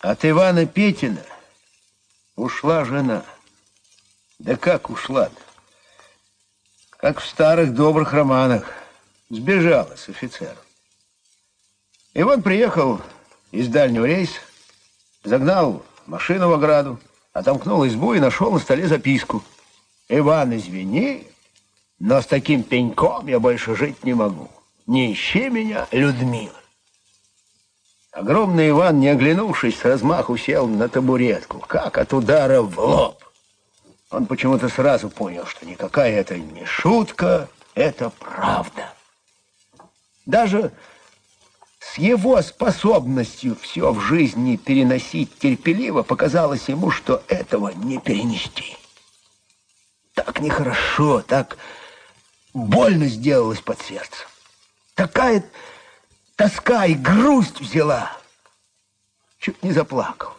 От 0.06 0.24
Ивана 0.24 0.66
Петина 0.66 1.20
ушла 2.36 2.84
жена. 2.84 3.24
Да 4.38 4.54
как 4.54 4.88
ушла-то? 4.88 5.42
Как 6.90 7.18
в 7.18 7.26
старых 7.26 7.74
добрых 7.74 8.12
романах. 8.12 8.72
Сбежала 9.30 9.96
с 9.96 10.08
офицером. 10.08 10.62
Иван 12.14 12.44
приехал 12.44 13.00
из 13.50 13.66
дальнего 13.66 14.04
рейса, 14.04 14.38
загнал 15.24 15.84
машину 16.06 16.50
в 16.50 16.52
ограду, 16.52 17.00
отомкнул 17.32 17.84
избу 17.84 18.14
и 18.14 18.20
нашел 18.20 18.52
на 18.52 18.60
столе 18.60 18.86
записку. 18.86 19.42
«Иван, 20.08 20.56
извини, 20.56 21.26
но 21.98 22.22
с 22.22 22.26
таким 22.26 22.62
пеньком 22.62 23.26
я 23.26 23.40
больше 23.40 23.74
жить 23.74 24.04
не 24.04 24.14
могу. 24.14 24.48
Не 24.86 25.12
ищи 25.12 25.48
меня, 25.50 25.88
Людмила». 25.90 26.62
Огромный 28.16 28.70
Иван, 28.70 28.98
не 28.98 29.08
оглянувшись, 29.08 29.78
с 29.78 29.84
размаху 29.84 30.38
сел 30.38 30.66
на 30.66 30.88
табуретку, 30.88 31.58
как 31.58 31.98
от 31.98 32.14
удара 32.14 32.62
в 32.62 32.78
лоб. 32.80 33.22
Он 34.10 34.24
почему-то 34.24 34.70
сразу 34.70 35.10
понял, 35.10 35.44
что 35.44 35.66
никакая 35.66 36.12
это 36.12 36.38
не 36.38 36.64
шутка, 36.64 37.50
это 37.74 38.08
правда. 38.08 38.94
Даже 40.24 40.72
с 41.78 41.98
его 41.98 42.40
способностью 42.40 43.54
все 43.60 43.92
в 43.92 44.00
жизни 44.00 44.56
переносить 44.56 45.38
терпеливо 45.38 46.02
показалось 46.02 46.70
ему, 46.70 46.90
что 46.90 47.22
этого 47.28 47.68
не 47.68 47.98
перенести. 47.98 48.78
Так 50.14 50.40
нехорошо, 50.40 51.20
так 51.20 51.58
больно 52.54 53.08
сделалось 53.08 53.60
под 53.60 53.78
сердцем. 53.82 54.26
Такая 54.94 55.44
тоска 56.36 56.86
и 56.86 56.94
грусть 56.94 57.60
взяла. 57.60 58.16
Чуть 59.38 59.62
не 59.62 59.72
заплакал. 59.72 60.32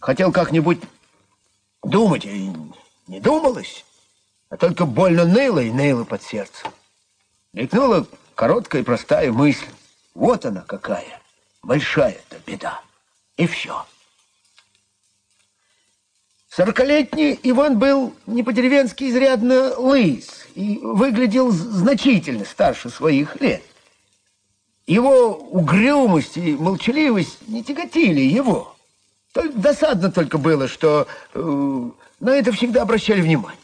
Хотел 0.00 0.32
как-нибудь 0.32 0.80
думать, 1.82 2.24
и 2.24 2.52
не 3.06 3.20
думалось, 3.20 3.84
а 4.48 4.56
только 4.56 4.86
больно 4.86 5.24
ныло 5.24 5.60
и 5.60 5.70
ныло 5.70 6.04
под 6.04 6.22
сердцем. 6.22 6.72
Мелькнула 7.52 8.06
короткая 8.34 8.82
и 8.82 8.84
простая 8.84 9.32
мысль. 9.32 9.66
Вот 10.14 10.44
она 10.44 10.62
какая, 10.62 11.20
большая-то 11.62 12.38
беда. 12.46 12.80
И 13.36 13.46
все. 13.46 13.84
Сорокалетний 16.48 17.38
Иван 17.42 17.78
был 17.78 18.14
не 18.26 18.42
по-деревенски 18.42 19.10
изрядно 19.10 19.78
лыс 19.78 20.46
и 20.54 20.78
выглядел 20.82 21.50
значительно 21.50 22.46
старше 22.46 22.88
своих 22.88 23.38
лет. 23.40 23.62
Его 24.86 25.34
угрюмость 25.34 26.36
и 26.36 26.54
молчаливость 26.54 27.48
не 27.48 27.64
тяготили 27.64 28.20
его. 28.20 28.76
Досадно 29.34 30.10
только 30.12 30.38
было, 30.38 30.68
что 30.68 31.08
э, 31.34 31.90
на 32.20 32.30
это 32.30 32.52
всегда 32.52 32.82
обращали 32.82 33.20
внимание. 33.20 33.60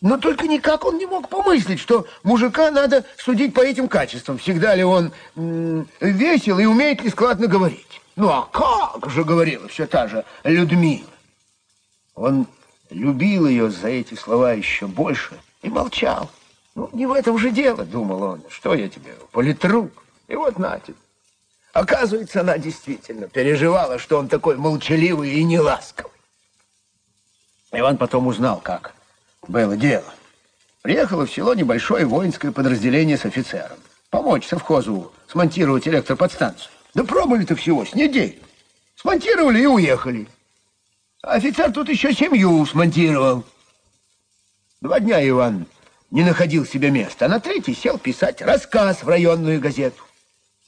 Но 0.00 0.18
только 0.18 0.46
никак 0.46 0.84
он 0.84 0.98
не 0.98 1.06
мог 1.06 1.28
помыслить, 1.28 1.80
что 1.80 2.06
мужика 2.22 2.70
надо 2.70 3.04
судить 3.16 3.54
по 3.54 3.60
этим 3.60 3.88
качествам. 3.88 4.38
Всегда 4.38 4.74
ли 4.74 4.84
он 4.84 5.12
э, 5.34 5.84
весел 6.00 6.58
и 6.58 6.66
умеет 6.66 7.02
ли 7.02 7.10
складно 7.10 7.46
говорить. 7.46 8.00
Ну 8.16 8.28
а 8.28 8.42
как 8.52 9.10
же 9.10 9.24
говорила 9.24 9.66
все 9.68 9.86
та 9.86 10.08
же 10.08 10.24
Людмила. 10.44 11.08
Он 12.14 12.46
любил 12.90 13.48
ее 13.48 13.70
за 13.70 13.88
эти 13.88 14.14
слова 14.14 14.52
еще 14.52 14.86
больше 14.86 15.38
и 15.62 15.68
молчал. 15.68 16.30
Ну, 16.78 16.88
не 16.92 17.06
в 17.06 17.12
этом 17.12 17.36
же 17.38 17.50
дело, 17.50 17.84
думал 17.84 18.22
он. 18.22 18.42
Что 18.48 18.72
я 18.72 18.88
тебе, 18.88 19.12
политрук? 19.32 19.90
И 20.28 20.36
вот 20.36 20.60
на 20.60 20.78
тебе. 20.78 20.94
Оказывается, 21.72 22.42
она 22.42 22.56
действительно 22.56 23.26
переживала, 23.26 23.98
что 23.98 24.16
он 24.16 24.28
такой 24.28 24.56
молчаливый 24.56 25.32
и 25.32 25.42
неласковый. 25.42 26.12
Иван 27.72 27.96
потом 27.96 28.28
узнал, 28.28 28.60
как 28.60 28.94
было 29.48 29.76
дело. 29.76 30.04
Приехало 30.82 31.26
в 31.26 31.32
село 31.32 31.52
небольшое 31.52 32.06
воинское 32.06 32.52
подразделение 32.52 33.16
с 33.16 33.24
офицером. 33.24 33.78
Помочь 34.10 34.46
совхозу 34.46 35.10
смонтировать 35.26 35.88
электроподстанцию. 35.88 36.70
Да 36.94 37.02
пробовали-то 37.02 37.56
всего 37.56 37.84
с 37.84 37.92
неделю. 37.92 38.38
Смонтировали 38.94 39.62
и 39.62 39.66
уехали. 39.66 40.28
А 41.24 41.32
офицер 41.32 41.72
тут 41.72 41.88
еще 41.88 42.14
семью 42.14 42.64
смонтировал. 42.66 43.42
Два 44.80 45.00
дня 45.00 45.28
Иван 45.28 45.66
не 46.10 46.24
находил 46.24 46.64
себе 46.64 46.90
места, 46.90 47.26
а 47.26 47.28
на 47.28 47.40
третий 47.40 47.74
сел 47.74 47.98
писать 47.98 48.40
рассказ 48.42 49.02
в 49.02 49.08
районную 49.08 49.60
газету. 49.60 50.02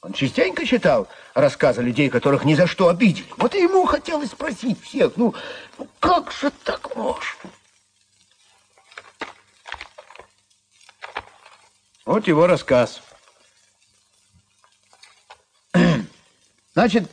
Он 0.01 0.13
частенько 0.13 0.65
читал 0.65 1.07
рассказы 1.35 1.81
людей, 1.81 2.09
которых 2.09 2.43
ни 2.43 2.55
за 2.55 2.65
что 2.65 2.87
обидели. 2.87 3.27
Вот 3.37 3.53
и 3.53 3.61
ему 3.61 3.85
хотелось 3.85 4.31
спросить 4.31 4.81
всех, 4.81 5.13
ну, 5.15 5.35
ну 5.77 5.87
как 5.99 6.31
же 6.31 6.51
так 6.63 6.95
можно? 6.95 7.51
Вот 12.05 12.27
его 12.27 12.47
рассказ. 12.47 13.01
Значит, 16.73 17.09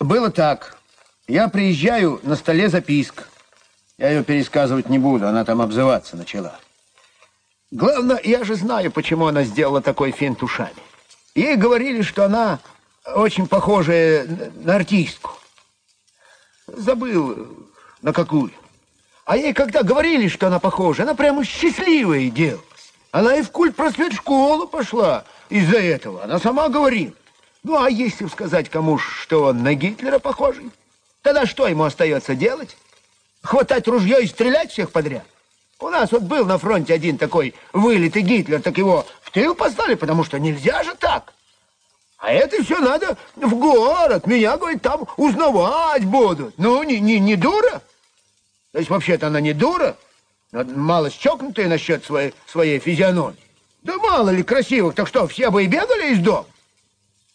было 0.00 0.30
так. 0.30 0.76
Я 1.28 1.48
приезжаю, 1.48 2.20
на 2.24 2.34
столе 2.34 2.68
записка. 2.68 3.24
Я 3.96 4.10
ее 4.10 4.24
пересказывать 4.24 4.88
не 4.88 4.98
буду, 4.98 5.28
она 5.28 5.44
там 5.44 5.62
обзываться 5.62 6.16
начала. 6.16 6.58
Главное, 7.74 8.20
я 8.22 8.44
же 8.44 8.54
знаю, 8.54 8.92
почему 8.92 9.26
она 9.26 9.42
сделала 9.42 9.82
такой 9.82 10.12
финт 10.12 10.44
ушами. 10.44 10.70
Ей 11.34 11.56
говорили, 11.56 12.02
что 12.02 12.24
она 12.24 12.60
очень 13.04 13.48
похожая 13.48 14.28
на 14.62 14.76
артистку. 14.76 15.32
Забыл, 16.68 17.48
на 18.00 18.12
какую. 18.12 18.52
А 19.24 19.36
ей 19.36 19.52
когда 19.52 19.82
говорили, 19.82 20.28
что 20.28 20.46
она 20.46 20.60
похожа, 20.60 21.02
она 21.02 21.14
прямо 21.14 21.44
счастливая 21.44 22.30
делалась. 22.30 22.62
Она 23.10 23.38
и 23.38 23.42
в 23.42 23.50
культ 23.50 23.74
просвет 23.74 24.12
школу 24.12 24.68
пошла 24.68 25.24
из-за 25.48 25.78
этого. 25.78 26.22
Она 26.22 26.38
сама 26.38 26.68
говорила. 26.68 27.12
Ну, 27.64 27.82
а 27.82 27.90
если 27.90 28.28
сказать 28.28 28.70
кому, 28.70 28.98
что 28.98 29.46
он 29.46 29.64
на 29.64 29.74
Гитлера 29.74 30.20
похожий, 30.20 30.70
тогда 31.22 31.44
что 31.44 31.66
ему 31.66 31.82
остается 31.82 32.36
делать? 32.36 32.76
Хватать 33.42 33.88
ружье 33.88 34.22
и 34.22 34.28
стрелять 34.28 34.70
всех 34.70 34.92
подряд? 34.92 35.26
У 35.80 35.88
нас 35.88 36.12
вот 36.12 36.22
был 36.22 36.46
на 36.46 36.58
фронте 36.58 36.94
один 36.94 37.18
такой 37.18 37.54
вылитый 37.72 38.22
Гитлер, 38.22 38.62
так 38.62 38.78
его 38.78 39.06
в 39.22 39.30
тыл 39.30 39.54
послали, 39.54 39.94
потому 39.94 40.24
что 40.24 40.38
нельзя 40.38 40.82
же 40.84 40.94
так. 40.94 41.34
А 42.18 42.32
это 42.32 42.62
все 42.62 42.78
надо 42.78 43.18
в 43.36 43.54
город. 43.54 44.26
Меня, 44.26 44.56
говорит, 44.56 44.80
там 44.80 45.06
узнавать 45.16 46.04
будут. 46.04 46.56
Ну, 46.58 46.82
не, 46.82 46.98
не, 47.00 47.18
не 47.18 47.36
дура? 47.36 47.82
То 48.72 48.78
есть, 48.78 48.88
вообще-то 48.88 49.26
она 49.26 49.40
не 49.40 49.52
дура, 49.52 49.96
но 50.50 50.64
мало 50.64 51.10
счокнутая 51.10 51.68
насчет 51.68 52.04
своей, 52.04 52.32
своей 52.46 52.78
физиономии. 52.78 53.36
Да 53.82 53.96
мало 53.98 54.30
ли 54.30 54.42
красивых, 54.42 54.94
так 54.94 55.06
что, 55.06 55.26
все 55.28 55.50
бы 55.50 55.64
и 55.64 55.66
бегали 55.66 56.14
из 56.14 56.20
дома? 56.20 56.46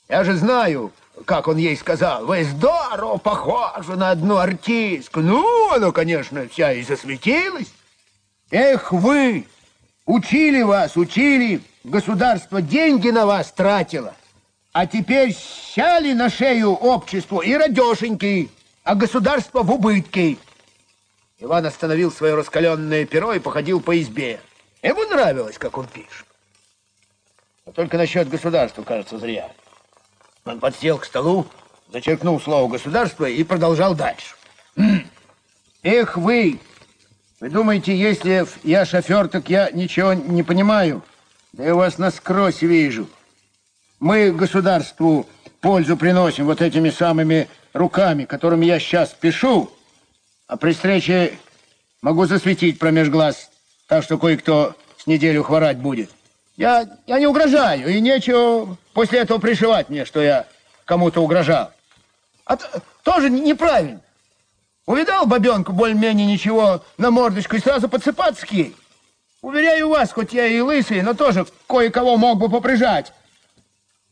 Я 0.07 0.23
же 0.23 0.35
знаю, 0.35 0.91
как 1.25 1.47
он 1.47 1.57
ей 1.57 1.77
сказал, 1.77 2.25
вы 2.25 2.43
здорово 2.43 3.17
похожи 3.17 3.95
на 3.95 4.09
одну 4.09 4.37
артистку. 4.37 5.19
Ну, 5.19 5.71
оно, 5.71 5.91
конечно, 5.91 6.47
вся 6.47 6.73
и 6.73 6.81
засветилась. 6.81 7.71
Эх 8.51 8.91
вы, 8.91 9.45
учили 10.05 10.63
вас, 10.63 10.97
учили, 10.97 11.61
государство 11.83 12.61
деньги 12.61 13.09
на 13.09 13.25
вас 13.25 13.51
тратило. 13.51 14.15
А 14.71 14.87
теперь 14.87 15.35
сяли 15.35 16.13
на 16.13 16.29
шею 16.29 16.73
обществу 16.73 17.39
и 17.41 17.53
радешеньки, 17.53 18.49
а 18.83 18.95
государство 18.95 19.61
в 19.61 19.71
убытке. 19.71 20.37
Иван 21.39 21.65
остановил 21.65 22.11
свое 22.11 22.35
раскаленное 22.35 23.05
перо 23.05 23.33
и 23.33 23.39
походил 23.39 23.81
по 23.81 23.99
избе. 23.99 24.39
Ему 24.81 25.03
нравилось, 25.05 25.57
как 25.57 25.77
он 25.77 25.87
пишет. 25.87 26.25
Но 27.65 27.71
только 27.71 27.97
насчет 27.97 28.29
государства, 28.29 28.81
кажется, 28.83 29.19
зря. 29.19 29.51
Он 30.45 30.59
подсел 30.59 30.97
к 30.97 31.05
столу, 31.05 31.45
зачеркнул 31.91 32.41
слово 32.41 32.67
«государство» 32.67 33.25
и 33.25 33.43
продолжал 33.43 33.93
дальше. 33.93 34.35
Эх 35.83 36.17
вы! 36.17 36.59
Вы 37.39 37.49
думаете, 37.49 37.95
если 37.95 38.45
я 38.63 38.85
шофер, 38.85 39.29
так 39.29 39.49
я 39.49 39.69
ничего 39.71 40.13
не 40.13 40.43
понимаю? 40.43 41.01
Да 41.53 41.63
я 41.63 41.73
вас 41.73 41.97
насквозь 41.97 42.61
вижу. 42.61 43.07
Мы 44.01 44.31
государству 44.31 45.25
пользу 45.61 45.95
приносим 45.95 46.45
вот 46.45 46.61
этими 46.61 46.89
самыми 46.89 47.47
руками, 47.71 48.25
которыми 48.25 48.65
я 48.65 48.77
сейчас 48.79 49.09
пишу, 49.11 49.71
а 50.47 50.57
при 50.57 50.73
встрече 50.73 51.37
могу 52.01 52.25
засветить 52.25 52.77
промеж 52.77 53.07
глаз, 53.07 53.49
так 53.87 54.03
что 54.03 54.17
кое-кто 54.17 54.75
с 54.97 55.07
неделю 55.07 55.43
хворать 55.43 55.77
будет. 55.77 56.09
Я, 56.57 56.89
я 57.07 57.19
не 57.19 57.27
угрожаю, 57.27 57.87
и 57.87 58.01
нечего 58.01 58.77
после 58.91 59.19
этого 59.19 59.37
пришивать 59.37 59.89
мне, 59.89 60.03
что 60.03 60.21
я 60.21 60.45
кому-то 60.83 61.21
угрожал. 61.21 61.71
А 62.43 62.57
то, 62.57 62.81
тоже 63.03 63.29
неправильно. 63.29 64.01
Увидал 64.89 65.27
бабенку 65.27 65.71
более-менее 65.71 66.25
ничего 66.25 66.83
на 66.97 67.11
мордочку 67.11 67.55
и 67.55 67.59
сразу 67.59 67.87
подсыпаться 67.87 68.43
к 68.47 68.51
ей. 68.51 68.75
Уверяю 69.43 69.89
вас, 69.89 70.11
хоть 70.11 70.33
я 70.33 70.47
и 70.47 70.59
лысый, 70.61 71.03
но 71.03 71.13
тоже 71.13 71.45
кое-кого 71.67 72.17
мог 72.17 72.39
бы 72.39 72.49
поприжать. 72.49 73.13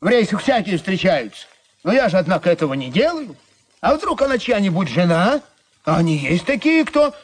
В 0.01 0.07
рейсах 0.07 0.43
всякие 0.43 0.77
встречаются. 0.77 1.47
Но 1.83 1.93
я 1.93 2.09
же, 2.09 2.19
однако, 2.19 2.51
этого 2.51 2.75
не 2.75 2.91
делаю. 2.91 3.35
А 3.81 3.95
вдруг 3.95 4.21
она 4.21 4.37
чья-нибудь 4.37 4.87
жена? 4.87 5.41
А 5.83 5.97
они 5.97 6.15
есть 6.15 6.45
такие, 6.45 6.85
кто 6.85 7.15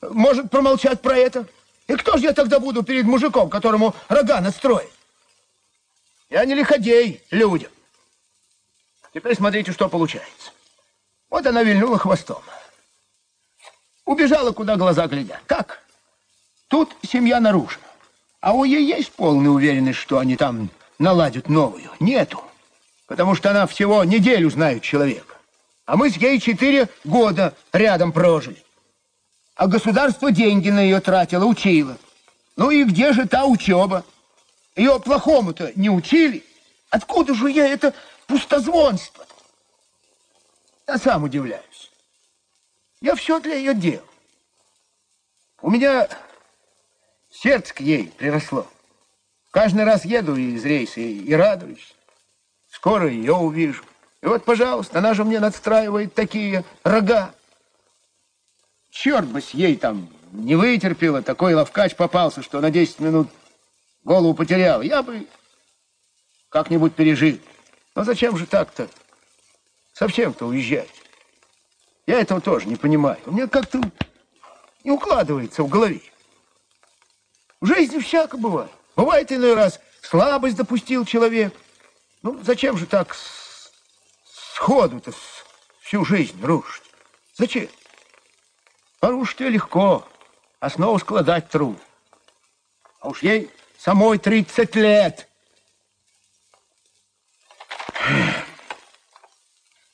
может 0.00 0.50
промолчать 0.50 1.02
про 1.02 1.18
это. 1.18 1.44
И 1.88 1.96
кто 1.96 2.16
же 2.16 2.24
я 2.24 2.32
тогда 2.32 2.60
буду 2.60 2.82
перед 2.82 3.04
мужиком, 3.04 3.50
которому 3.50 3.94
рога 4.08 4.40
настроит? 4.40 4.90
Я 6.30 6.46
не 6.46 6.54
лиходей 6.54 7.20
людям. 7.30 7.70
Теперь 9.12 9.36
смотрите, 9.36 9.72
что 9.72 9.90
получается. 9.90 10.52
Вот 11.28 11.44
она 11.44 11.62
вильнула 11.62 11.98
хвостом. 11.98 12.42
Убежала, 14.06 14.52
куда 14.52 14.76
глаза 14.76 15.06
глядят. 15.08 15.40
Как? 15.46 15.82
Тут 16.68 16.96
семья 17.06 17.40
нарушена. 17.40 17.84
А 18.40 18.52
у 18.52 18.64
ей 18.64 18.86
есть 18.86 19.12
полная 19.12 19.50
уверенность, 19.50 19.98
что 19.98 20.18
они 20.18 20.36
там 20.36 20.70
наладят 20.98 21.48
новую? 21.48 21.90
Нету. 21.98 22.42
Потому 23.08 23.34
что 23.34 23.50
она 23.50 23.66
всего 23.66 24.04
неделю 24.04 24.48
знает 24.50 24.82
человека. 24.82 25.34
А 25.84 25.96
мы 25.96 26.10
с 26.10 26.16
ей 26.16 26.40
четыре 26.40 26.88
года 27.04 27.54
рядом 27.72 28.12
прожили. 28.12 28.62
А 29.56 29.66
государство 29.66 30.30
деньги 30.30 30.70
на 30.70 30.80
ее 30.80 31.00
тратило, 31.00 31.44
учило. 31.44 31.96
Ну 32.56 32.70
и 32.70 32.84
где 32.84 33.12
же 33.12 33.26
та 33.26 33.44
учеба? 33.44 34.04
Ее 34.76 35.00
плохому-то 35.00 35.72
не 35.74 35.90
учили. 35.90 36.44
Откуда 36.90 37.34
же 37.34 37.50
я 37.50 37.66
это 37.66 37.92
пустозвонство? 38.26 39.26
Я 40.86 40.98
сам 40.98 41.24
удивляюсь. 41.24 41.75
Я 43.00 43.14
все 43.14 43.40
для 43.40 43.54
ее 43.54 43.74
дел. 43.74 44.02
У 45.60 45.70
меня 45.70 46.08
сердце 47.30 47.74
к 47.74 47.80
ей 47.80 48.12
приросло. 48.16 48.66
Каждый 49.50 49.84
раз 49.84 50.04
еду 50.04 50.36
из 50.36 50.64
рейса 50.64 51.00
и, 51.00 51.18
и 51.18 51.32
радуюсь. 51.34 51.94
Скоро 52.70 53.10
ее 53.10 53.34
увижу. 53.34 53.84
И 54.22 54.26
вот, 54.26 54.44
пожалуйста, 54.44 54.98
она 54.98 55.14
же 55.14 55.24
мне 55.24 55.40
надстраивает 55.40 56.14
такие 56.14 56.64
рога. 56.84 57.34
Черт 58.90 59.26
бы 59.26 59.40
с 59.40 59.50
ей 59.50 59.76
там 59.76 60.08
не 60.32 60.56
вытерпела, 60.56 61.22
такой 61.22 61.54
ловкач 61.54 61.94
попался, 61.96 62.42
что 62.42 62.60
на 62.60 62.70
10 62.70 63.00
минут 63.00 63.28
голову 64.04 64.34
потерял. 64.34 64.82
Я 64.82 65.02
бы 65.02 65.26
как-нибудь 66.48 66.94
пережил. 66.94 67.38
Но 67.94 68.04
зачем 68.04 68.36
же 68.36 68.46
так-то? 68.46 68.88
Совсем-то 69.92 70.46
уезжать. 70.46 70.95
Я 72.06 72.20
этого 72.20 72.40
тоже 72.40 72.66
не 72.66 72.76
понимаю. 72.76 73.18
У 73.26 73.32
меня 73.32 73.48
как-то 73.48 73.80
не 74.84 74.92
укладывается 74.92 75.64
в 75.64 75.68
голове. 75.68 76.00
В 77.60 77.66
жизни 77.66 77.98
всяко 77.98 78.36
бывает. 78.36 78.70
Бывает 78.94 79.32
иной 79.32 79.54
раз 79.54 79.80
слабость 80.02 80.56
допустил 80.56 81.04
человек. 81.04 81.52
Ну, 82.22 82.40
зачем 82.44 82.78
же 82.78 82.86
так 82.86 83.16
сходу-то 84.54 85.12
всю 85.80 86.04
жизнь 86.04 86.40
рушить? 86.42 86.84
Зачем? 87.34 87.68
Порушить 89.00 89.40
ее 89.40 89.50
легко, 89.50 90.06
а 90.60 90.70
снова 90.70 90.98
складать 90.98 91.50
труд. 91.50 91.78
А 93.00 93.08
уж 93.08 93.22
ей 93.22 93.50
самой 93.78 94.18
30 94.18 94.74
лет. 94.76 95.28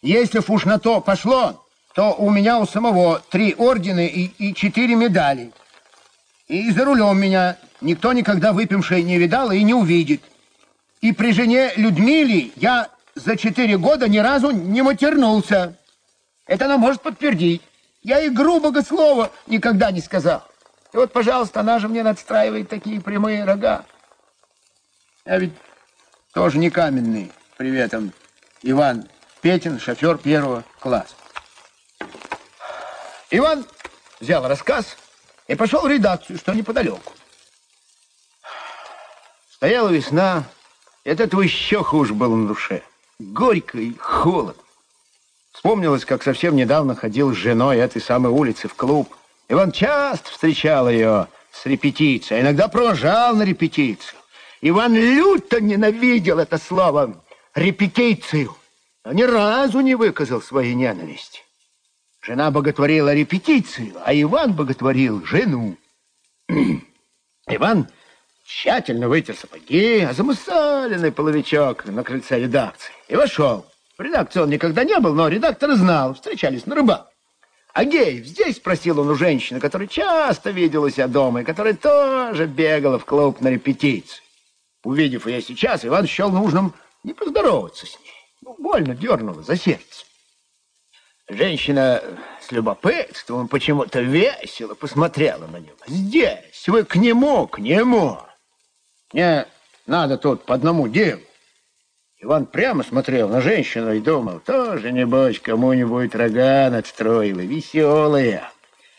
Если 0.02 0.42
уж 0.46 0.64
на 0.64 0.78
то 0.78 1.00
пошло, 1.00 1.61
то 1.94 2.14
у 2.14 2.30
меня 2.30 2.58
у 2.58 2.66
самого 2.66 3.20
три 3.30 3.54
ордена 3.54 4.06
и, 4.06 4.26
и 4.38 4.54
четыре 4.54 4.94
медали. 4.94 5.52
И 6.48 6.70
за 6.70 6.84
рулем 6.84 7.18
меня 7.18 7.56
никто 7.80 8.12
никогда 8.12 8.52
выпивший 8.52 9.02
не 9.02 9.18
видал 9.18 9.50
и 9.50 9.62
не 9.62 9.74
увидит. 9.74 10.22
И 11.00 11.12
при 11.12 11.32
жене 11.32 11.72
Людмиле 11.76 12.50
я 12.56 12.88
за 13.14 13.36
четыре 13.36 13.76
года 13.76 14.08
ни 14.08 14.18
разу 14.18 14.50
не 14.50 14.82
матернулся. 14.82 15.76
Это 16.46 16.64
она 16.64 16.78
может 16.78 17.02
подтвердить. 17.02 17.62
Я 18.02 18.20
и 18.20 18.30
грубого 18.30 18.80
слова 18.82 19.30
никогда 19.46 19.90
не 19.90 20.00
сказал. 20.00 20.44
И 20.92 20.96
вот, 20.96 21.12
пожалуйста, 21.12 21.60
она 21.60 21.78
же 21.78 21.88
мне 21.88 22.02
надстраивает 22.02 22.68
такие 22.68 23.00
прямые 23.00 23.44
рога. 23.44 23.84
Я 25.24 25.38
ведь 25.38 25.52
тоже 26.32 26.58
не 26.58 26.70
каменный. 26.70 27.30
Приветом, 27.56 28.12
Иван 28.62 29.08
Петин, 29.40 29.78
шофер 29.78 30.18
первого 30.18 30.64
класса. 30.80 31.14
Иван 33.34 33.64
взял 34.20 34.46
рассказ 34.46 34.98
и 35.48 35.54
пошел 35.54 35.80
в 35.80 35.88
редакцию, 35.88 36.38
что 36.38 36.52
неподалеку. 36.52 37.14
Стояла 39.50 39.88
весна, 39.88 40.44
и 41.04 41.10
от 41.10 41.18
этого 41.18 41.40
еще 41.40 41.82
хуже 41.82 42.12
было 42.12 42.36
на 42.36 42.46
душе. 42.46 42.82
Горько 43.18 43.78
и 43.78 43.96
холодно. 43.96 44.62
Вспомнилось, 45.52 46.04
как 46.04 46.22
совсем 46.22 46.56
недавно 46.56 46.94
ходил 46.94 47.32
с 47.32 47.38
женой 47.38 47.78
этой 47.78 48.02
самой 48.02 48.30
улицы 48.30 48.68
в 48.68 48.74
клуб. 48.74 49.14
Иван 49.48 49.72
часто 49.72 50.30
встречал 50.30 50.90
ее 50.90 51.26
с 51.52 51.64
репетицией, 51.64 52.40
а 52.40 52.42
иногда 52.42 52.68
провожал 52.68 53.34
на 53.34 53.44
репетицию. 53.44 54.18
Иван 54.60 54.94
люто 54.94 55.58
ненавидел 55.58 56.38
это 56.38 56.58
слово 56.58 57.24
«репетицию». 57.54 58.54
но 59.06 59.12
ни 59.12 59.22
разу 59.22 59.80
не 59.80 59.94
выказал 59.94 60.42
своей 60.42 60.74
ненависти. 60.74 61.40
Жена 62.24 62.52
боготворила 62.52 63.12
репетицию, 63.12 63.94
а 64.04 64.14
Иван 64.14 64.52
боготворил 64.52 65.26
жену. 65.26 65.76
Иван 67.48 67.88
тщательно 68.46 69.08
вытер 69.08 69.34
сапоги, 69.34 70.06
а 70.08 70.12
замусоленный 70.12 71.10
половичок 71.10 71.84
на 71.86 72.04
крыльце 72.04 72.38
редакции 72.38 72.92
и 73.08 73.16
вошел. 73.16 73.66
В 73.98 74.02
редакции 74.02 74.38
он 74.38 74.50
никогда 74.50 74.84
не 74.84 74.96
был, 75.00 75.14
но 75.14 75.26
редактор 75.26 75.74
знал, 75.74 76.14
встречались 76.14 76.64
на 76.64 76.76
рыбалке. 76.76 77.10
А 77.74 77.84
Геев 77.84 78.24
здесь 78.24 78.56
спросил 78.56 79.00
он 79.00 79.08
у 79.08 79.16
женщины, 79.16 79.58
которая 79.58 79.88
часто 79.88 80.50
видела 80.50 80.92
себя 80.92 81.08
дома 81.08 81.40
и 81.40 81.44
которая 81.44 81.74
тоже 81.74 82.46
бегала 82.46 83.00
в 83.00 83.04
клуб 83.04 83.40
на 83.40 83.48
репетиции. 83.48 84.22
Увидев 84.84 85.26
ее 85.26 85.42
сейчас, 85.42 85.84
Иван 85.84 86.06
счел 86.06 86.30
нужным 86.30 86.72
не 87.02 87.14
поздороваться 87.14 87.84
с 87.84 87.98
ней. 87.98 88.12
Ну, 88.42 88.54
больно 88.60 88.94
дернуло 88.94 89.42
за 89.42 89.56
сердце. 89.56 90.04
Женщина 91.28 92.02
с 92.40 92.50
любопытством 92.50 93.48
почему-то 93.48 94.00
весело 94.00 94.74
посмотрела 94.74 95.46
на 95.46 95.58
него. 95.58 95.76
«Здесь, 95.86 96.68
вы 96.68 96.84
к 96.84 96.96
нему, 96.96 97.46
к 97.46 97.58
нему!» 97.58 98.18
«Мне 99.12 99.46
надо 99.86 100.18
тут 100.18 100.44
по 100.44 100.54
одному 100.54 100.88
делу». 100.88 101.22
Иван 102.18 102.46
прямо 102.46 102.84
смотрел 102.84 103.28
на 103.28 103.40
женщину 103.40 103.92
и 103.92 104.00
думал, 104.00 104.38
тоже, 104.40 104.92
небось, 104.92 105.40
кому-нибудь 105.40 106.14
рога 106.14 106.70
надстроила, 106.70 107.40
веселая. 107.40 108.52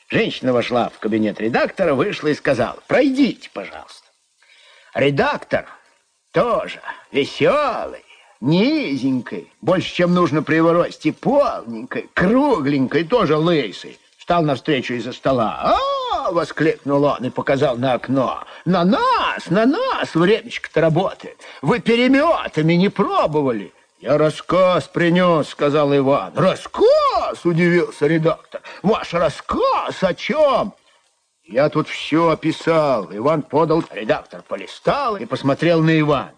Женщина 0.09 0.51
вошла 0.51 0.89
в 0.89 0.99
кабинет 0.99 1.39
редактора, 1.39 1.93
вышла 1.93 2.28
и 2.28 2.36
сказала, 2.36 2.80
пройдите, 2.88 3.49
пожалуйста. 3.53 4.07
Редактор 4.93 5.67
тоже 6.34 6.82
веселый, 7.11 8.03
низенькой, 8.43 9.51
больше, 9.61 9.93
чем 9.95 10.13
нужно 10.13 10.43
при 10.43 10.55
его 10.57 10.73
росте, 10.73 11.13
полненькой, 11.13 12.09
кругленькой, 12.13 13.05
тоже 13.05 13.37
лысый. 13.37 13.97
Встал 14.17 14.43
навстречу 14.43 14.93
из-за 14.93 15.13
стола. 15.13 15.59
«А!»— 15.63 16.31
воскликнул 16.31 17.03
он 17.03 17.25
и 17.25 17.29
показал 17.29 17.77
на 17.77 17.93
окно. 17.93 18.43
«На 18.65 18.83
нас, 18.83 19.49
на 19.49 19.65
нас 19.65 20.13
времечко-то 20.13 20.81
работает. 20.81 21.37
Вы 21.61 21.79
переметами 21.79 22.73
не 22.73 22.89
пробовали?» 22.89 23.73
«Я 23.99 24.17
рассказ 24.17 24.87
принес»,— 24.89 25.47
сказал 25.49 25.95
Иван. 25.95 26.33
«Рассказ?»— 26.35 27.39
удивился 27.45 28.05
редактор. 28.05 28.61
«Ваш 28.81 29.13
рассказ 29.13 30.01
о 30.01 30.13
чем?» 30.13 30.73
«Я 31.45 31.69
тут 31.69 31.87
все 31.87 32.29
описал». 32.29 33.07
Иван 33.11 33.41
подал, 33.41 33.83
редактор 33.91 34.41
полистал 34.41 35.15
и 35.17 35.25
посмотрел 35.25 35.81
на 35.81 35.97
Ивана. 35.97 36.33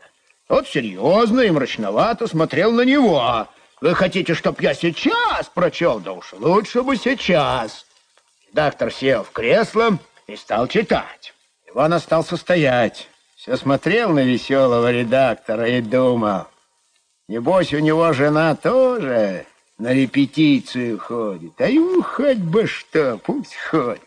Тот 0.47 0.67
серьезно 0.67 1.41
и 1.41 1.49
мрачновато 1.49 2.27
смотрел 2.27 2.71
на 2.71 2.81
него. 2.81 3.47
Вы 3.81 3.95
хотите, 3.95 4.33
чтоб 4.35 4.59
я 4.61 4.73
сейчас 4.73 5.49
прочел? 5.53 5.99
Да 5.99 6.13
уж 6.13 6.33
лучше 6.33 6.83
бы 6.83 6.95
сейчас. 6.95 7.85
Доктор 8.53 8.91
сел 8.91 9.23
в 9.23 9.31
кресло 9.31 9.97
и 10.27 10.35
стал 10.35 10.67
читать. 10.67 11.33
Иван 11.67 11.93
остался 11.93 12.37
стоять. 12.37 13.09
Все 13.35 13.57
смотрел 13.57 14.11
на 14.11 14.23
веселого 14.23 14.91
редактора 14.91 15.67
и 15.67 15.81
думал. 15.81 16.47
Небось, 17.27 17.73
у 17.73 17.79
него 17.79 18.13
жена 18.13 18.55
тоже 18.55 19.45
на 19.77 19.93
репетицию 19.93 20.99
ходит. 20.99 21.59
А 21.59 21.67
ему 21.67 22.01
хоть 22.01 22.37
бы 22.37 22.67
что, 22.67 23.17
пусть 23.17 23.55
ходит. 23.55 24.01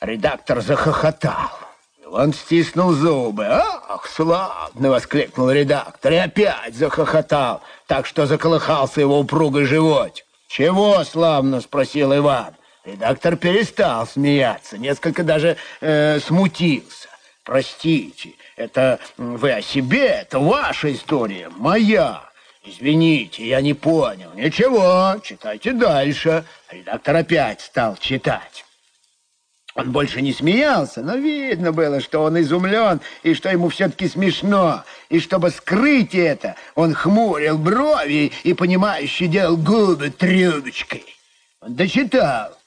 Редактор 0.00 0.60
захохотал. 0.60 1.67
Он 2.10 2.32
стиснул 2.32 2.92
зубы. 2.92 3.46
«Ах, 3.46 4.08
славно!»— 4.08 4.90
воскликнул 4.90 5.50
редактор 5.50 6.12
и 6.12 6.16
опять 6.16 6.74
захохотал, 6.74 7.60
так 7.86 8.06
что 8.06 8.26
заколыхался 8.26 9.00
его 9.00 9.18
упругой 9.20 9.64
животик. 9.64 10.24
«Чего 10.48 11.04
славно?»— 11.04 11.60
спросил 11.62 12.16
Иван. 12.16 12.54
Редактор 12.84 13.36
перестал 13.36 14.06
смеяться, 14.06 14.78
несколько 14.78 15.22
даже 15.22 15.56
э, 15.80 16.20
смутился. 16.20 17.08
«Простите, 17.44 18.34
это 18.56 18.98
вы 19.16 19.52
о 19.52 19.62
себе, 19.62 20.06
это 20.06 20.38
ваша 20.38 20.92
история, 20.92 21.50
моя. 21.56 22.22
Извините, 22.64 23.46
я 23.46 23.60
не 23.60 23.74
понял. 23.74 24.30
Ничего, 24.34 25.16
читайте 25.22 25.72
дальше». 25.72 26.44
Редактор 26.70 27.16
опять 27.16 27.60
стал 27.60 27.96
читать. 27.96 28.64
Он 29.78 29.92
больше 29.92 30.20
не 30.22 30.32
смеялся, 30.32 31.02
но 31.02 31.14
видно 31.14 31.70
было, 31.70 32.00
что 32.00 32.24
он 32.24 32.40
изумлен 32.40 33.00
и 33.22 33.32
что 33.32 33.48
ему 33.48 33.68
все-таки 33.68 34.08
смешно. 34.08 34.82
И 35.08 35.20
чтобы 35.20 35.50
скрыть 35.50 36.16
это, 36.16 36.56
он 36.74 36.94
хмурил 36.94 37.56
брови 37.56 38.32
и, 38.42 38.54
понимающе 38.54 39.28
делал 39.28 39.56
губы 39.56 40.10
трубочкой. 40.10 41.04
Он 41.60 41.76
дочитал. 41.76 42.58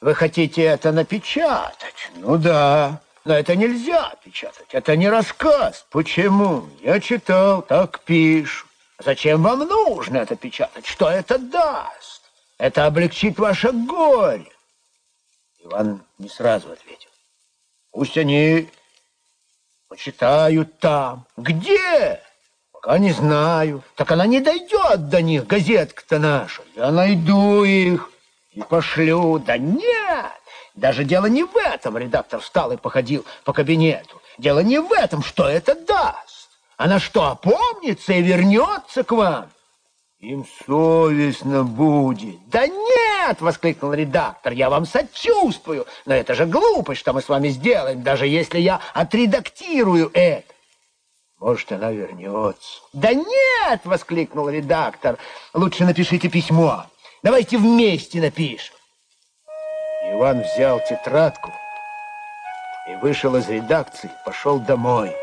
Вы 0.00 0.14
хотите 0.14 0.62
это 0.62 0.92
напечатать? 0.92 2.12
Ну 2.14 2.38
да, 2.38 3.00
но 3.24 3.34
это 3.34 3.56
нельзя 3.56 4.14
печатать. 4.24 4.68
Это 4.70 4.94
не 4.94 5.08
рассказ. 5.08 5.84
Почему? 5.90 6.68
Я 6.82 7.00
читал, 7.00 7.62
так 7.62 7.98
пишу. 8.04 8.64
Зачем 9.04 9.42
вам 9.42 9.58
нужно 9.66 10.18
это 10.18 10.36
печатать? 10.36 10.86
Что 10.86 11.10
это 11.10 11.36
даст? 11.36 12.22
Это 12.58 12.86
облегчит 12.86 13.40
ваше 13.40 13.72
горе. 13.72 14.46
Иван 15.64 16.00
не 16.20 16.28
сразу 16.28 16.70
ответил. 16.70 17.08
Пусть 17.90 18.16
они 18.18 18.68
почитают 19.88 20.78
там. 20.78 21.26
Где? 21.36 22.22
Пока 22.72 22.98
не 22.98 23.12
знаю. 23.12 23.82
Так 23.96 24.12
она 24.12 24.26
не 24.26 24.40
дойдет 24.40 25.08
до 25.08 25.22
них, 25.22 25.46
газетка-то 25.46 26.18
наша. 26.18 26.62
Я 26.76 26.90
найду 26.92 27.64
их 27.64 28.10
и 28.52 28.62
пошлю. 28.62 29.38
Да 29.38 29.58
нет! 29.58 30.32
Даже 30.74 31.04
дело 31.04 31.26
не 31.26 31.42
в 31.44 31.56
этом. 31.56 31.98
Редактор 31.98 32.40
встал 32.40 32.70
и 32.72 32.76
походил 32.76 33.24
по 33.44 33.52
кабинету. 33.52 34.20
Дело 34.38 34.60
не 34.60 34.78
в 34.78 34.92
этом, 34.92 35.22
что 35.22 35.48
это 35.48 35.74
даст. 35.74 36.50
Она 36.76 36.98
что, 36.98 37.26
опомнится 37.26 38.12
и 38.12 38.22
вернется 38.22 39.04
к 39.04 39.12
вам? 39.12 39.50
Им 40.20 40.46
совестно 40.66 41.64
будет. 41.64 42.46
Да 42.48 42.66
нет, 42.66 43.40
воскликнул 43.40 43.94
редактор, 43.94 44.52
я 44.52 44.68
вам 44.68 44.84
сочувствую. 44.84 45.86
Но 46.04 46.14
это 46.14 46.34
же 46.34 46.44
глупость, 46.44 47.00
что 47.00 47.14
мы 47.14 47.22
с 47.22 47.28
вами 47.30 47.48
сделаем, 47.48 48.02
даже 48.02 48.26
если 48.26 48.58
я 48.58 48.80
отредактирую 48.92 50.10
это. 50.12 50.52
Может, 51.38 51.72
она 51.72 51.90
вернется. 51.90 52.82
Да 52.92 53.14
нет, 53.14 53.80
воскликнул 53.84 54.50
редактор, 54.50 55.16
лучше 55.54 55.86
напишите 55.86 56.28
письмо. 56.28 56.84
Давайте 57.22 57.56
вместе 57.56 58.20
напишем. 58.20 58.74
Иван 60.12 60.42
взял 60.42 60.80
тетрадку 60.86 61.50
и 62.90 62.94
вышел 62.96 63.36
из 63.36 63.48
редакции, 63.48 64.10
пошел 64.26 64.58
домой. 64.58 65.16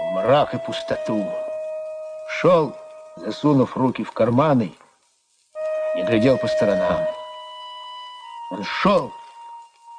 В 0.00 0.14
мрак 0.14 0.54
и 0.54 0.58
пустоту. 0.58 1.30
Шел 2.40 2.74
засунув 3.16 3.76
руки 3.76 4.04
в 4.04 4.12
карманы, 4.12 4.72
не 5.94 6.02
глядел 6.04 6.38
по 6.38 6.46
сторонам. 6.46 7.06
Он 8.50 8.64
шел 8.64 9.12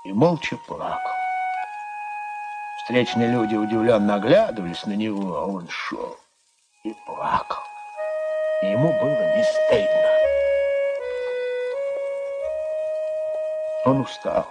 и 0.05 0.14
молча 0.14 0.57
плакал. 0.68 1.11
Встречные 2.84 3.30
люди 3.30 3.55
удивленно 3.55 4.16
оглядывались 4.16 4.86
на 4.86 4.93
него, 4.93 5.38
а 5.38 5.45
он 5.45 5.68
шел 5.70 6.18
и 6.84 6.93
плакал. 7.05 7.64
И 8.61 8.68
ему 8.68 8.88
было 8.88 9.38
не 9.38 9.43
стыдно. 9.43 10.03
Он 13.86 14.01
устал. 14.01 14.47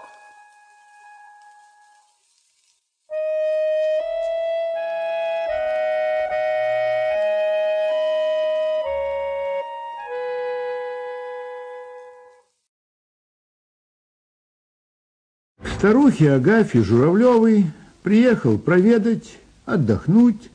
Старухе 15.83 16.35
Агафье 16.35 16.85
Журавлевой 16.85 17.67
приехал 18.05 18.57
проведать, 18.57 19.37
отдохнуть 19.67 20.49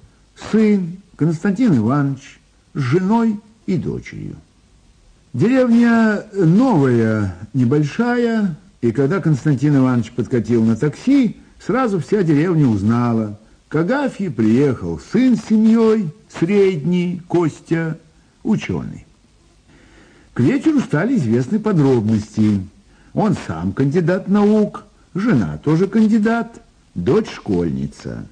сын 0.53 0.99
Константин 1.17 1.75
Иванович 1.75 2.39
с 2.73 2.80
женой 2.80 3.38
и 3.65 3.75
дочерью. 3.75 4.38
Деревня 5.34 6.23
новая, 6.32 7.36
небольшая, 7.53 8.55
и 8.80 8.93
когда 8.93 9.19
Константин 9.19 9.75
Иванович 9.75 10.13
подкатил 10.13 10.63
на 10.63 10.78
такси, 10.78 11.36
сразу 11.59 11.99
вся 11.99 12.23
деревня 12.23 12.65
узнала. 12.67 13.38
К 13.67 13.82
Агафье 13.82 14.32
приехал 14.32 14.97
сын 15.11 15.36
с 15.36 15.49
семьей, 15.49 16.09
средний, 16.39 17.21
Костя, 17.28 17.97
ученый. 18.43 19.05
К 20.34 20.39
вечеру 20.39 20.80
стали 20.80 21.17
известны 21.17 21.59
подробности. 21.59 22.61
Он 23.13 23.36
сам 23.45 23.73
кандидат 23.73 24.30
наук, 24.30 24.86
Жена 25.18 25.57
тоже 25.57 25.88
кандидат, 25.88 26.61
дочь 26.93 27.32
школьница. 27.34 28.28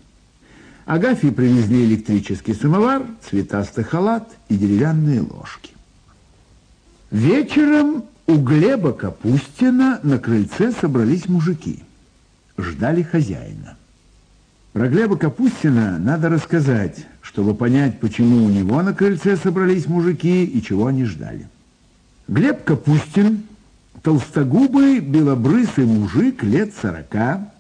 Агафье 0.86 1.32
привезли 1.32 1.84
электрический 1.84 2.54
самовар, 2.54 3.02
цветастый 3.28 3.84
халат 3.84 4.30
и 4.50 4.56
деревянные 4.56 5.22
ложки. 5.22 5.74
Вечером 7.10 8.06
у 8.28 8.38
Глеба 8.38 8.94
Капустина 8.94 10.00
на 10.04 10.20
крыльце 10.20 10.72
собрались 10.74 11.28
мужики. 11.28 11.80
Ждали 12.56 13.02
хозяина. 13.02 13.78
Про 14.74 14.88
Глеба 14.88 15.18
Капустина 15.18 15.98
надо 15.98 16.30
рассказать, 16.30 17.08
чтобы 17.24 17.56
понять, 17.56 18.00
почему 18.00 18.46
у 18.46 18.50
него 18.50 18.80
на 18.84 18.94
крыльце 18.94 19.38
собрались 19.38 19.88
мужики 19.88 20.46
и 20.46 20.62
чего 20.62 20.86
они 20.86 21.06
ждали. 21.06 21.48
Глеб 22.28 22.64
Капустин, 22.64 23.42
толстогубый, 24.06 25.00
белобрысый 25.00 25.88
мужик 25.88 26.44
лет 26.44 26.76
сорока, 26.80 27.52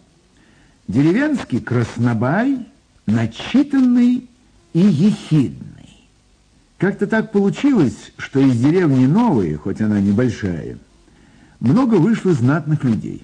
деревенский 0.87 1.59
краснобай, 1.59 2.67
начитанный 3.07 4.29
и 4.73 4.79
ехидный. 4.79 6.05
Как-то 6.77 7.07
так 7.07 7.31
получилось, 7.31 8.13
что 8.17 8.39
из 8.39 8.61
деревни 8.61 9.07
Новой, 9.07 9.55
хоть 9.55 9.81
она 9.81 9.99
небольшая, 9.99 10.77
много 11.59 11.95
вышло 11.95 12.31
знатных 12.33 12.83
людей. 12.83 13.23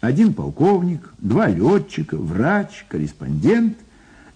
Один 0.00 0.32
полковник, 0.32 1.12
два 1.18 1.48
летчика, 1.48 2.16
врач, 2.16 2.86
корреспондент, 2.88 3.76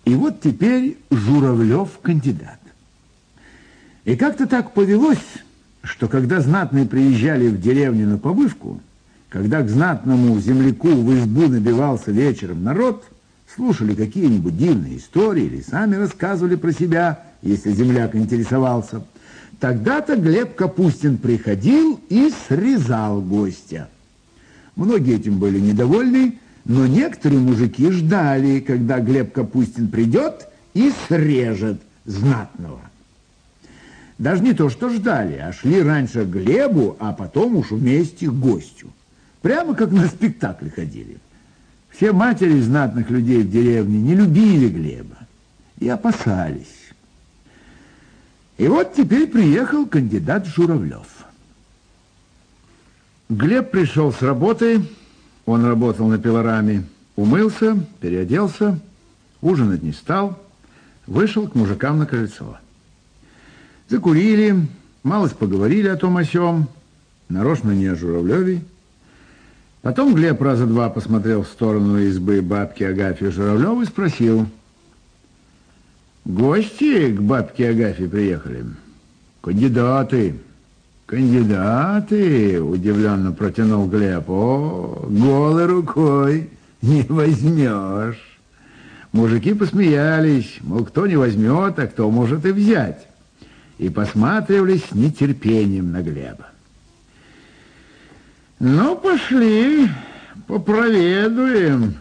и 0.04 0.16
вот 0.16 0.40
теперь 0.40 0.98
Журавлев 1.12 2.00
кандидат. 2.02 2.58
И 4.04 4.16
как-то 4.16 4.48
так 4.48 4.72
повелось, 4.72 5.18
что 5.87 6.09
когда 6.09 6.41
знатные 6.41 6.84
приезжали 6.84 7.49
в 7.49 7.61
деревню 7.61 8.07
на 8.09 8.18
повышку, 8.18 8.80
когда 9.28 9.62
к 9.62 9.68
знатному 9.68 10.39
земляку 10.41 10.89
в 10.89 11.14
избу 11.14 11.49
набивался 11.49 12.11
вечером 12.11 12.64
народ, 12.64 13.05
слушали 13.55 13.95
какие-нибудь 13.95 14.57
дивные 14.57 14.99
истории 14.99 15.45
или 15.45 15.62
сами 15.62 15.97
рассказывали 15.97 16.57
про 16.57 16.72
себя, 16.72 17.22
если 17.43 17.72
земляк 17.72 18.16
интересовался, 18.16 19.05
тогда-то 19.61 20.16
Глеб 20.16 20.57
Капустин 20.57 21.18
приходил 21.18 22.01
и 22.09 22.32
срезал 22.49 23.20
гостя. 23.20 23.89
Многие 24.74 25.16
этим 25.16 25.39
были 25.39 25.61
недовольны, 25.61 26.39
но 26.64 26.87
некоторые 26.87 27.41
мужики 27.41 27.91
ждали, 27.91 28.61
когда 28.61 28.99
Глеб 28.99 29.32
Капустин 29.32 29.89
придет 29.89 30.49
и 30.74 30.93
срежет 31.09 31.80
знатного. 32.05 32.80
Даже 34.18 34.42
не 34.42 34.54
то, 34.54 34.70
что 34.70 34.88
ждали, 34.88 35.34
а 35.34 35.52
шли 35.52 35.82
раньше 35.82 36.24
к 36.24 36.28
Глебу, 36.28 36.96
а 36.98 37.12
потом 37.12 37.56
уж 37.56 37.70
вместе 37.70 38.28
к 38.28 38.32
гостю. 38.32 38.90
Прямо 39.42 39.74
как 39.74 39.92
на 39.92 40.06
спектакль 40.08 40.70
ходили. 40.70 41.18
Все 41.90 42.12
матери 42.12 42.60
знатных 42.60 43.10
людей 43.10 43.42
в 43.42 43.50
деревне 43.50 43.98
не 43.98 44.14
любили 44.14 44.68
Глеба 44.68 45.16
и 45.78 45.88
опасались. 45.88 46.92
И 48.56 48.68
вот 48.68 48.94
теперь 48.94 49.26
приехал 49.26 49.86
кандидат 49.86 50.46
Журавлев. 50.46 51.06
Глеб 53.28 53.70
пришел 53.70 54.12
с 54.12 54.22
работы, 54.22 54.82
он 55.44 55.64
работал 55.64 56.06
на 56.06 56.18
пилораме, 56.18 56.84
умылся, 57.16 57.78
переоделся, 58.00 58.78
ужинать 59.42 59.82
не 59.82 59.92
стал, 59.92 60.40
вышел 61.06 61.48
к 61.48 61.54
мужикам 61.54 61.98
на 61.98 62.06
крыльцо. 62.06 62.58
Закурили, 63.89 64.66
малость 65.05 65.37
поговорили 65.37 65.89
о 65.89 65.97
том 65.97 66.16
о 66.16 66.24
сём, 66.24 66.68
нарочно 67.28 67.70
не 67.70 67.87
о 67.87 67.95
Журавлеве. 67.95 68.62
Потом 69.82 70.14
Глеб 70.14 70.43
раза 70.43 70.66
два 70.66 70.89
посмотрел 70.89 71.45
в 71.45 71.49
сторону 71.49 71.99
избы 72.01 72.43
бабки 72.43 72.82
Агафьи 72.82 73.30
Журавлевой 73.30 73.84
и 73.84 73.87
спросил. 73.87 74.47
Гости 76.24 77.12
к 77.12 77.20
бабке 77.20 77.70
Агафье 77.70 78.09
приехали? 78.09 78.64
Кандидаты. 79.41 80.34
Кандидаты, 81.07 82.61
удивленно 82.61 83.30
протянул 83.30 83.87
Глеб. 83.87 84.28
О, 84.28 85.07
голой 85.09 85.66
рукой 85.66 86.51
не 86.82 87.03
возьмешь. 87.03 88.41
Мужики 89.12 89.55
посмеялись, 89.55 90.59
мол, 90.62 90.84
кто 90.84 91.07
не 91.07 91.14
возьмет, 91.14 91.78
а 91.78 91.87
кто 91.87 92.11
может 92.11 92.45
и 92.45 92.51
взять. 92.51 93.07
И 93.78 93.90
посматривались 93.90 94.84
с 94.86 94.94
нетерпением 94.94 95.92
на 95.92 96.02
Глеба. 96.02 96.48
Ну, 98.58 98.96
пошли, 98.96 99.88
попроведуем 100.46 101.96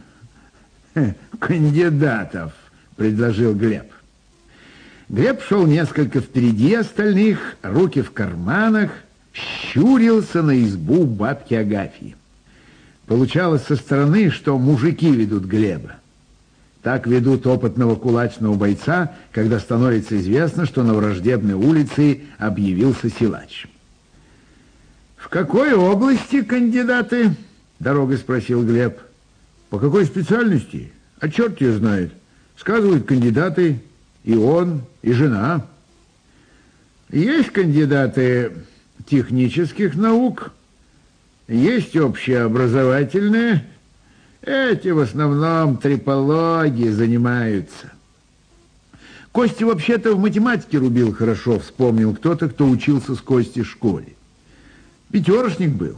кандидатов, 1.40 2.54
предложил 2.96 3.54
Глеб. 3.54 3.92
Глеб 5.10 5.42
шел 5.44 5.68
несколько 5.68 6.22
впереди 6.22 6.74
остальных, 6.76 7.58
руки 7.62 8.02
в 8.02 8.12
карманах, 8.12 8.92
щурился 9.34 10.42
на 10.42 10.64
избу 10.64 11.04
бабки 11.06 11.54
Агафьи. 11.54 12.16
Получалось 13.06 13.64
со 13.64 13.76
стороны, 13.76 14.32
что 14.32 14.58
мужики 14.58 15.12
ведут 15.12 15.44
Глеба. 15.44 15.98
Так 16.86 17.08
ведут 17.08 17.48
опытного 17.48 17.96
кулачного 17.96 18.54
бойца, 18.54 19.12
когда 19.32 19.60
становится 19.60 20.20
известно, 20.20 20.68
что 20.68 20.84
на 20.84 20.94
враждебной 20.94 21.56
улице 21.56 22.26
объявился 22.38 23.10
силач. 23.10 23.66
«В 25.18 25.28
какой 25.30 25.74
области 25.74 26.44
кандидаты?»— 26.44 27.32
дорогой 27.80 28.18
спросил 28.18 28.64
Глеб. 28.64 29.00
«По 29.72 29.80
какой 29.80 30.06
специальности? 30.06 30.94
А 31.20 31.28
черт 31.28 31.60
ее 31.60 31.74
знает. 31.74 32.14
Сказывают 32.56 33.08
кандидаты, 33.08 33.82
и 34.24 34.36
он, 34.36 34.84
и 35.02 35.12
жена. 35.12 35.66
Есть 37.10 37.50
кандидаты 37.50 38.52
технических 39.08 39.96
наук, 39.96 40.52
есть 41.48 41.98
общеобразовательные. 41.98 43.66
Эти 44.46 44.90
в 44.90 45.00
основном 45.00 45.78
трипологии 45.78 46.90
занимаются. 46.90 47.92
Костя 49.32 49.66
вообще-то 49.66 50.14
в 50.14 50.20
математике 50.20 50.78
рубил 50.78 51.14
хорошо, 51.14 51.60
вспомнил 51.60 52.14
кто-то, 52.16 52.48
кто 52.48 52.68
учился 52.68 53.16
с 53.16 53.20
Костей 53.20 53.64
в 53.64 53.70
школе. 53.70 54.16
Пятерошник 55.12 55.72
был. 55.72 55.98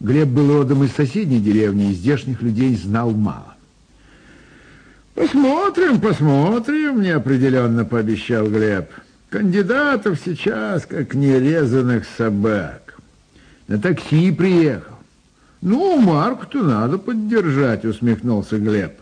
Глеб 0.00 0.28
был 0.28 0.54
родом 0.54 0.84
из 0.84 0.92
соседней 0.92 1.40
деревни, 1.40 1.90
и 1.90 1.94
здешних 1.94 2.40
людей 2.42 2.76
знал 2.76 3.10
мало. 3.10 3.56
Посмотрим, 5.14 6.00
посмотрим, 6.00 7.02
неопределенно 7.02 7.84
пообещал 7.84 8.46
Глеб. 8.46 8.88
Кандидатов 9.30 10.20
сейчас 10.24 10.86
как 10.86 11.14
нерезанных 11.14 12.06
собак. 12.16 12.98
На 13.66 13.78
такси 13.78 14.30
приехал. 14.30 14.97
Ну, 15.60 16.00
Марку-то 16.00 16.62
надо 16.62 16.98
поддержать, 16.98 17.84
усмехнулся 17.84 18.58
Глеб. 18.58 18.98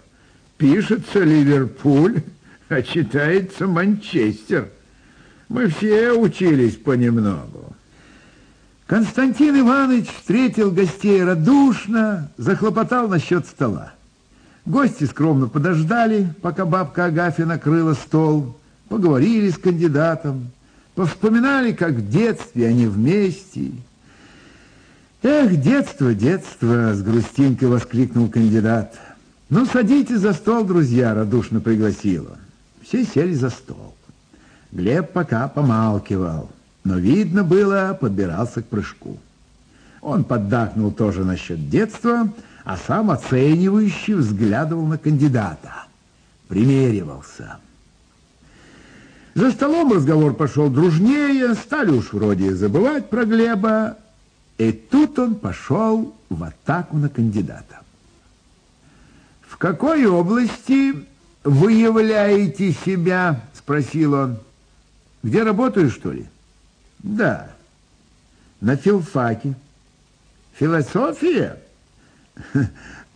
Пишется 0.57 1.23
Ливерпуль, 1.23 2.23
а 2.69 2.83
читается 2.83 3.67
Манчестер. 3.67 4.69
Мы 5.49 5.69
все 5.69 6.13
учились 6.13 6.77
понемногу. 6.77 7.77
Константин 8.87 9.61
Иванович 9.61 10.09
встретил 10.09 10.71
гостей 10.71 11.23
радушно, 11.23 12.31
захлопотал 12.37 13.09
насчет 13.09 13.47
стола. 13.47 13.93
Гости 14.65 15.05
скромно 15.05 15.49
подождали, 15.49 16.29
пока 16.41 16.65
бабка 16.65 17.07
Агафья 17.07 17.47
накрыла 17.47 17.95
стол, 17.95 18.57
поговорили 18.89 19.51
с 19.51 19.59
кандидатом, 19.59 20.51
повспоминали, 20.95 21.73
как 21.73 21.93
в 21.93 22.09
детстве 22.09 22.69
они 22.69 22.87
вместе. 22.87 23.73
«Эх, 25.23 25.61
детство, 25.61 26.15
детство!»— 26.15 26.95
с 26.95 27.03
грустинкой 27.03 27.69
воскликнул 27.69 28.29
кандидат. 28.29 28.99
«Ну, 29.49 29.67
садитесь 29.67 30.21
за 30.21 30.33
стол, 30.33 30.65
друзья!»— 30.65 31.15
радушно 31.15 31.61
пригласила. 31.61 32.37
Все 32.83 33.05
сели 33.05 33.35
за 33.35 33.51
стол. 33.51 33.95
Глеб 34.73 35.13
пока 35.13 35.49
помалкивал 35.49 36.51
но 36.87 36.99
видно 36.99 37.43
было, 37.43 37.99
подбирался 38.01 38.63
к 38.63 38.67
прыжку. 38.67 39.19
Он 40.01 40.23
поддакнул 40.23 40.93
тоже 40.93 41.25
насчет 41.25 41.69
детства, 41.69 42.33
а 42.65 42.77
сам 42.77 43.11
оценивающе 43.11 44.15
взглядывал 44.15 44.87
на 44.87 44.97
кандидата. 44.97 45.87
Примеривался. 46.47 47.57
За 49.35 49.51
столом 49.51 49.93
разговор 49.93 50.35
пошел 50.35 50.71
дружнее, 50.71 51.55
стали 51.55 51.91
уж 51.91 52.13
вроде 52.13 52.55
забывать 52.55 53.11
про 53.11 53.25
Глеба, 53.25 53.97
и 54.59 54.73
тут 54.73 55.19
он 55.19 55.35
пошел 55.37 56.15
в 56.29 56.43
атаку 56.43 56.97
на 56.97 57.09
кандидата. 57.09 57.81
«В 59.47 59.59
какой 59.59 60.07
области 60.07 60.95
вы 61.45 61.73
являете 61.73 62.73
себя?»— 62.73 63.41
спросил 63.55 64.15
он. 64.15 64.39
«Где 65.23 65.43
работаешь, 65.43 65.93
что 65.93 66.13
ли?» 66.13 66.27
Да, 67.07 67.51
на 68.61 68.77
филфаке. 68.77 69.55
Философия? 70.55 71.59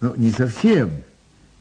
Ну, 0.02 0.14
не 0.16 0.30
совсем. 0.30 0.90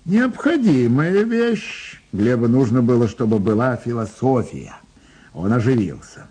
Необходимая 0.06 1.24
вещь. 1.24 2.00
Глебу 2.14 2.48
нужно 2.48 2.82
было, 2.82 3.10
чтобы 3.10 3.38
была 3.38 3.76
философия. 3.76 4.78
Он 5.34 5.52
оживился. 5.52 6.28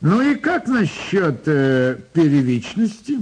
Ну 0.00 0.20
и 0.22 0.36
как 0.36 0.68
насчет 0.68 1.42
э, 1.46 1.98
первичности? 2.12 3.18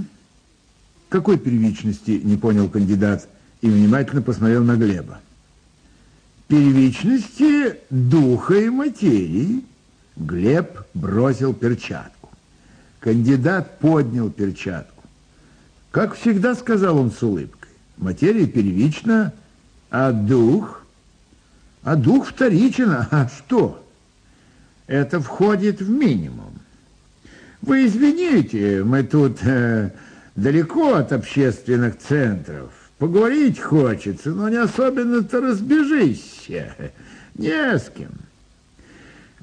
Какой 1.09 1.37
первичности, 1.37 2.21
не 2.23 2.37
понял 2.37 2.69
кандидат 2.69 3.27
и 3.61 3.69
внимательно 3.69 4.21
посмотрел 4.21 4.63
на 4.63 4.75
Глеба. 4.75 5.19
Первичности 6.47 7.77
духа 7.89 8.55
и 8.55 8.69
материи. 8.69 9.63
Глеб 10.15 10.79
бросил 10.93 11.53
перчатку. 11.53 12.29
Кандидат 12.99 13.79
поднял 13.79 14.29
перчатку. 14.29 15.03
Как 15.91 16.15
всегда, 16.15 16.53
сказал 16.55 16.97
он 16.97 17.11
с 17.11 17.23
улыбкой, 17.23 17.71
материя 17.97 18.45
первична, 18.45 19.33
а 19.89 20.11
дух... 20.11 20.83
А 21.83 21.95
дух 21.95 22.27
вторичен, 22.27 22.91
а 22.91 23.29
что? 23.29 23.85
Это 24.87 25.21
входит 25.21 25.79
в 25.79 25.89
минимум. 25.89 26.46
Вы 27.67 27.85
извините, 27.85 28.81
мы 28.85 29.03
тут 29.03 29.39
э, 29.43 29.89
далеко 30.37 30.93
от 30.93 31.11
общественных 31.11 31.99
центров. 31.99 32.71
Поговорить 32.97 33.59
хочется, 33.59 34.29
но 34.29 34.47
не 34.47 34.55
особенно-то 34.55 35.41
разбежишься. 35.41 36.73
Не 37.35 37.77
с 37.77 37.91
кем. 37.93 38.11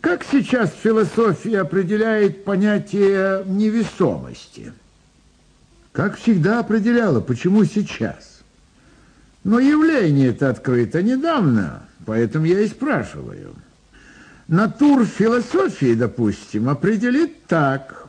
Как 0.00 0.24
сейчас 0.24 0.72
философия 0.82 1.60
определяет 1.60 2.44
понятие 2.44 3.44
невесомости? 3.44 4.72
Как 5.92 6.16
всегда 6.16 6.60
определяла, 6.60 7.20
почему 7.20 7.66
сейчас? 7.66 8.40
Но 9.44 9.60
явление 9.60 10.30
это 10.30 10.48
открыто 10.48 11.02
недавно, 11.02 11.82
поэтому 12.06 12.46
я 12.46 12.60
и 12.60 12.68
спрашиваю. 12.68 13.54
Натур 14.48 15.04
философии, 15.04 15.92
допустим, 15.92 16.70
определит 16.70 17.44
так. 17.44 18.03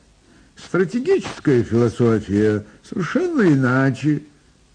Стратегическая 0.55 1.63
философия 1.63 2.65
совершенно 2.87 3.41
иначе. 3.41 4.23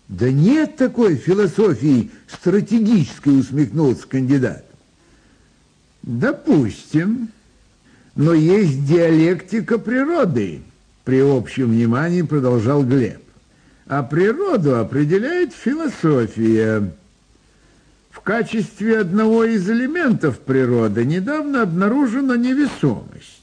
Да 0.08 0.30
нет 0.30 0.76
такой 0.76 1.16
философии 1.16 2.10
стратегической, 2.28 3.38
усмехнулся 3.38 4.06
кандидат. 4.06 4.64
Допустим. 6.02 7.28
Но 8.16 8.34
есть 8.34 8.84
диалектика 8.86 9.78
природы, 9.78 10.62
при 11.04 11.20
общем 11.20 11.70
внимании 11.70 12.22
продолжал 12.22 12.82
Глеб. 12.82 13.22
А 13.86 14.02
природу 14.02 14.76
определяет 14.78 15.54
философия. 15.54 16.92
В 18.10 18.20
качестве 18.20 18.98
одного 18.98 19.44
из 19.44 19.68
элементов 19.70 20.40
природы 20.40 21.04
недавно 21.04 21.62
обнаружена 21.62 22.36
невесомость. 22.36 23.39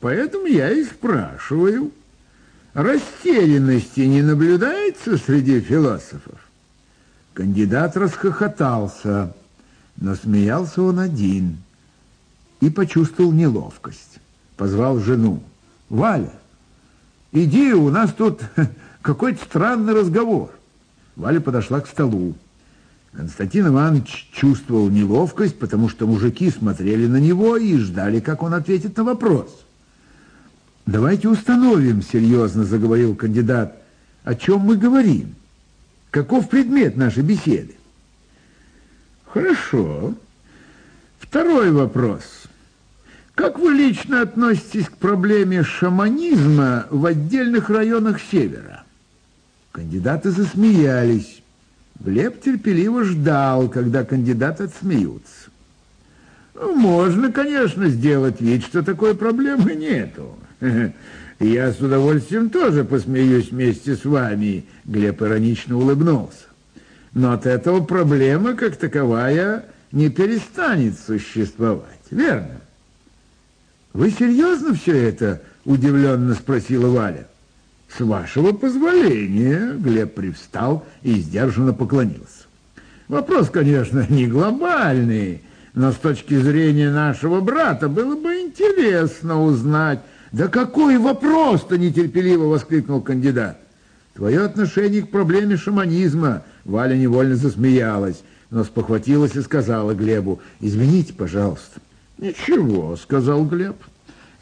Поэтому 0.00 0.46
я 0.46 0.70
и 0.70 0.84
спрашиваю, 0.84 1.92
растерянности 2.74 4.00
не 4.00 4.22
наблюдается 4.22 5.18
среди 5.18 5.60
философов? 5.60 6.40
Кандидат 7.34 7.96
расхохотался, 7.96 9.34
но 9.96 10.14
смеялся 10.14 10.82
он 10.82 10.98
один– 10.98 11.58
и 12.60 12.70
почувствовал 12.70 13.32
неловкость. 13.32 14.20
Позвал 14.56 14.98
жену. 15.00 15.42
«Валя, 15.88 16.32
иди, 17.32 17.72
у 17.72 17.90
нас 17.90 18.12
тут 18.12 18.42
какой-то 19.02 19.42
странный 19.44 19.94
разговор». 19.94 20.50
Валя 21.16 21.40
подошла 21.40 21.80
к 21.80 21.88
столу. 21.88 22.34
Константин 23.12 23.66
Иванович 23.68 24.30
чувствовал 24.32 24.88
неловкость, 24.88 25.58
потому 25.58 25.88
что 25.88 26.06
мужики 26.06 26.48
смотрели 26.50 27.06
на 27.06 27.16
него 27.16 27.56
и 27.56 27.76
ждали, 27.76 28.20
как 28.20 28.42
он 28.42 28.54
ответит 28.54 28.96
на 28.96 29.04
вопрос. 29.04 29.64
«Давайте 30.86 31.28
установим»,— 31.28 32.02
серьезно 32.12 32.64
заговорил 32.64 33.14
кандидат,— 33.14 33.80
«о 34.24 34.34
чем 34.34 34.60
мы 34.60 34.76
говорим? 34.76 35.34
Каков 36.10 36.48
предмет 36.48 36.96
нашей 36.96 37.22
беседы?» 37.22 37.76
«Хорошо. 39.26 40.14
Второй 41.18 41.70
вопрос. 41.70 42.22
Как 43.36 43.58
вы 43.58 43.72
лично 43.72 44.22
относитесь 44.22 44.86
к 44.86 44.96
проблеме 44.96 45.62
шаманизма 45.62 46.86
в 46.90 47.06
отдельных 47.06 47.70
районах 47.70 48.20
Севера? 48.20 48.82
Кандидаты 49.72 50.30
засмеялись. 50.30 51.40
Глеб 52.00 52.42
терпеливо 52.42 53.04
ждал, 53.04 53.68
когда 53.68 54.04
кандидаты 54.04 54.64
отсмеются. 54.64 55.50
Ну, 56.54 56.74
можно, 56.74 57.30
конечно, 57.30 57.88
сделать 57.88 58.40
вид, 58.40 58.64
что 58.64 58.82
такой 58.82 59.14
проблемы 59.14 59.74
нету. 59.74 60.36
Я 61.40 61.72
с 61.72 61.80
удовольствием 61.80 62.50
тоже 62.50 62.84
посмеюсь 62.84 63.50
вместе 63.50 63.96
с 63.96 64.04
вами, 64.04 64.66
Глеб 64.84 65.22
иронично 65.22 65.78
улыбнулся. 65.78 66.36
Но 67.14 67.32
от 67.32 67.46
этого 67.46 67.82
проблема, 67.82 68.54
как 68.54 68.76
таковая, 68.76 69.64
не 69.90 70.10
перестанет 70.10 70.98
существовать, 70.98 71.98
верно? 72.10 72.60
«Вы 73.92 74.10
серьезно 74.10 74.74
все 74.74 74.96
это?»– 75.08 75.42
удивленно 75.64 76.34
спросила 76.34 76.88
Валя. 76.88 77.26
«С 77.88 78.00
вашего 78.00 78.52
позволения»,– 78.52 79.72
Глеб 79.78 80.14
привстал 80.14 80.86
и 81.02 81.14
сдержанно 81.14 81.72
поклонился. 81.72 82.46
«Вопрос, 83.08 83.50
конечно, 83.50 84.06
не 84.08 84.28
глобальный, 84.28 85.42
но 85.74 85.90
с 85.90 85.96
точки 85.96 86.34
зрения 86.34 86.90
нашего 86.90 87.40
брата 87.40 87.88
было 87.88 88.14
бы 88.14 88.42
интересно 88.42 89.42
узнать...» 89.42 90.00
«Да 90.32 90.48
какой 90.48 90.98
вопрос-то?»– 90.98 91.76
нетерпеливо 91.78 92.44
воскликнул 92.44 93.00
кандидат. 93.00 93.58
«Твое 94.14 94.42
отношение 94.42 95.02
к 95.02 95.10
проблеме 95.10 95.56
шаманизма...» 95.56 96.42
Валя 96.64 96.94
невольно 96.94 97.36
засмеялась, 97.36 98.22
но 98.50 98.64
спохватилась 98.64 99.34
и 99.34 99.40
сказала 99.40 99.94
Глебу, 99.94 100.40
«Извините, 100.60 101.12
пожалуйста». 101.14 101.80
«Ничего»,— 102.18 102.96
сказал 103.02 103.44
Глеб. 103.44 103.76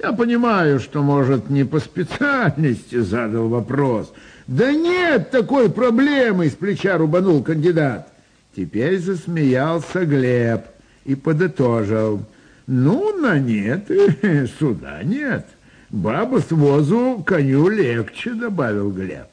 «Я 0.00 0.12
понимаю, 0.12 0.80
что, 0.80 1.02
может, 1.02 1.48
не 1.48 1.64
по 1.64 1.78
специальности 1.78 3.00
задал 3.00 3.48
вопрос». 3.48 4.12
«Да 4.46 4.72
нет 4.72 5.30
такой 5.30 5.70
проблемы!»— 5.70 6.48
с 6.48 6.54
плеча 6.54 6.96
рубанул 6.96 7.42
кандидат. 7.42 8.08
Теперь 8.56 8.98
засмеялся 8.98 10.04
Глеб 10.04 10.66
и 11.04 11.14
подытожил. 11.14 12.22
«Ну, 12.66 13.16
на 13.16 13.38
нет, 13.38 13.90
суда 14.58 15.02
нет. 15.02 15.46
Баба 15.90 16.40
с 16.40 16.50
возу 16.50 17.22
коню 17.26 17.68
легче»,— 17.68 18.34
добавил 18.34 18.90
Глеб. 18.90 19.26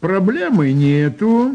«Проблемы 0.00 0.72
нету, 0.72 1.54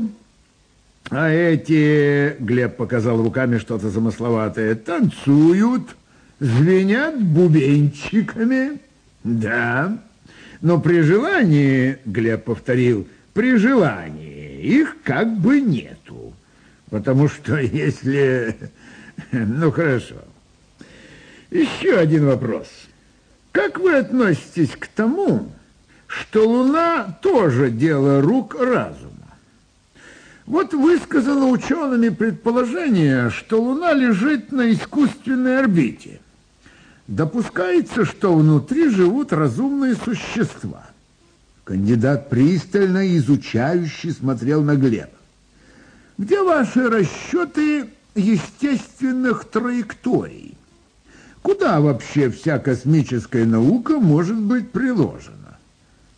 а 1.09 1.29
эти...»— 1.29 2.35
Глеб 2.39 2.75
показал 2.77 3.21
руками 3.21 3.57
что-то 3.57 3.89
замысловатое. 3.89 4.75
«Танцуют» 4.75 5.95
звенят 6.39 7.21
бубенчиками. 7.21 8.79
Да, 9.23 9.97
но 10.61 10.79
при 10.79 11.01
желании, 11.01 11.97
Глеб 12.05 12.45
повторил, 12.45 13.07
при 13.33 13.55
желании 13.57 14.61
их 14.61 14.97
как 15.03 15.37
бы 15.39 15.61
нету. 15.61 16.33
Потому 16.89 17.29
что 17.29 17.57
если... 17.57 18.55
Ну, 19.31 19.69
хорошо. 19.69 20.15
Еще 21.51 21.97
один 21.97 22.25
вопрос. 22.25 22.67
Как 23.51 23.79
вы 23.79 23.95
относитесь 23.95 24.71
к 24.71 24.87
тому, 24.87 25.51
что 26.07 26.47
Луна 26.47 27.17
тоже 27.21 27.71
дело 27.71 28.21
рук 28.21 28.55
разума? 28.55 29.09
Вот 30.45 30.73
высказано 30.73 31.47
учеными 31.47 32.09
предположение, 32.09 33.29
что 33.29 33.61
Луна 33.61 33.93
лежит 33.93 34.51
на 34.51 34.71
искусственной 34.71 35.59
орбите– 35.59 36.19
Допускается, 37.09 38.05
что 38.05 38.35
внутри 38.35 38.87
живут 38.89 39.33
разумные 39.33 39.95
существа. 39.95 40.85
Кандидат 41.63 42.29
пристально 42.29 43.17
изучающий 43.17 44.11
смотрел 44.11 44.61
на 44.61 44.75
Глеба. 44.75 45.09
Где 46.19 46.43
ваши 46.43 46.87
расчеты 46.87 47.89
естественных 48.13 49.45
траекторий? 49.45 50.55
Куда 51.41 51.79
вообще 51.79 52.29
вся 52.29 52.59
космическая 52.59 53.45
наука 53.45 53.99
может 53.99 54.37
быть 54.37 54.71
приложена? 54.71 55.57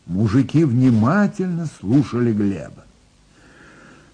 Мужики 0.05 0.65
внимательно 0.65 1.67
слушали 1.79 2.33
Глеба. 2.33 2.85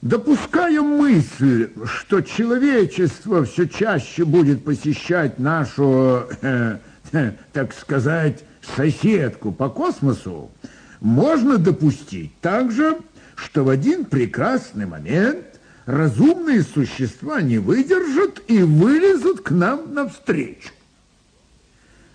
Допуская 0.02 0.82
мысль, 0.82 1.72
что 1.86 2.22
человечество 2.22 3.46
все 3.46 3.68
чаще 3.68 4.26
будет 4.26 4.64
посещать 4.64 5.40
нашу, 5.40 6.28
э, 6.42 6.78
э, 7.14 7.32
так 7.52 7.74
сказать, 7.74 8.44
соседку 8.76 9.52
по 9.52 9.70
космосу, 9.70 10.52
можно 11.00 11.58
допустить 11.58 12.38
также, 12.42 12.98
что 13.36 13.64
в 13.64 13.70
один 13.70 14.06
прекрасный 14.06 14.86
момент 14.86 15.46
разумные 15.86 16.62
существа 16.62 17.42
не 17.42 17.58
выдержат 17.58 18.42
и 18.48 18.62
вылезут 18.62 19.42
к 19.42 19.52
нам 19.52 19.94
навстречу. 19.94 20.70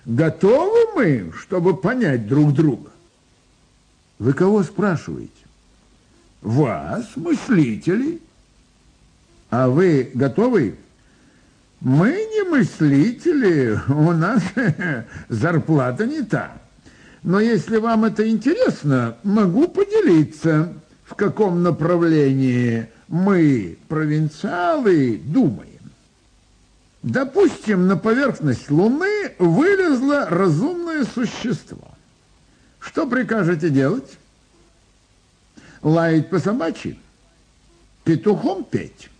Готовы 0.04 0.94
мы, 0.94 1.32
чтобы 1.38 1.76
понять 1.76 2.26
друг 2.26 2.52
друга? 2.52 2.90
Вы 4.18 4.32
кого 4.32 4.62
спрашиваете? 4.62 5.30
Вас, 6.40 7.06
мыслителей. 7.16 8.20
А 9.50 9.68
вы 9.68 10.10
готовы? 10.14 10.76
Мы 11.80 12.10
не 12.10 12.48
мыслители, 12.48 13.78
у 13.88 14.12
нас 14.12 14.42
зарплата 15.28 16.06
не 16.06 16.22
та. 16.22 16.52
Но 17.22 17.38
если 17.40 17.76
вам 17.76 18.04
это 18.04 18.28
интересно, 18.28 19.16
могу 19.22 19.68
поделиться, 19.68 20.72
в 21.04 21.14
каком 21.14 21.62
направлении 21.62 22.88
мы, 23.08 23.78
провинциалы, 23.88 25.20
думаем. 25.24 25.71
Допустим, 27.02 27.88
на 27.88 27.96
поверхность 27.96 28.70
Луны 28.70 29.34
вылезло 29.38 30.28
разумное 30.30 31.04
существо. 31.04 31.88
Что 32.78 33.06
прикажете 33.06 33.70
делать? 33.70 34.18
Лаять 35.82 36.30
по 36.30 36.38
собачьи? 36.38 36.98
Петухом 38.04 38.64
петь? 38.64 39.10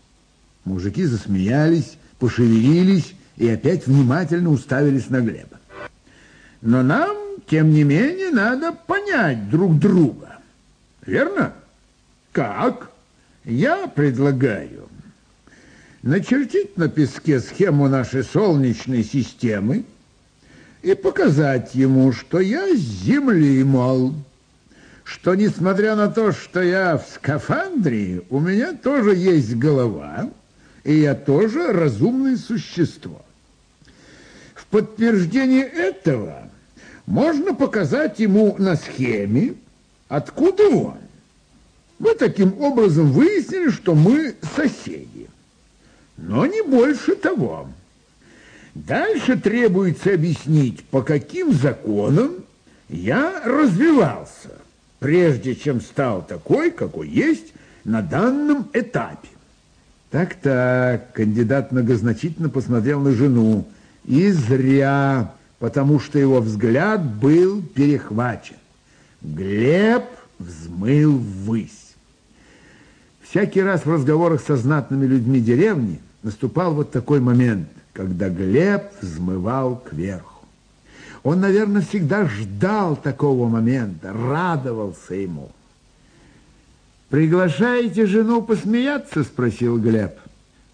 Мужики 0.65 1.05
засмеялись, 1.05 1.97
пошевелились 2.21 3.15
и 3.37 3.49
опять 3.49 3.87
внимательно 3.89 4.51
уставились 4.51 5.11
на 5.11 5.21
Глеба. 5.21 5.59
Но 6.61 6.85
нам, 6.85 7.17
тем 7.49 7.71
не 7.71 7.83
менее, 7.83 8.31
надо 8.31 8.73
понять 8.73 9.51
друг 9.51 9.79
друга. 9.81 10.39
Верно? 11.05 11.53
Как? 12.31 12.93
Я 13.45 13.89
предлагаю 13.89 14.89
начертить 16.03 16.77
на 16.77 16.89
песке 16.89 17.41
схему 17.41 17.89
нашей 17.89 18.25
Солнечной 18.25 19.05
системы 19.05 19.85
и 20.83 20.95
показать 20.95 21.75
ему, 21.75 22.13
что 22.13 22.41
я 22.41 22.75
с 22.75 22.79
Земли, 22.79 23.63
мол, 23.63 24.15
что, 25.05 25.35
несмотря 25.35 25.95
на 25.95 26.09
то, 26.09 26.33
что 26.33 26.61
я 26.61 26.99
в 26.99 27.07
скафандре, 27.15 28.23
у 28.31 28.41
меня 28.41 28.73
тоже 28.73 29.15
есть 29.15 29.55
голова, 29.55 30.31
и 30.85 30.95
я 30.95 31.15
тоже 31.15 31.73
разумное 31.73 32.37
существо. 32.37 33.25
В 34.55 34.67
подтверждение 34.67 35.65
этого 35.65 36.51
можно 37.07 37.55
показать 37.55 38.19
ему 38.19 38.57
на 38.59 38.75
схеме, 38.75 39.55
откуда 40.09 40.69
он. 40.69 40.99
Мы 41.99 42.15
таким 42.15 42.61
образом 42.61 43.13
выяснили, 43.13 43.71
что 43.71 43.95
мы 43.95 44.35
соседи 44.57 45.29
но 46.17 46.47
не 46.47 46.63
больше 46.63 47.15
того. 47.17 47.69
Дальше 48.75 49.37
требуется 49.37 50.15
объяснить, 50.15 50.85
по 50.85 51.03
каким 51.03 51.53
законам 51.53 52.37
я 52.89 53.43
развивался, 53.45 54.51
прежде 54.99 55.55
чем 55.55 55.81
стал 55.81 56.25
такой, 56.27 56.71
какой 56.71 57.09
есть 57.09 57.53
на 57.85 58.03
данном 58.03 58.69
этапе. 58.73 59.29
Так-так, 60.11 61.13
кандидат 61.13 61.73
многозначительно 61.73 62.51
посмотрел 62.51 63.01
на 63.01 63.13
жену. 63.13 63.67
И 64.05 64.31
зря, 64.31 65.35
потому 65.59 66.01
что 66.01 66.19
его 66.19 66.41
взгляд 66.41 67.03
был 67.03 67.63
перехвачен. 67.63 68.57
Глеб 69.23 70.05
взмыл 70.39 71.17
ввысь. 71.17 71.82
Всякий 73.33 73.63
раз 73.63 73.87
в 73.87 73.91
разговорах 73.91 74.43
со 74.43 74.59
знатными 74.59 75.07
людьми 75.07 75.41
деревни 75.41 76.01
наступал 76.23 76.75
вот 76.75 76.91
такой 76.91 77.19
момент, 77.19 77.67
когда 77.95 78.29
Глеб 78.29 78.93
взмывал 79.01 79.83
кверху. 79.89 80.45
Он, 81.23 81.41
наверное, 81.41 81.81
всегда 81.81 82.27
ждал 82.27 82.95
такого 82.95 83.49
момента, 83.49 84.13
радовался 84.13 85.15
ему. 85.15 85.51
«Приглашаете 87.09 88.05
жену 88.05 88.43
посмеяться?»– 88.43 89.25
спросил 89.25 89.79
Глеб. 89.79 90.13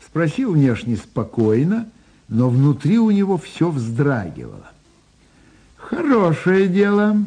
Спросил 0.05 0.51
внешне 0.51 0.97
спокойно, 0.97 1.89
но 2.27 2.51
внутри 2.51 2.99
у 2.99 3.13
него 3.13 3.39
все 3.39 3.71
вздрагивало. 3.71 4.73
«Хорошее 5.77 6.67
дело. 6.67 7.19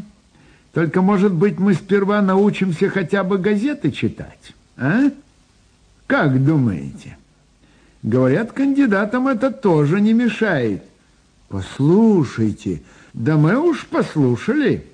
Только, 0.73 1.01
может 1.01 1.31
быть, 1.31 1.57
мы 1.57 1.73
сперва 1.73 2.21
научимся 2.21 2.89
хотя 2.89 3.23
бы 3.23 3.37
газеты 3.37 3.93
читать?» 3.93 4.53
А? 4.81 5.11
Как 6.07 6.43
думаете? 6.43 7.15
Говорят, 8.01 8.51
кандидатам 8.51 9.27
это 9.27 9.51
тоже 9.51 10.01
не 10.01 10.11
мешает. 10.11 10.83
Послушайте, 11.49 12.81
да 13.13 13.37
мы 13.37 13.59
уж 13.59 13.85
послушали. 13.85 14.87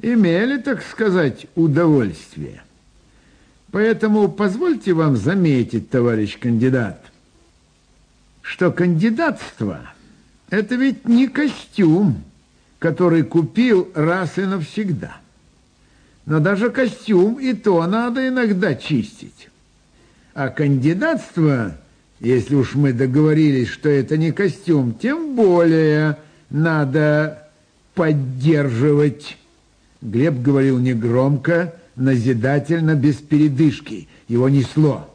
Имели, 0.00 0.56
так 0.58 0.82
сказать, 0.82 1.46
удовольствие. 1.56 2.62
Поэтому 3.70 4.28
позвольте 4.28 4.94
вам 4.94 5.16
заметить, 5.16 5.90
товарищ 5.90 6.38
кандидат, 6.38 7.04
что 8.40 8.72
кандидатство– 8.72 9.92
это 10.50 10.76
ведь 10.76 11.06
не 11.06 11.28
костюм, 11.28 12.22
который 12.78 13.24
купил 13.24 13.90
раз 13.94 14.38
и 14.38 14.42
навсегда– 14.42 15.18
но 16.28 16.40
даже 16.40 16.68
костюм 16.68 17.40
и 17.40 17.54
то 17.54 17.86
надо 17.86 18.28
иногда 18.28 18.74
чистить. 18.74 19.48
А 20.34 20.50
кандидатство, 20.50 21.74
если 22.20 22.54
уж 22.54 22.74
мы 22.74 22.92
договорились, 22.92 23.68
что 23.68 23.88
это 23.88 24.18
не 24.18 24.30
костюм, 24.30 24.92
тем 24.92 25.34
более 25.34 26.18
надо 26.50 27.48
поддерживать. 27.94 29.38
Глеб 30.02 30.42
говорил 30.42 30.78
негромко, 30.78 31.74
назидательно, 31.96 32.94
без 32.94 33.16
передышки. 33.16 34.06
Его 34.28 34.50
несло. 34.50 35.08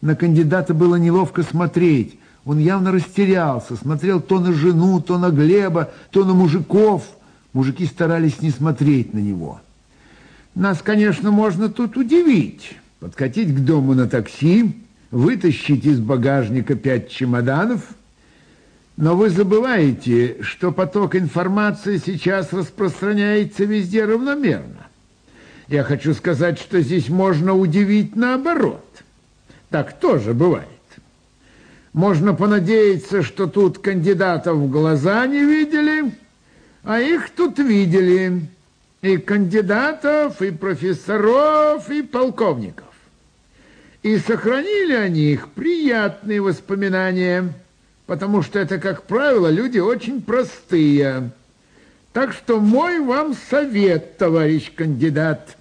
На 0.00 0.16
кандидата 0.16 0.72
было 0.72 0.96
неловко 0.96 1.42
смотреть. 1.42 2.18
Он 2.46 2.58
явно 2.58 2.92
растерялся, 2.92 3.76
смотрел 3.76 4.22
то 4.22 4.40
на 4.40 4.54
жену, 4.54 5.02
то 5.02 5.18
на 5.18 5.28
Глеба, 5.28 5.90
то 6.10 6.24
на 6.24 6.32
мужиков. 6.32 7.04
Мужики 7.52 7.84
старались 7.84 8.40
не 8.40 8.50
смотреть 8.50 9.12
на 9.12 9.18
него. 9.18 9.60
Нас, 10.56 10.80
конечно, 10.80 11.30
можно 11.30 11.68
тут 11.68 11.98
удивить. 11.98 12.72
Подкатить 12.98 13.54
к 13.54 13.58
дому 13.60 13.92
на 13.92 14.08
такси, 14.08 14.74
вытащить 15.10 15.84
из 15.84 16.00
багажника 16.00 16.74
пять 16.74 17.10
чемоданов. 17.10 17.82
Но 18.96 19.14
вы 19.14 19.28
забываете, 19.28 20.38
что 20.40 20.72
поток 20.72 21.14
информации 21.14 21.98
сейчас 21.98 22.54
распространяется 22.54 23.64
везде 23.64 24.06
равномерно. 24.06 24.86
Я 25.68 25.84
хочу 25.84 26.14
сказать, 26.14 26.58
что 26.58 26.80
здесь 26.80 27.10
можно 27.10 27.52
удивить 27.52 28.16
наоборот. 28.16 29.04
Так 29.68 30.00
тоже 30.00 30.32
бывает. 30.32 30.68
Можно 31.92 32.32
понадеяться, 32.32 33.22
что 33.22 33.46
тут 33.46 33.78
кандидатов 33.80 34.56
в 34.56 34.70
глаза 34.70 35.26
не 35.26 35.44
видели, 35.44 36.14
а 36.82 36.98
их 36.98 37.28
тут 37.36 37.58
видели 37.58 38.48
и 39.06 39.18
кандидатов, 39.18 40.42
и 40.42 40.50
профессоров, 40.50 41.90
и 41.90 42.02
полковников. 42.02 42.86
И 44.02 44.18
сохранили 44.18 44.94
о 44.94 45.08
них 45.08 45.48
приятные 45.50 46.40
воспоминания, 46.40 47.52
потому 48.06 48.42
что 48.42 48.58
это, 48.58 48.78
как 48.78 49.04
правило, 49.04 49.48
люди 49.48 49.78
очень 49.78 50.22
простые. 50.22 51.30
Так 52.12 52.32
что 52.32 52.60
мой 52.60 53.00
вам 53.00 53.34
совет, 53.50 54.16
товарищ 54.16 54.72
кандидат, 54.74 55.56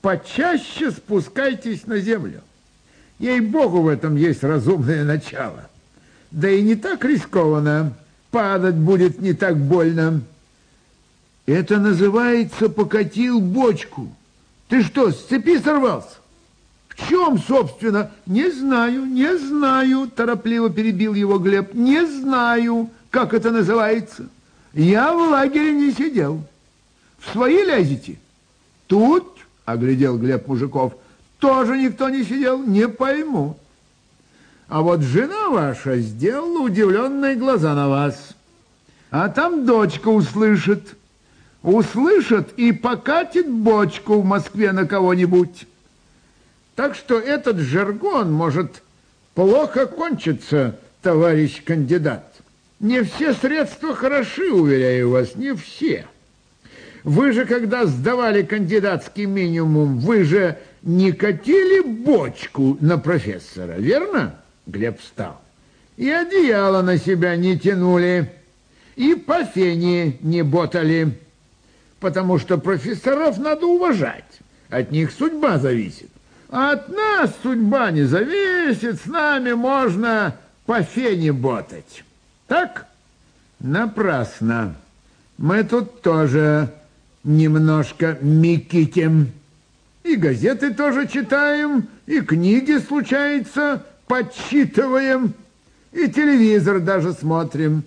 почаще 0.00 0.90
спускайтесь 0.90 1.86
на 1.86 1.98
землю. 1.98 2.40
Ей-богу, 3.18 3.82
в 3.82 3.88
этом 3.88 4.16
есть 4.16 4.42
разумное 4.42 5.04
начало. 5.04 5.68
Да 6.30 6.48
и 6.48 6.62
не 6.62 6.76
так 6.76 7.04
рискованно, 7.04 7.92
падать 8.30 8.74
будет 8.74 9.20
не 9.20 9.32
так 9.32 9.56
больно. 9.56 10.22
Это 11.48 11.78
называется 11.78 12.68
покатил 12.68 13.40
бочку. 13.40 14.14
Ты 14.68 14.82
что, 14.82 15.10
с 15.10 15.24
цепи 15.24 15.58
сорвался? 15.58 16.16
В 16.90 17.08
чем, 17.08 17.38
собственно? 17.38 18.10
Не 18.26 18.50
знаю, 18.50 19.06
не 19.06 19.34
знаю, 19.38 20.10
торопливо 20.14 20.68
перебил 20.68 21.14
его 21.14 21.38
Глеб. 21.38 21.72
Не 21.72 22.04
знаю, 22.04 22.90
как 23.08 23.32
это 23.32 23.50
называется. 23.50 24.28
Я 24.74 25.14
в 25.14 25.30
лагере 25.30 25.72
не 25.72 25.90
сидел. 25.90 26.42
В 27.18 27.32
свои 27.32 27.64
лезете? 27.64 28.18
Тут, 28.86 29.38
оглядел 29.64 30.18
Глеб 30.18 30.46
мужиков, 30.48 30.92
тоже 31.38 31.78
никто 31.78 32.10
не 32.10 32.24
сидел, 32.24 32.62
не 32.62 32.88
пойму. 32.88 33.56
А 34.68 34.82
вот 34.82 35.00
жена 35.00 35.48
ваша 35.48 35.96
сделала 35.96 36.58
удивленные 36.58 37.36
глаза 37.36 37.74
на 37.74 37.88
вас. 37.88 38.34
А 39.10 39.30
там 39.30 39.64
дочка 39.64 40.08
услышит 40.08 40.94
услышит 41.62 42.52
и 42.56 42.72
покатит 42.72 43.48
бочку 43.48 44.20
в 44.20 44.24
Москве 44.24 44.72
на 44.72 44.86
кого-нибудь. 44.86 45.66
Так 46.76 46.94
что 46.94 47.18
этот 47.18 47.58
жаргон 47.58 48.32
может 48.32 48.82
плохо 49.34 49.86
кончиться, 49.86 50.78
товарищ 51.02 51.62
кандидат. 51.64 52.24
Не 52.80 53.02
все 53.02 53.34
средства 53.34 53.94
хороши, 53.94 54.52
уверяю 54.52 55.10
вас, 55.10 55.34
не 55.34 55.54
все. 55.54 56.06
Вы 57.02 57.32
же, 57.32 57.44
когда 57.44 57.86
сдавали 57.86 58.42
кандидатский 58.42 59.24
минимум, 59.24 59.98
вы 59.98 60.24
же 60.24 60.58
не 60.82 61.12
катили 61.12 61.80
бочку 61.80 62.76
на 62.80 62.98
профессора, 62.98 63.72
верно? 63.78 64.36
Глеб 64.66 65.00
встал. 65.00 65.40
И 65.96 66.08
одеяло 66.08 66.82
на 66.82 66.98
себя 66.98 67.34
не 67.34 67.58
тянули, 67.58 68.30
и 68.94 69.14
по 69.14 69.44
фене 69.44 70.18
не 70.20 70.42
ботали, 70.42 71.18
потому 72.00 72.38
что 72.38 72.58
профессоров 72.58 73.38
надо 73.38 73.66
уважать, 73.66 74.40
от 74.68 74.90
них 74.90 75.10
судьба 75.12 75.58
зависит. 75.58 76.10
А 76.50 76.72
от 76.72 76.88
нас 76.88 77.30
судьба 77.42 77.90
не 77.90 78.04
зависит, 78.04 79.00
с 79.00 79.06
нами 79.06 79.52
можно 79.52 80.34
по 80.66 80.82
фене 80.82 81.32
ботать. 81.32 82.04
Так? 82.46 82.86
Напрасно. 83.60 84.74
Мы 85.36 85.62
тут 85.64 86.00
тоже 86.02 86.72
немножко 87.24 88.18
микитим. 88.20 89.32
И 90.04 90.16
газеты 90.16 90.72
тоже 90.72 91.06
читаем, 91.06 91.88
и 92.06 92.20
книги, 92.20 92.78
случается, 92.78 93.84
подсчитываем, 94.06 95.34
и 95.92 96.08
телевизор 96.08 96.80
даже 96.80 97.12
смотрим. 97.12 97.82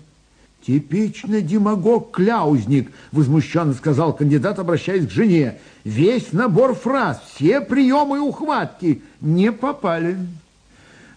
Типичный 0.64 1.42
демагог-кляузник, 1.42 2.92
возмущенно 3.10 3.74
сказал 3.74 4.12
кандидат, 4.12 4.58
обращаясь 4.60 5.08
к 5.08 5.10
жене. 5.10 5.58
Весь 5.82 6.32
набор 6.32 6.74
фраз, 6.74 7.20
все 7.34 7.60
приемы 7.60 8.18
и 8.18 8.20
ухватки 8.20 9.02
не 9.20 9.50
попали. 9.50 10.16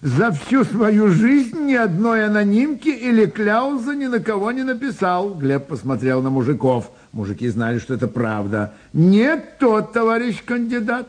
За 0.02 0.32
всю 0.32 0.66
свою 0.66 1.10
жизнь 1.10 1.60
ни 1.66 1.76
одной 1.76 2.26
анонимки 2.26 2.90
или 2.90 3.26
кляуза 3.26 3.96
ни 3.96 4.08
на 4.08 4.20
кого 4.20 4.52
не 4.52 4.64
написал. 4.64 5.36
Глеб 5.36 5.68
посмотрел 5.68 6.22
на 6.22 6.30
мужиков. 6.30 6.90
Мужики 7.12 7.48
знали, 7.48 7.80
что 7.80 7.94
это 7.94 8.08
правда. 8.08 8.74
Нет 8.94 9.58
тот, 9.60 9.94
товарищ 9.94 10.44
кандидат. 10.44 11.08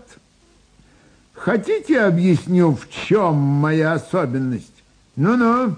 Хотите, 1.32 2.00
объясню, 2.00 2.72
в 2.72 2.88
чем 2.90 3.34
моя 3.34 3.94
особенность? 3.94 4.72
Ну-ну, 5.16 5.76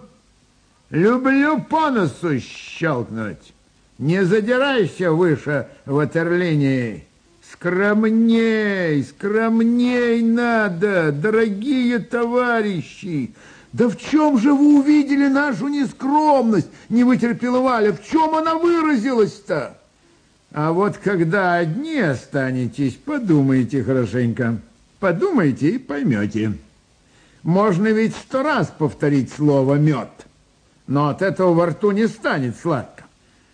люблю 0.91 1.61
по 1.61 1.91
носу 1.91 2.39
щелкнуть. 2.41 3.53
Не 3.99 4.25
задирайся 4.25 5.13
выше 5.13 5.69
ватерлинии. 5.87 7.05
Скромней, 7.51 9.03
скромней 9.03 10.23
надо, 10.23 11.13
дорогие 11.13 11.99
товарищи. 11.99 13.35
Да 13.73 13.89
в 13.89 13.97
чем 13.97 14.39
же 14.39 14.53
вы 14.53 14.81
увидели 14.81 15.29
нашу 15.29 15.69
нескромность, 15.69 16.69
не 16.89 17.05
вытерпела 17.05 17.61
Валя? 17.61 17.93
В 17.93 18.05
чем 18.05 18.35
она 18.35 18.55
выразилась-то? 18.55 19.79
А 20.53 20.73
вот 20.73 20.97
когда 20.99 21.55
одни 21.55 21.99
останетесь, 21.99 22.95
подумайте 22.95 23.83
хорошенько. 23.83 24.59
Подумайте 25.01 25.71
и 25.71 25.79
поймете. 25.79 26.53
Можно 27.43 27.89
ведь 27.89 28.15
сто 28.17 28.43
раз 28.43 28.73
повторить 28.77 29.33
слово 29.33 29.77
«мед», 29.77 30.09
но 30.89 31.11
от 31.11 31.23
этого 31.23 31.53
во 31.53 31.67
рту 31.67 31.93
не 31.93 32.09
станет 32.09 32.57
сладко. 32.57 33.05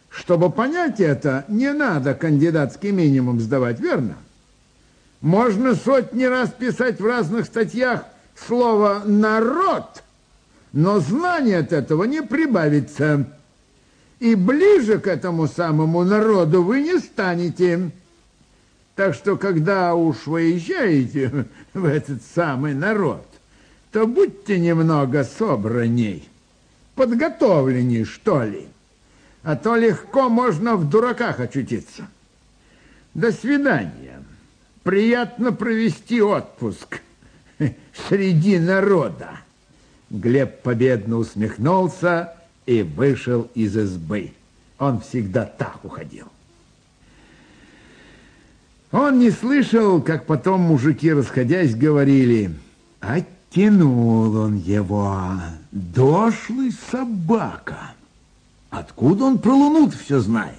Чтобы 0.09 0.51
понять 0.51 1.01
это, 1.01 1.45
не 1.49 1.73
надо 1.73 2.15
кандидатский 2.15 2.93
минимум 2.93 3.41
сдавать, 3.41 3.81
верно? 3.81 4.15
Можно 5.21 5.75
сотни 5.75 6.25
раз 6.25 6.51
писать 6.51 7.01
в 7.01 7.07
разных 7.07 7.47
статьях 7.47 8.05
слово 8.37 9.03
«народ», 9.05 10.03
но 10.73 11.01
знание 11.01 11.59
от 11.59 11.73
этого 11.73 12.05
не 12.05 12.23
прибавится 12.23 13.27
и 14.21 14.35
ближе 14.37 14.99
к 14.99 15.07
этому 15.07 15.49
самому 15.49 16.05
народу 16.05 16.63
вы 16.63 16.83
не 16.83 16.99
станете. 16.99 17.91
Так 18.95 19.15
что, 19.15 19.37
когда 19.37 19.95
уж 19.95 20.27
выезжаете 20.27 21.47
в 21.75 21.85
этот 21.85 22.23
самый 22.35 22.75
народ, 22.75 23.27
то 23.91 24.07
будьте 24.07 24.59
немного 24.61 25.25
собранней, 25.25 26.29
подготовленней, 26.95 28.05
что 28.05 28.43
ли. 28.43 28.67
А 29.43 29.57
то 29.57 29.77
легко 29.77 30.29
можно 30.29 30.77
в 30.77 30.89
дураках 30.89 31.41
очутиться. 31.41 32.09
До 33.13 33.31
свидания. 33.31 34.23
Приятно 34.83 35.53
провести 35.53 36.21
отпуск 36.21 37.01
среди 38.09 38.59
народа. 38.59 39.31
Глеб 40.11 40.63
победно 40.63 41.17
усмехнулся 41.17 42.35
и 42.67 42.83
вышел 42.83 43.51
из 43.55 43.77
избы. 43.77 44.33
Он 44.79 45.01
всегда 45.01 45.45
так 45.45 45.85
уходил. 45.85 46.27
Он 48.93 49.19
не 49.19 49.31
слышал, 49.31 50.01
как 50.01 50.27
потом 50.27 50.61
мужики, 50.61 51.13
расходясь, 51.13 51.75
говорили, 51.75 52.55
оттянул 53.55 54.37
он 54.37 54.57
его, 54.57 55.41
дошлый 55.71 56.73
собака. 56.91 57.93
Откуда 58.71 59.25
он 59.25 59.39
про 59.39 59.55
луну 59.55 59.91
все 59.91 60.19
знает? 60.21 60.59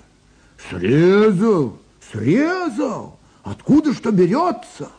Срезал, 0.70 1.78
срезал, 2.12 3.18
откуда 3.44 3.94
что 3.94 4.12
берется? 4.12 4.90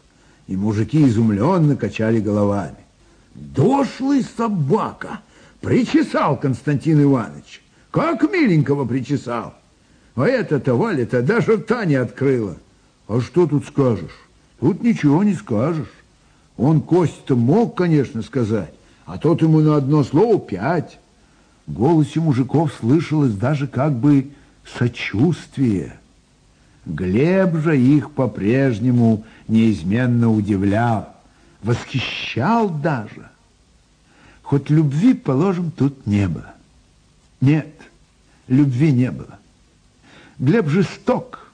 И 0.46 0.56
мужики 0.56 1.06
изумленно 1.06 1.76
качали 1.76 2.20
головами. 2.20 2.76
Дошлый 3.34 4.24
собака, 4.36 5.20
Причесал 5.60 6.38
Константин 6.38 7.02
Иванович. 7.02 7.62
Как 7.90 8.22
миленького 8.30 8.84
причесал. 8.84 9.54
А 10.14 10.26
это-то 10.26 10.74
Валя-то 10.74 11.22
даже 11.22 11.56
рта 11.56 11.84
не 11.86 11.96
открыла. 11.96 12.56
А 13.08 13.20
что 13.20 13.46
тут 13.46 13.66
скажешь? 13.66 14.16
Тут 14.60 14.82
ничего 14.82 15.24
не 15.24 15.34
скажешь. 15.34 15.88
Он 16.56 16.80
Кость-то 16.80 17.36
мог, 17.36 17.76
конечно, 17.76 18.22
сказать, 18.22 18.72
а 19.04 19.18
тот 19.18 19.42
ему 19.42 19.60
на 19.60 19.76
одно 19.76 20.04
слово 20.04 20.40
пять. 20.40 20.98
В 21.66 21.72
голосе 21.72 22.20
мужиков 22.20 22.72
слышалось 22.80 23.34
даже 23.34 23.66
как 23.66 23.92
бы 23.92 24.30
сочувствие. 24.78 25.98
Глеб 26.86 27.56
же 27.56 27.78
их 27.78 28.12
по-прежнему 28.12 29.24
неизменно 29.48 30.30
удивлял, 30.30 31.14
восхищал 31.62 32.70
даже. 32.70 33.28
Хоть 34.42 34.70
любви, 34.70 35.12
положим, 35.12 35.72
тут 35.72 36.06
не 36.06 36.28
было. 36.28 36.54
Нет, 37.40 37.74
любви 38.46 38.92
не 38.92 39.10
было. 39.10 39.40
Глеб 40.38 40.68
жесток, 40.68 41.50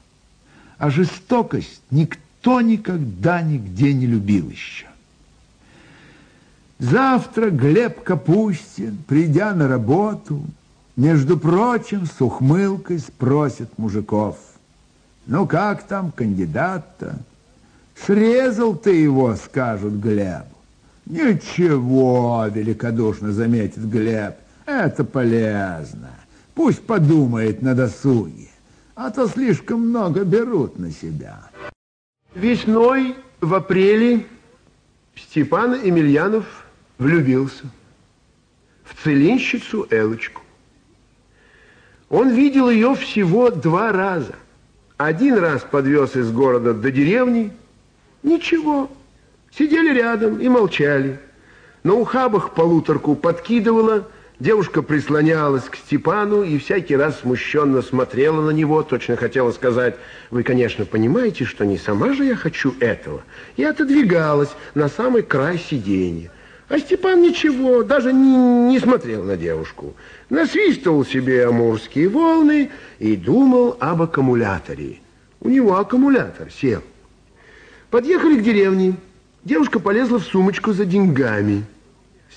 а 0.76 0.90
жестокость 0.90 1.80
никто 1.90 2.60
никогда 2.60 3.40
нигде 3.40 3.94
не 3.94 4.06
любил 4.06 4.50
еще. 4.50 4.91
Завтра 6.78 7.50
Глеб 7.50 8.02
Капустин, 8.02 8.98
придя 9.06 9.54
на 9.54 9.68
работу, 9.68 10.42
между 10.96 11.38
прочим, 11.38 12.06
с 12.06 12.20
ухмылкой 12.20 12.98
спросит 12.98 13.78
мужиков, 13.78 14.36
ну 15.26 15.46
как 15.46 15.84
там 15.84 16.10
кандидат-то? 16.10 17.16
Срезал 17.94 18.74
ты 18.74 18.94
его, 18.96 19.36
скажут 19.36 19.94
Глеб. 19.94 20.44
Ничего, 21.06 22.46
великодушно 22.52 23.32
заметит 23.32 23.88
Глеб, 23.88 24.34
это 24.66 25.04
полезно. 25.04 26.10
Пусть 26.54 26.84
подумает 26.84 27.62
на 27.62 27.74
досуге, 27.74 28.48
а 28.94 29.10
то 29.10 29.28
слишком 29.28 29.88
много 29.88 30.24
берут 30.24 30.78
на 30.78 30.90
себя. 30.90 31.40
Весной, 32.34 33.16
в 33.40 33.54
апреле, 33.54 34.26
Степан 35.14 35.84
Емельянов 35.84 36.61
влюбился 37.02 37.64
в 38.84 39.02
целинщицу 39.02 39.86
Элочку. 39.90 40.42
Он 42.08 42.30
видел 42.30 42.70
ее 42.70 42.94
всего 42.94 43.50
два 43.50 43.92
раза. 43.92 44.34
Один 44.96 45.38
раз 45.38 45.62
подвез 45.62 46.16
из 46.16 46.30
города 46.30 46.72
до 46.74 46.90
деревни, 46.90 47.52
ничего, 48.22 48.90
Сидели 49.56 49.92
рядом 49.92 50.38
и 50.38 50.48
молчали. 50.48 51.20
На 51.84 51.94
ухабах 51.94 52.54
полуторку 52.54 53.14
подкидывала, 53.14 54.08
девушка 54.38 54.80
прислонялась 54.80 55.64
к 55.64 55.76
Степану 55.76 56.42
и 56.42 56.58
всякий 56.58 56.96
раз 56.96 57.20
смущенно 57.20 57.82
смотрела 57.82 58.40
на 58.40 58.50
него, 58.50 58.82
точно 58.82 59.16
хотела 59.16 59.52
сказать, 59.52 59.96
вы, 60.30 60.42
конечно, 60.42 60.86
понимаете, 60.86 61.44
что 61.44 61.66
не 61.66 61.76
сама 61.76 62.14
же 62.14 62.24
я 62.24 62.34
хочу 62.34 62.74
этого. 62.80 63.22
И 63.56 63.64
отодвигалась 63.64 64.50
на 64.74 64.88
самый 64.88 65.22
край 65.22 65.58
сиденья. 65.58 66.30
А 66.72 66.78
Степан 66.78 67.20
ничего, 67.20 67.82
даже 67.82 68.14
не, 68.14 68.34
не 68.70 68.78
смотрел 68.78 69.22
на 69.24 69.36
девушку. 69.36 69.94
Насвистывал 70.30 71.04
себе 71.04 71.44
амурские 71.44 72.08
волны 72.08 72.70
и 72.98 73.14
думал 73.14 73.76
об 73.78 74.00
аккумуляторе. 74.00 75.00
У 75.42 75.50
него 75.50 75.76
аккумулятор 75.76 76.50
сел. 76.50 76.80
Подъехали 77.90 78.40
к 78.40 78.42
деревне. 78.42 78.94
Девушка 79.44 79.80
полезла 79.80 80.18
в 80.18 80.24
сумочку 80.24 80.72
за 80.72 80.86
деньгами. 80.86 81.64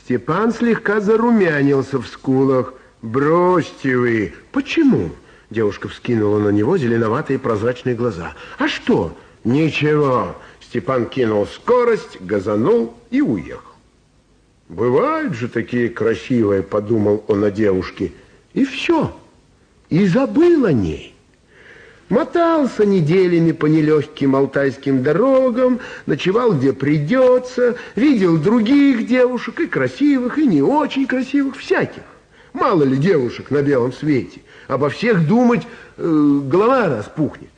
Степан 0.03 0.51
слегка 0.51 0.99
зарумянился 0.99 1.97
в 1.97 2.05
скулах. 2.05 2.73
«Бросьте 3.01 3.95
вы!» 3.95 4.33
«Почему?» 4.51 5.11
Девушка 5.49 5.87
вскинула 5.87 6.39
на 6.39 6.49
него 6.49 6.77
зеленоватые 6.77 7.39
прозрачные 7.39 7.95
глаза. 7.95 8.33
«А 8.57 8.67
что?» 8.67 9.15
«Ничего!» 9.45 10.35
Степан 10.59 11.05
кинул 11.05 11.47
скорость, 11.47 12.19
газанул 12.19 12.95
и 13.11 13.21
уехал. 13.21 13.74
«Бывают 14.67 15.33
же 15.35 15.47
такие 15.47 15.89
красивые»,— 15.89 16.63
подумал 16.63 17.23
он 17.27 17.43
о 17.43 17.51
девушке. 17.51 18.11
И 18.53 18.65
все. 18.65 19.15
И 19.89 20.07
забыл 20.07 20.65
о 20.65 20.73
ней. 20.73 21.13
Мотался 22.09 22.85
неделями 22.85 23.51
по 23.51 23.65
нелегким 23.65 24.35
алтайским 24.35 25.03
дорогам, 25.03 25.79
ночевал 26.05 26.53
где 26.53 26.71
придется, 26.71 27.77
видел 27.95 28.37
других 28.37 29.07
девушек, 29.07 29.59
и 29.59 29.67
красивых, 29.67 30.37
и 30.37 30.47
не 30.47 30.61
очень 30.61 31.07
красивых, 31.07 31.57
всяких. 31.57 32.03
Мало 32.53 32.83
ли 32.83 32.97
девушек 32.97 33.51
на 33.51 33.61
белом 33.61 33.91
свете. 33.91 34.41
Обо 34.67 34.89
всех 34.89 35.27
думать 35.27 35.67
э, 35.97 36.39
голова 36.45 36.87
распухнет. 36.87 37.49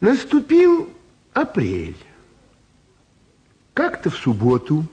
Наступил 0.00 0.88
апрель. 1.32 1.96
Как-то 3.74 4.10
в 4.10 4.16
субботу 4.16 4.84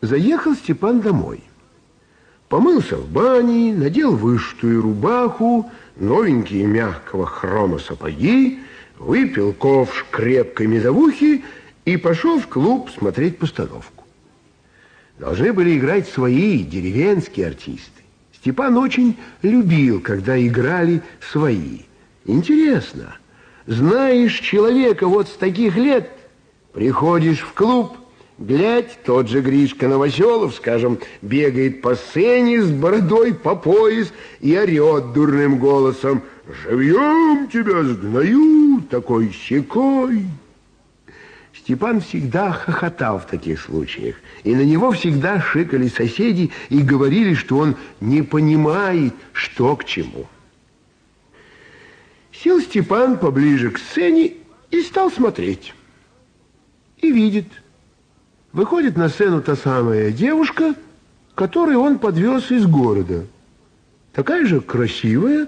заехал 0.00 0.54
Степан 0.54 1.00
домой. 1.00 1.42
Помылся 2.48 2.96
в 2.96 3.08
бане, 3.08 3.74
надел 3.74 4.16
вышитую 4.16 4.82
рубаху, 4.82 5.70
новенькие 5.96 6.66
мягкого 6.66 7.26
хрома 7.26 7.78
сапоги, 7.78 8.58
выпил 8.98 9.52
ковш 9.52 10.04
крепкой 10.10 10.66
медовухи 10.66 11.44
и 11.84 11.96
пошел 11.96 12.40
в 12.40 12.48
клуб 12.48 12.90
смотреть 12.90 13.38
постановку. 13.38 14.04
Должны 15.18 15.52
были 15.52 15.78
играть 15.78 16.08
свои 16.08 16.64
деревенские 16.64 17.48
артисты. 17.48 18.02
Степан 18.32 18.76
очень 18.78 19.18
любил, 19.42 20.00
когда 20.00 20.40
играли 20.40 21.02
свои. 21.30 21.80
Интересно, 22.24 23.16
знаешь 23.66 24.40
человека 24.40 25.06
вот 25.06 25.28
с 25.28 25.32
таких 25.32 25.76
лет, 25.76 26.10
приходишь 26.72 27.40
в 27.40 27.52
клуб, 27.52 27.96
Глядь, 28.40 28.98
тот 29.04 29.28
же 29.28 29.42
Гришка 29.42 29.86
Новоселов, 29.86 30.54
скажем, 30.54 30.98
бегает 31.20 31.82
по 31.82 31.94
сцене 31.94 32.62
с 32.62 32.70
бородой 32.70 33.34
по 33.34 33.54
пояс 33.54 34.14
и 34.40 34.56
орет 34.56 35.12
дурным 35.12 35.58
голосом 35.58 36.22
«Живьем 36.64 37.48
тебя 37.48 37.84
сгною 37.84 38.80
такой 38.88 39.30
щекой!» 39.30 40.24
Степан 41.52 42.00
всегда 42.00 42.52
хохотал 42.52 43.18
в 43.18 43.26
таких 43.26 43.60
случаях, 43.60 44.16
и 44.42 44.54
на 44.54 44.62
него 44.62 44.90
всегда 44.92 45.42
шикали 45.42 45.88
соседи 45.88 46.50
и 46.70 46.80
говорили, 46.80 47.34
что 47.34 47.58
он 47.58 47.76
не 48.00 48.22
понимает, 48.22 49.12
что 49.34 49.76
к 49.76 49.84
чему. 49.84 50.26
Сел 52.32 52.58
Степан 52.58 53.18
поближе 53.18 53.70
к 53.70 53.78
сцене 53.78 54.32
и 54.70 54.80
стал 54.80 55.10
смотреть. 55.10 55.74
И 57.02 57.12
видит– 57.12 57.44
Выходит 58.52 58.96
на 58.96 59.08
сцену 59.08 59.42
та 59.42 59.54
самая 59.54 60.10
девушка, 60.10 60.74
которую 61.34 61.80
он 61.80 61.98
подвез 61.98 62.50
из 62.50 62.66
города. 62.66 63.26
Такая 64.12 64.44
же 64.44 64.60
красивая, 64.60 65.46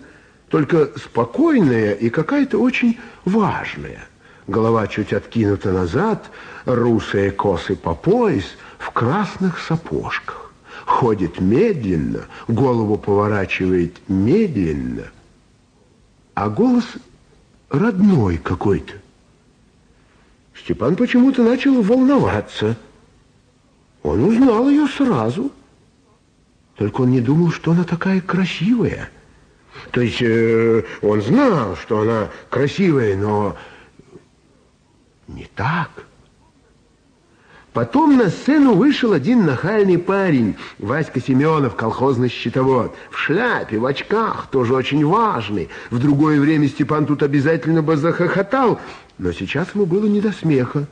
только 0.49 0.91
спокойная 0.97 1.95
и 1.95 2.11
какая-то 2.11 2.59
очень 2.59 3.01
важная. 3.24 4.07
Голова 4.47 4.87
чуть 4.87 5.12
откинута 5.12 5.73
назад, 5.73 6.31
русые 6.65 7.33
косы 7.33 7.74
по 7.74 7.95
пояс, 7.95 8.45
в 8.79 8.91
красных 8.91 9.59
сапожках. 9.59 10.53
Ходит 10.85 11.41
медленно, 11.41 12.27
голову 12.49 12.99
поворачивает 12.99 13.97
медленно, 14.09 15.05
а 16.35 16.49
голос 16.49 16.85
родной 17.70 18.37
какой-то. 18.39 18.95
Степан 20.55 20.97
почему-то 20.97 21.43
начал 21.43 21.83
волноваться– 21.83 22.77
он 24.03 24.24
узнал 24.24 24.69
ее 24.69 24.87
сразу. 24.87 25.51
Только 26.77 27.03
он 27.03 27.11
не 27.11 27.20
думал, 27.20 27.51
что 27.51 27.73
она 27.73 27.85
такая 27.85 28.20
красивая. 28.20 29.11
То 29.91 30.01
есть 30.01 30.20
э, 30.20 30.85
он 31.03 31.23
знал, 31.23 31.77
что 31.77 32.01
она 32.01 32.29
красивая, 32.51 33.16
но 33.16 33.57
не 35.29 35.47
так. 35.55 35.91
Потом 37.73 38.19
на 38.19 38.29
сцену 38.29 38.74
вышел 38.74 39.15
один 39.15 39.47
нахальный 39.47 39.97
парень, 39.97 40.57
Васька 40.79 41.20
Семенов, 41.20 41.74
колхозный 41.74 42.29
счетовод. 42.29 42.95
В 43.11 43.16
шляпе, 43.16 43.79
в 43.79 43.87
очках, 43.87 44.49
тоже 44.51 44.74
очень 44.74 45.07
важный. 45.07 45.70
В 45.91 45.99
другое 45.99 46.39
время 46.39 46.69
Степан 46.69 47.07
тут 47.07 47.23
обязательно 47.23 47.83
бы 47.83 47.97
захохотал, 47.97 48.79
но 49.16 49.33
сейчас 49.33 49.69
ему 49.74 49.87
было 49.87 50.05
не 50.05 50.20
до 50.20 50.33
смеха. 50.33 50.87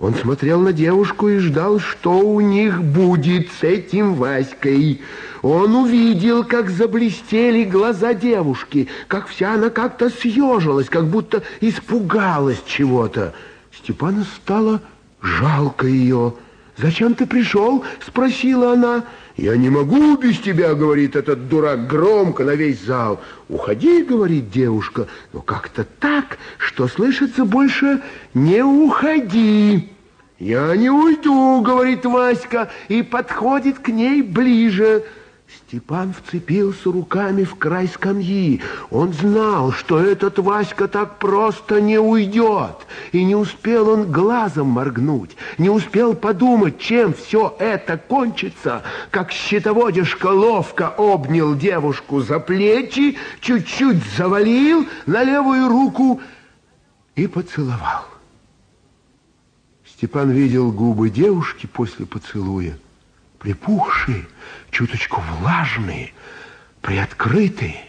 Он 0.00 0.14
смотрел 0.14 0.60
на 0.60 0.72
девушку 0.72 1.28
и 1.28 1.38
ждал, 1.38 1.78
что 1.78 2.18
у 2.18 2.40
них 2.40 2.82
будет 2.82 3.50
с 3.60 3.62
этим 3.62 4.14
Васькой. 4.14 5.02
Он 5.42 5.76
увидел, 5.76 6.42
как 6.42 6.70
заблестели 6.70 7.64
глаза 7.64 8.14
девушки, 8.14 8.88
как 9.08 9.28
вся 9.28 9.54
она 9.54 9.68
как-то 9.68 10.08
съежилась, 10.08 10.88
как 10.88 11.06
будто 11.06 11.42
испугалась 11.60 12.62
чего-то. 12.66 13.34
Степану 13.72 14.24
стало 14.36 14.80
жалко 15.20 15.86
ее. 15.86 16.34
«Зачем 16.78 17.14
ты 17.14 17.26
пришел?»— 17.26 17.84
спросила 18.06 18.72
она. 18.72 19.04
«Я 19.40 19.56
не 19.56 19.70
могу 19.70 20.18
без 20.18 20.38
тебя»,— 20.38 20.74
говорит 20.74 21.16
этот 21.16 21.48
дурак 21.48 21.86
громко 21.86 22.44
на 22.44 22.54
весь 22.54 22.82
зал. 22.82 23.22
«Уходи»,— 23.48 24.02
говорит 24.08 24.50
девушка,— 24.50 25.06
«но 25.32 25.40
как-то 25.40 25.86
так, 25.98 26.36
что 26.58 26.88
слышится 26.88 27.46
больше 27.46 28.02
«не 28.34 28.62
уходи». 28.62 29.88
«Я 30.38 30.76
не 30.76 30.90
уйду»,— 30.90 31.62
говорит 31.64 32.04
Васька, 32.04 32.70
и 32.88 33.00
подходит 33.00 33.78
к 33.78 33.88
ней 33.88 34.20
ближе. 34.20 35.04
Степан 35.70 36.12
вцепился 36.12 36.90
руками 36.90 37.44
в 37.44 37.54
край 37.54 37.86
скамьи. 37.86 38.60
Он 38.90 39.12
знал, 39.12 39.70
что 39.70 40.00
этот 40.00 40.40
Васька 40.40 40.88
так 40.88 41.20
просто 41.20 41.80
не 41.80 41.96
уйдет. 41.96 42.74
И 43.12 43.22
не 43.22 43.36
успел 43.36 43.88
он 43.88 44.10
глазом 44.10 44.66
моргнуть, 44.66 45.36
не 45.58 45.70
успел 45.70 46.14
подумать, 46.16 46.80
чем 46.80 47.14
все 47.14 47.54
это 47.60 47.98
кончится, 47.98 48.82
как 49.12 49.30
щитоводишка 49.30 50.26
ловко 50.26 50.88
обнял 50.88 51.54
девушку 51.54 52.20
за 52.20 52.40
плечи, 52.40 53.16
чуть-чуть 53.40 54.02
завалил 54.16 54.88
на 55.06 55.22
левую 55.22 55.68
руку 55.68 56.20
и 57.14 57.28
поцеловал. 57.28 58.06
Степан 59.86 60.32
видел 60.32 60.72
губы 60.72 61.10
девушки 61.10 61.66
после 61.66 62.06
поцелуя, 62.06 62.76
припухшие, 63.38 64.26
чуточку 64.70 65.20
влажные, 65.20 66.12
приоткрытые. 66.80 67.84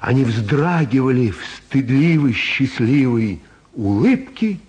Они 0.00 0.24
вздрагивали 0.24 1.30
в 1.30 1.38
стыдливой, 1.56 2.32
счастливой 2.32 3.40
улыбке. 3.74 4.60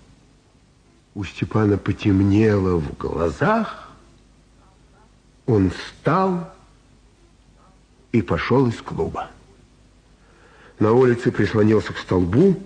У 1.13 1.23
Степана 1.23 1.77
потемнело 1.77 2.77
в 2.77 2.97
глазах. 2.97 3.89
Он 5.45 5.71
встал 5.71 6.53
и 8.11 8.21
пошел 8.21 8.67
из 8.67 8.81
клуба. 8.81 9.29
На 10.79 10.91
улице 10.91 11.31
прислонился 11.31 11.93
к 11.93 11.97
столбу 11.97 12.61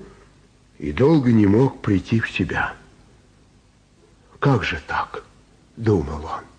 и 0.77 0.91
долго 0.91 1.31
не 1.31 1.45
мог 1.45 1.81
прийти 1.81 2.19
в 2.19 2.29
себя. 2.29 2.73
Как 4.39 4.63
же 4.63 4.81
так? 4.87 5.23
Думал 5.77 6.25
он. 6.25 6.50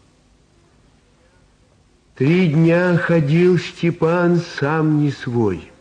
Три 2.23 2.47
дня 2.47 2.97
ходил 2.97 3.59
Степан 3.59 4.40
сам 4.61 5.01
не 5.03 5.11
свой. 5.11 5.73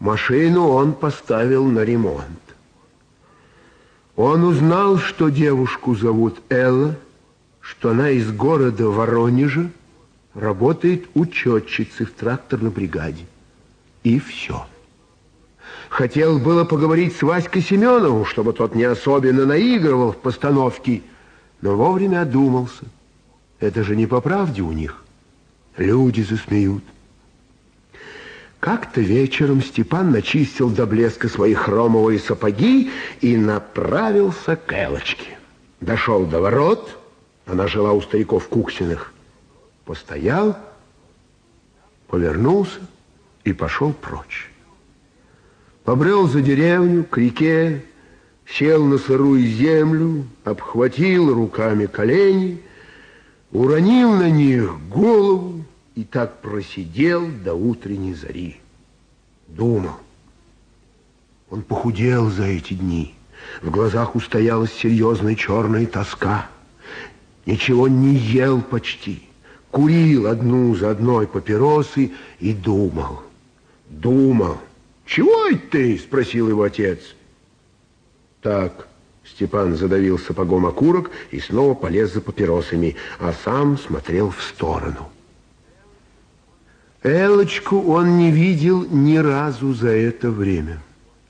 Машину 0.00 0.66
он 0.66 0.92
поставил 0.92 1.66
на 1.66 1.84
ремонт. 1.84 2.42
Он 4.16 4.42
узнал, 4.42 4.98
что 4.98 5.28
девушку 5.28 5.94
зовут 5.94 6.40
Элла, 6.48 6.96
что 7.60 7.90
она 7.90 8.10
из 8.10 8.32
города 8.32 8.88
Воронежа, 8.88 9.70
работает 10.34 11.06
учетчицей 11.14 12.06
в 12.06 12.12
тракторной 12.12 12.72
бригаде. 12.72 13.24
И 14.02 14.18
все. 14.18 14.66
Хотел 15.90 16.40
было 16.40 16.64
поговорить 16.64 17.14
с 17.14 17.22
Васькой 17.22 17.62
Семеновым, 17.62 18.24
чтобы 18.24 18.52
тот 18.52 18.74
не 18.74 18.82
особенно 18.82 19.46
наигрывал 19.46 20.10
в 20.10 20.16
постановке, 20.16 21.02
но 21.60 21.76
вовремя 21.76 22.22
одумался. 22.22 22.82
Это 23.60 23.84
же 23.84 23.94
не 23.94 24.08
по 24.08 24.20
правде 24.20 24.62
у 24.62 24.72
них. 24.72 25.04
Люди 25.78 26.22
засмеют. 26.22 26.82
Как-то 28.58 29.00
вечером 29.00 29.62
Степан 29.62 30.10
начистил 30.10 30.68
до 30.70 30.86
блеска 30.86 31.28
свои 31.28 31.54
хромовые 31.54 32.18
сапоги 32.18 32.90
и 33.20 33.36
направился 33.36 34.56
к 34.56 34.72
Элочке. 34.72 35.38
Дошел 35.80 36.26
до 36.26 36.40
ворот, 36.40 36.98
она 37.46 37.68
жила 37.68 37.92
у 37.92 38.02
стариков 38.02 38.48
Куксиных, 38.48 39.12
постоял, 39.84 40.58
повернулся 42.08 42.80
и 43.44 43.52
пошел 43.52 43.92
прочь. 43.92 44.50
Побрел 45.84 46.26
за 46.26 46.40
деревню, 46.40 47.04
к 47.04 47.16
реке, 47.16 47.84
сел 48.44 48.84
на 48.84 48.98
сырую 48.98 49.46
землю, 49.46 50.26
обхватил 50.42 51.32
руками 51.32 51.86
колени, 51.86 52.60
уронил 53.52 54.12
на 54.14 54.28
них 54.28 54.76
голову 54.88 55.64
и 55.98 56.04
так 56.04 56.42
просидел 56.42 57.26
до 57.26 57.54
утренней 57.54 58.14
зари. 58.14 58.58
Думал. 59.48 59.96
Он 61.50 61.62
похудел 61.62 62.30
за 62.30 62.44
эти 62.44 62.74
дни. 62.74 63.16
В 63.62 63.70
глазах 63.72 64.14
устоялась 64.14 64.72
серьезная 64.72 65.34
черная 65.34 65.86
тоска. 65.86 66.48
Ничего 67.46 67.88
не 67.88 68.14
ел 68.14 68.62
почти. 68.62 69.24
Курил 69.72 70.28
одну 70.28 70.72
за 70.76 70.92
одной 70.92 71.26
папиросы 71.26 72.12
и 72.38 72.52
думал. 72.52 73.24
Думал. 73.88 74.58
«Чего 75.04 75.48
это 75.48 75.66
ты?»– 75.72 75.98
спросил 75.98 76.48
его 76.48 76.62
отец. 76.62 77.00
Так, 78.40 78.86
Степан 79.24 79.76
задавил 79.76 80.16
сапогом 80.16 80.64
окурок 80.66 81.10
и 81.32 81.40
снова 81.40 81.74
полез 81.74 82.12
за 82.14 82.20
папиросами, 82.20 82.94
а 83.18 83.32
сам 83.32 83.76
смотрел 83.76 84.30
в 84.30 84.40
сторону. 84.40 85.10
Элочку 87.08 87.80
он 87.80 88.18
не 88.18 88.30
видел 88.30 88.84
ни 88.84 89.16
разу 89.16 89.72
за 89.72 89.88
это 89.88 90.30
время. 90.30 90.82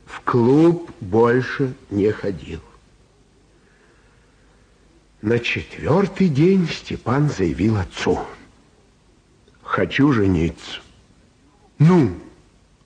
В 0.07 0.21
клуб 0.23 0.91
больше 1.01 1.73
не 1.91 2.11
ходил. 2.11 2.61
На 5.23 5.39
четвертый 5.39 6.29
день 6.29 6.67
Степан 6.69 7.29
заявил 7.31 7.77
отцу. 7.77 8.19
Хочу 9.63 10.13
жениться. 10.13 10.81
Ну, 11.79 12.13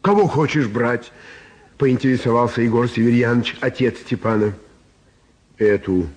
кого 0.02 0.27
хочешь 0.27 0.66
брать? 0.66 1.12
Поинтересовался 1.78 2.60
Егор 2.60 2.89
Северьянович, 2.89 3.56
отец 3.60 4.01
Степана. 4.01 4.52
Эту 5.56 6.09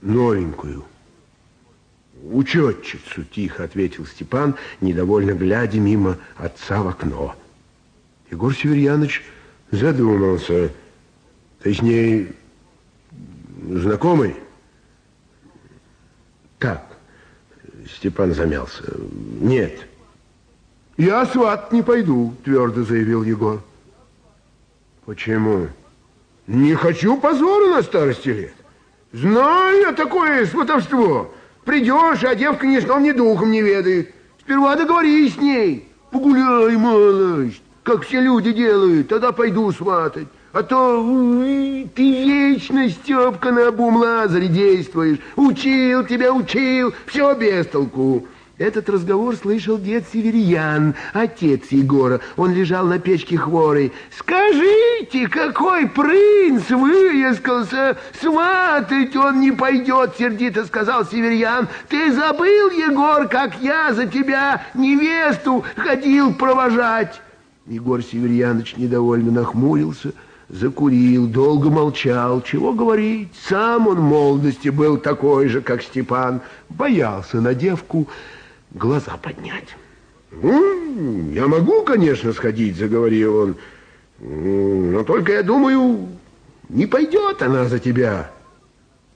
новенькую. 0.00 0.84
Учетчицу, 2.22 3.24
тихо 3.24 3.64
ответил 3.64 4.04
Степан, 4.06 4.54
недовольно 4.80 5.32
глядя 5.32 5.78
мимо 5.78 6.18
отца 6.36 6.82
в 6.82 6.88
окно. 6.88 7.34
Егор 8.30 8.54
Северьянович 8.54 9.22
задумался. 9.70 10.70
Ты 11.62 11.74
с 11.74 11.82
ней 11.82 12.32
знакомый? 13.68 14.36
Так, 16.58 16.84
Степан 17.96 18.34
замялся. 18.34 18.84
Нет. 19.40 19.86
Я 20.96 21.24
сват 21.24 21.72
не 21.72 21.82
пойду, 21.82 22.34
твердо 22.44 22.84
заявил 22.84 23.22
Егор. 23.22 23.62
Почему? 25.06 25.68
Не 26.46 26.74
хочу 26.74 27.18
позора 27.18 27.76
на 27.76 27.82
старости 27.82 28.28
лет. 28.28 28.54
Знаю 29.12 29.80
я 29.80 29.92
такое 29.92 30.46
сватовство. 30.46 31.34
Придешь, 31.70 32.24
а 32.24 32.34
девка 32.34 32.66
ни 32.66 32.80
сном, 32.80 33.04
ни 33.04 33.12
духом 33.12 33.52
не 33.52 33.62
ведает. 33.62 34.12
Сперва 34.40 34.74
договорись 34.74 35.34
с 35.34 35.36
ней. 35.36 35.88
Погуляй, 36.10 36.76
малость 36.76 37.62
как 37.84 38.02
все 38.02 38.20
люди 38.20 38.52
делают, 38.52 39.08
тогда 39.08 39.30
пойду 39.30 39.70
сватать. 39.70 40.26
А 40.52 40.64
то 40.64 41.00
ты 41.94 42.24
вечно, 42.24 42.88
Степка, 42.88 43.52
на 43.52 43.68
обум 43.68 43.98
Лазаре 43.98 44.48
действуешь. 44.48 45.18
Учил 45.36 46.04
тебя, 46.04 46.32
учил, 46.32 46.92
все 47.06 47.34
без 47.34 47.66
толку. 47.66 48.26
Этот 48.60 48.90
разговор 48.90 49.36
слышал 49.36 49.78
дед 49.78 50.04
Северьян, 50.12 50.94
отец 51.14 51.68
Егора. 51.70 52.20
Он 52.36 52.52
лежал 52.52 52.84
на 52.84 52.98
печке 52.98 53.38
хворой. 53.38 53.90
«Скажите, 54.14 55.28
какой 55.28 55.88
принц 55.88 56.68
выискался? 56.68 57.96
Сватать 58.20 59.16
он 59.16 59.40
не 59.40 59.50
пойдет!» 59.50 60.12
Сердито 60.18 60.66
сказал 60.66 61.06
Северьян. 61.06 61.68
«Ты 61.88 62.12
забыл, 62.12 62.68
Егор, 62.68 63.28
как 63.28 63.58
я 63.62 63.94
за 63.94 64.04
тебя 64.04 64.62
невесту 64.74 65.64
ходил 65.76 66.34
провожать?» 66.34 67.22
Егор 67.66 68.02
Северьянович 68.02 68.76
недовольно 68.76 69.30
нахмурился, 69.32 70.12
закурил, 70.50 71.28
долго 71.28 71.70
молчал. 71.70 72.42
Чего 72.42 72.74
говорить? 72.74 73.30
Сам 73.48 73.86
он 73.86 73.96
в 73.96 74.02
молодости 74.02 74.68
был 74.68 74.98
такой 74.98 75.48
же, 75.48 75.62
как 75.62 75.80
Степан. 75.80 76.42
Боялся 76.68 77.40
на 77.40 77.54
девку 77.54 78.06
глаза 78.72 79.16
поднять. 79.16 79.76
«Ну, 80.30 81.30
я 81.32 81.46
могу, 81.46 81.82
конечно, 81.82 82.32
сходить»,— 82.32 82.76
заговорил 82.78 83.36
он. 83.36 83.56
«Но 84.20 85.02
только, 85.04 85.32
я 85.32 85.42
думаю, 85.42 86.08
не 86.68 86.86
пойдет 86.86 87.42
она 87.42 87.64
за 87.64 87.78
тебя». 87.78 88.30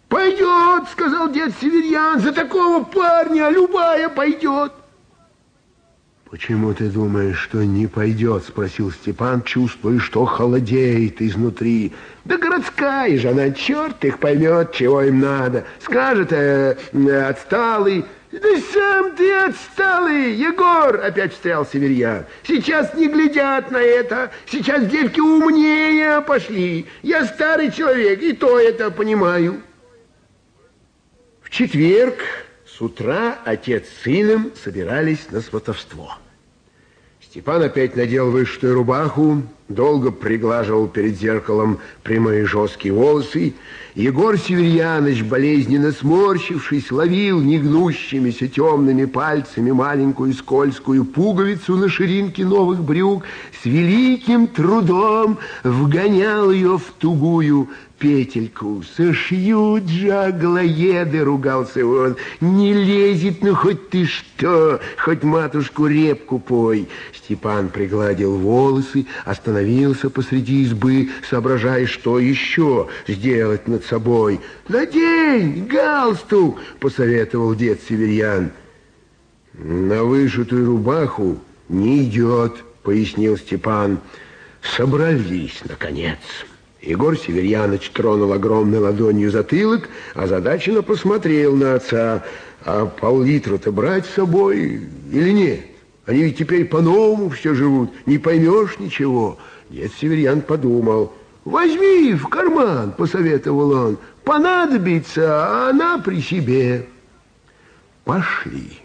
«Пойдет»,— 0.09 0.89
сказал 0.93 1.31
дед 1.31 1.53
Северьян,— 1.61 2.21
«за 2.21 2.33
такого 2.33 2.85
парня 2.85 3.49
любая 3.49 4.09
пойдет». 4.09 4.73
«Почему 6.31 6.75
ты 6.75 6.89
думаешь, 6.89 7.39
что 7.39 7.65
не 7.65 7.87
пойдет?»– 7.87 8.45
спросил 8.49 8.91
Степан, 8.91 9.43
чувствуя, 9.43 10.01
что 10.01 10.25
холодеет 10.25 11.23
изнутри. 11.23 11.93
«Да 12.25 12.39
городская 12.39 13.17
же 13.19 13.31
она, 13.31 13.51
черт 13.51 14.05
их 14.05 14.19
поймет, 14.19 14.73
чего 14.73 15.03
им 15.03 15.21
надо. 15.21 15.65
Скажет, 15.81 16.33
э, 16.33 16.77
отсталый». 17.29 18.05
«Да 18.41 18.49
сам 18.73 19.15
ты 19.15 19.33
отсталый, 19.33 20.33
Егор!»– 20.35 21.01
опять 21.05 21.35
встрял 21.35 21.65
Северьян. 21.65 22.27
«Сейчас 22.43 22.93
не 22.95 23.07
глядят 23.07 23.71
на 23.71 23.77
это. 23.77 24.33
Сейчас 24.47 24.87
девки 24.87 25.21
умнее 25.21 26.21
пошли. 26.21 26.87
Я 27.03 27.27
старый 27.27 27.71
человек, 27.71 28.21
и 28.23 28.33
то 28.33 28.59
это 28.59 28.91
понимаю». 28.91 29.63
В 31.43 31.51
четверг 31.51 32.19
с 32.67 32.81
утра 32.81 33.39
отец 33.45 33.87
с 33.87 34.03
сыном 34.03 34.51
собирались 34.61 35.31
на 35.31 35.41
сватовство. 35.41 36.19
Степан 37.21 37.63
опять 37.63 37.95
надел 37.95 38.33
вышитую 38.33 38.75
рубаху, 38.75 39.43
долго 39.69 40.11
приглаживал 40.11 40.89
перед 40.89 41.19
зеркалом 41.19 41.79
прямые 42.03 42.47
жесткие 42.47 42.93
волосы. 42.93 43.55
Егор 43.95 44.37
Северьяныч, 44.37 45.23
болезненно 45.23 45.93
сморщившись, 45.93 46.91
ловил 46.91 47.41
негнущимися 47.41 48.49
темными 48.49 49.05
пальцами 49.05 49.71
маленькую 49.71 50.35
скользкую 50.35 51.05
пуговицу 51.05 51.77
на 51.77 51.89
ширинке 51.89 52.45
новых 52.45 52.83
брюк, 52.83 53.23
с 53.63 53.65
великим 53.65 54.49
трудом 54.49 55.39
вгонял 55.63 56.51
ее 56.51 56.77
в 56.77 56.93
тугую 56.99 57.69
петельку. 57.99 58.83
Сошьют 58.97 59.89
же 59.89 60.11
аглоеды, 60.11 61.23
ругался 61.23 61.87
он. 61.87 62.17
Не 62.41 62.75
лезет, 62.75 63.43
ну 63.43 63.55
хоть 63.55 63.91
ты 63.91 64.07
что, 64.07 64.81
хоть 64.99 65.23
матушку 65.23 65.87
репку 65.87 66.41
пой. 66.41 66.89
Степан 67.15 67.69
пригладил 67.69 68.37
волосы, 68.37 69.07
остановился 69.25 69.54
посреди 70.11 70.63
избы, 70.63 71.11
соображая, 71.29 71.87
что 71.87 72.19
еще 72.19 72.89
сделать 73.07 73.69
над 73.69 73.85
собой. 73.85 74.41
«Надень 74.69 75.67
галстук!»— 75.67 76.59
посоветовал 76.81 77.55
дед 77.55 77.81
Северьян. 77.89 78.51
«На 79.55 80.03
вышитую 80.03 80.67
рубаху 80.67 81.39
не 81.69 82.05
идет»,— 82.05 82.57
пояснил 82.83 83.37
Степан. 83.37 83.99
«Собрались, 84.77 85.61
наконец». 85.69 86.19
Егор 86.81 87.17
Северьяныч 87.17 87.91
тронул 87.91 88.33
огромной 88.33 88.79
ладонью 88.79 89.31
затылок, 89.31 89.89
а 90.15 90.27
задаченно 90.27 90.83
посмотрел 90.83 91.57
на 91.57 91.75
отца. 91.75 92.25
А 92.65 92.87
пол-литра-то 92.87 93.73
брать 93.73 94.07
с 94.07 94.15
собой 94.15 94.81
или 95.13 95.31
нет? 95.31 95.61
Они 96.07 96.23
ведь 96.23 96.39
теперь 96.39 96.67
по-новому 96.67 97.31
все 97.31 97.55
живут, 97.55 97.91
не 98.07 98.19
поймешь 98.19 98.79
ничего. 98.79 99.39
Дед 99.71 99.93
Северьян 99.95 100.43
подумал. 100.43 101.13
«Возьми 101.45 102.15
в 102.15 102.29
карман»,— 102.29 102.93
посоветовал 102.97 103.71
он. 103.73 103.99
«Понадобится, 104.25 105.47
а 105.47 105.71
она 105.71 105.99
при 105.99 106.21
себе». 106.21 106.87
Пошли. 108.05 108.81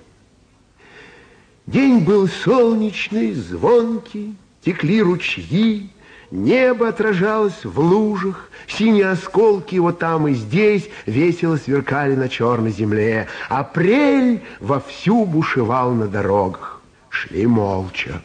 День 1.67 1.99
был 1.99 2.27
солнечный, 2.27 3.33
звонкий, 3.33 4.35
текли 4.61 5.01
ручьи, 5.01 5.89
Небо 6.31 6.89
отражалось 6.89 7.63
в 7.65 7.79
лужах, 7.79 8.49
синие 8.67 9.09
осколки 9.09 9.77
вот 9.77 9.97
там 9.97 10.27
и 10.27 10.33
здесь 10.33 10.87
весело 11.07 11.57
сверкали 11.57 12.15
на 12.15 12.29
черной 12.29 12.71
земле. 12.71 13.27
Апрель 13.49 14.43
вовсю 14.59 15.25
бушевал 15.25 15.91
на 15.93 16.07
дорогах. 16.07 16.78
Шли 17.19 17.45
молча, 17.45 18.21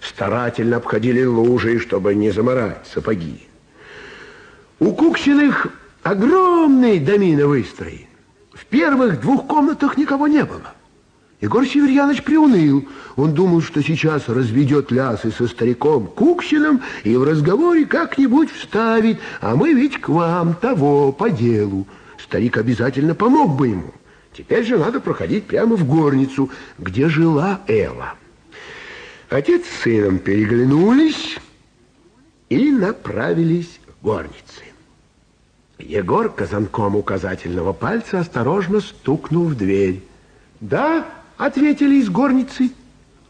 старательно 0.00 0.76
обходили 0.76 1.24
лужи, 1.24 1.80
чтобы 1.80 2.14
не 2.14 2.30
заморать 2.30 2.86
сапоги. 2.86 3.48
У 4.78 4.92
Куксиных 4.92 5.66
огромный 6.04 7.00
домина 7.00 7.48
выстроен. 7.48 8.06
В 8.52 8.64
первых 8.66 9.20
двух 9.20 9.48
комнатах 9.48 9.96
никого 9.96 10.28
не 10.28 10.44
было. 10.44 10.72
Егор 11.40 11.66
Северьянович 11.66 12.22
приуныл. 12.22 12.86
Он 13.16 13.34
думал, 13.34 13.60
что 13.60 13.82
сейчас 13.82 14.28
разведет 14.28 14.92
лясы 14.92 15.32
со 15.32 15.48
стариком 15.48 16.06
Куксиным 16.06 16.80
и 17.02 17.16
в 17.16 17.24
разговоре 17.24 17.86
как-нибудь 17.86 18.52
вставит, 18.52 19.18
а 19.40 19.56
мы 19.56 19.72
ведь 19.72 20.00
к 20.00 20.10
вам 20.10 20.54
того 20.54 21.10
по 21.10 21.28
делу. 21.28 21.88
Старик 22.22 22.56
обязательно 22.56 23.16
помог 23.16 23.56
бы 23.56 23.66
ему. 23.66 23.94
Теперь 24.32 24.64
же 24.64 24.78
надо 24.78 25.00
проходить 25.00 25.46
прямо 25.48 25.74
в 25.74 25.84
горницу, 25.84 26.50
где 26.78 27.08
жила 27.08 27.62
Элла. 27.66 28.14
Отец 29.30 29.64
с 29.66 29.82
сыном 29.82 30.18
переглянулись 30.18 31.38
и 32.48 32.70
направились 32.70 33.80
к 33.86 34.04
горнице. 34.04 34.64
Егор 35.78 36.30
казанком 36.30 36.96
указательного 36.96 37.72
пальца 37.72 38.20
осторожно 38.20 38.80
стукнул 38.80 39.44
в 39.44 39.54
дверь. 39.54 40.02
«Да?» 40.60 41.06
ответили 41.38 41.94
из 41.94 42.10
горницы. 42.10 42.70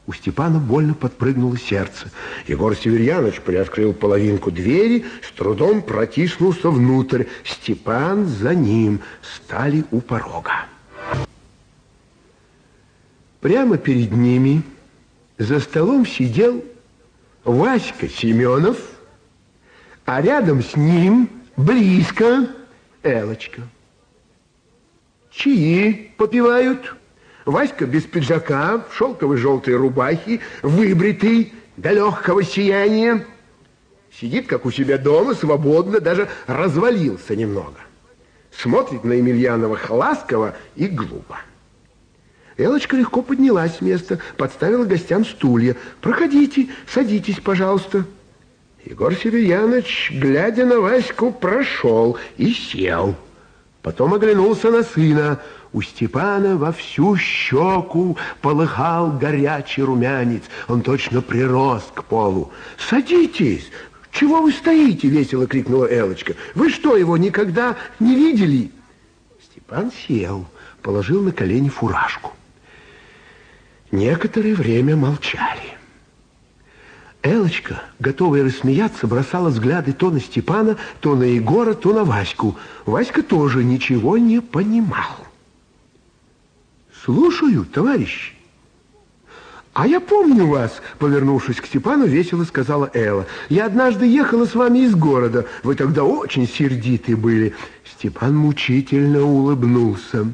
У 0.06 0.14
Степана 0.14 0.58
больно 0.58 0.94
подпрыгнуло 0.94 1.58
сердце. 1.58 2.10
Егор 2.46 2.74
Северьянович 2.74 3.42
приоткрыл 3.42 3.92
половинку 3.92 4.50
двери, 4.50 5.04
с 5.22 5.30
трудом 5.32 5.82
протиснулся 5.82 6.70
внутрь. 6.70 7.24
Степан 7.44 8.24
за 8.24 8.54
ним 8.54 9.00
стали 9.22 9.84
у 9.90 10.00
порога. 10.00 10.64
Прямо 13.40 13.76
перед 13.76 14.12
ними 14.12 14.62
за 15.38 15.60
столом 15.60 16.04
сидел 16.04 16.64
Васька 17.44 18.08
Семенов, 18.08 18.78
а 20.04 20.20
рядом 20.20 20.62
с 20.62 20.76
ним, 20.76 21.30
близко, 21.56 22.48
Элочка. 23.02 23.62
Чьи 25.30 26.12
попивают? 26.16 26.94
Васька 27.44 27.86
без 27.86 28.02
пиджака, 28.02 28.84
в 28.90 28.94
шелковой 28.94 29.38
желтой 29.38 29.76
рубахе, 29.76 30.40
выбритый 30.62 31.54
до 31.76 31.92
легкого 31.92 32.42
сияния. 32.42 33.24
Сидит, 34.12 34.48
как 34.48 34.66
у 34.66 34.70
себя 34.70 34.98
дома, 34.98 35.34
свободно, 35.34 36.00
даже 36.00 36.28
развалился 36.46 37.36
немного. 37.36 37.78
Смотрит 38.50 39.04
на 39.04 39.12
Емельянова 39.12 39.78
ласково 39.88 40.56
и 40.74 40.88
глупо. 40.88 41.38
Элочка 42.58 42.96
легко 42.96 43.22
поднялась 43.22 43.76
с 43.76 43.80
места, 43.80 44.18
подставила 44.36 44.84
гостям 44.84 45.24
стулья. 45.24 45.76
«Проходите, 46.00 46.68
садитесь, 46.92 47.40
пожалуйста». 47.40 48.04
Егор 48.84 49.14
Северьянович, 49.14 50.12
глядя 50.14 50.66
на 50.66 50.80
Ваську, 50.80 51.30
прошел 51.32 52.18
и 52.36 52.52
сел. 52.52 53.14
Потом 53.82 54.14
оглянулся 54.14 54.70
на 54.70 54.82
сына– 54.82 55.40
у 55.72 55.82
Степана 55.82 56.56
во 56.56 56.72
всю 56.72 57.16
щеку 57.16 58.16
полыхал 58.40 59.12
горячий 59.12 59.82
румянец. 59.82 60.42
Он 60.66 60.80
точно 60.82 61.20
прирос 61.20 61.84
к 61.94 62.04
полу. 62.04 62.50
«Садитесь! 62.78 63.70
Чего 64.10 64.40
вы 64.40 64.52
стоите?»— 64.52 65.08
весело 65.08 65.46
крикнула 65.46 65.86
Элочка. 65.86 66.34
«Вы 66.54 66.70
что, 66.70 66.96
его 66.96 67.16
никогда 67.16 67.76
не 68.00 68.14
видели?» 68.14 68.70
Степан 69.44 69.92
сел, 69.92 70.46
положил 70.82 71.22
на 71.22 71.32
колени 71.32 71.68
фуражку. 71.68 72.32
Некоторое 73.90 74.54
время 74.54 74.96
молчали. 74.96 75.78
Элочка, 77.22 77.82
готовая 77.98 78.44
рассмеяться, 78.44 79.06
бросала 79.06 79.48
взгляды 79.48 79.92
то 79.92 80.10
на 80.10 80.20
Степана, 80.20 80.76
то 81.00 81.16
на 81.16 81.24
Егора, 81.24 81.74
то 81.74 81.92
на 81.92 82.04
Ваську. 82.04 82.56
Васька 82.86 83.22
тоже 83.22 83.64
ничего 83.64 84.18
не 84.18 84.40
понимал. 84.40 85.26
Слушаю, 87.04 87.64
товарищ. 87.64 88.34
А 89.72 89.86
я 89.86 90.00
помню 90.00 90.46
вас, 90.46 90.82
повернувшись 90.98 91.60
к 91.60 91.66
Степану, 91.66 92.06
весело 92.06 92.44
сказала 92.44 92.90
Элла. 92.94 93.26
Я 93.48 93.66
однажды 93.66 94.06
ехала 94.06 94.44
с 94.44 94.54
вами 94.54 94.80
из 94.80 94.94
города. 94.94 95.46
Вы 95.62 95.76
тогда 95.76 96.04
очень 96.04 96.48
сердиты 96.48 97.16
были. 97.16 97.54
Степан 97.84 98.36
мучительно 98.36 99.22
улыбнулся. 99.22 100.26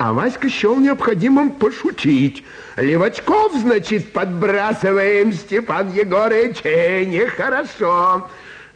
А 0.00 0.14
Васька 0.14 0.48
счел 0.48 0.80
необходимым 0.80 1.50
пошутить. 1.50 2.42
Левачков, 2.78 3.52
значит, 3.54 4.14
подбрасываем, 4.14 5.30
Степан 5.34 5.92
Егорыч, 5.92 6.64
нехорошо. 6.64 8.26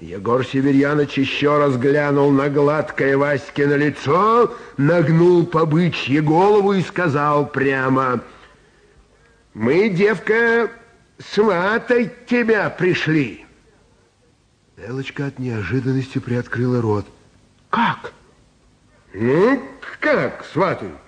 Егор 0.01 0.45
Северьяныч 0.45 1.17
еще 1.17 1.57
раз 1.57 1.79
глянул 1.79 2.31
на 2.31 2.51
гладкое 2.51 3.17
Васькино 3.17 3.73
лицо, 3.73 4.55
нагнул 4.77 5.47
по 5.47 5.65
бычье 5.65 6.21
голову 6.21 6.75
и 6.75 6.83
сказал 6.83 7.47
прямо, 7.47 8.21
«Мы, 9.55 9.89
девка, 9.89 10.69
сватать 11.33 12.27
тебя 12.27 12.69
пришли». 12.69 13.47
Элочка 14.77 15.29
от 15.29 15.39
неожиданности 15.39 16.19
приоткрыла 16.19 16.83
рот. 16.83 17.07
«Как?» 17.71 18.13
«Ну, 19.15 19.63
как 20.01 20.45
сватают? 20.53 20.99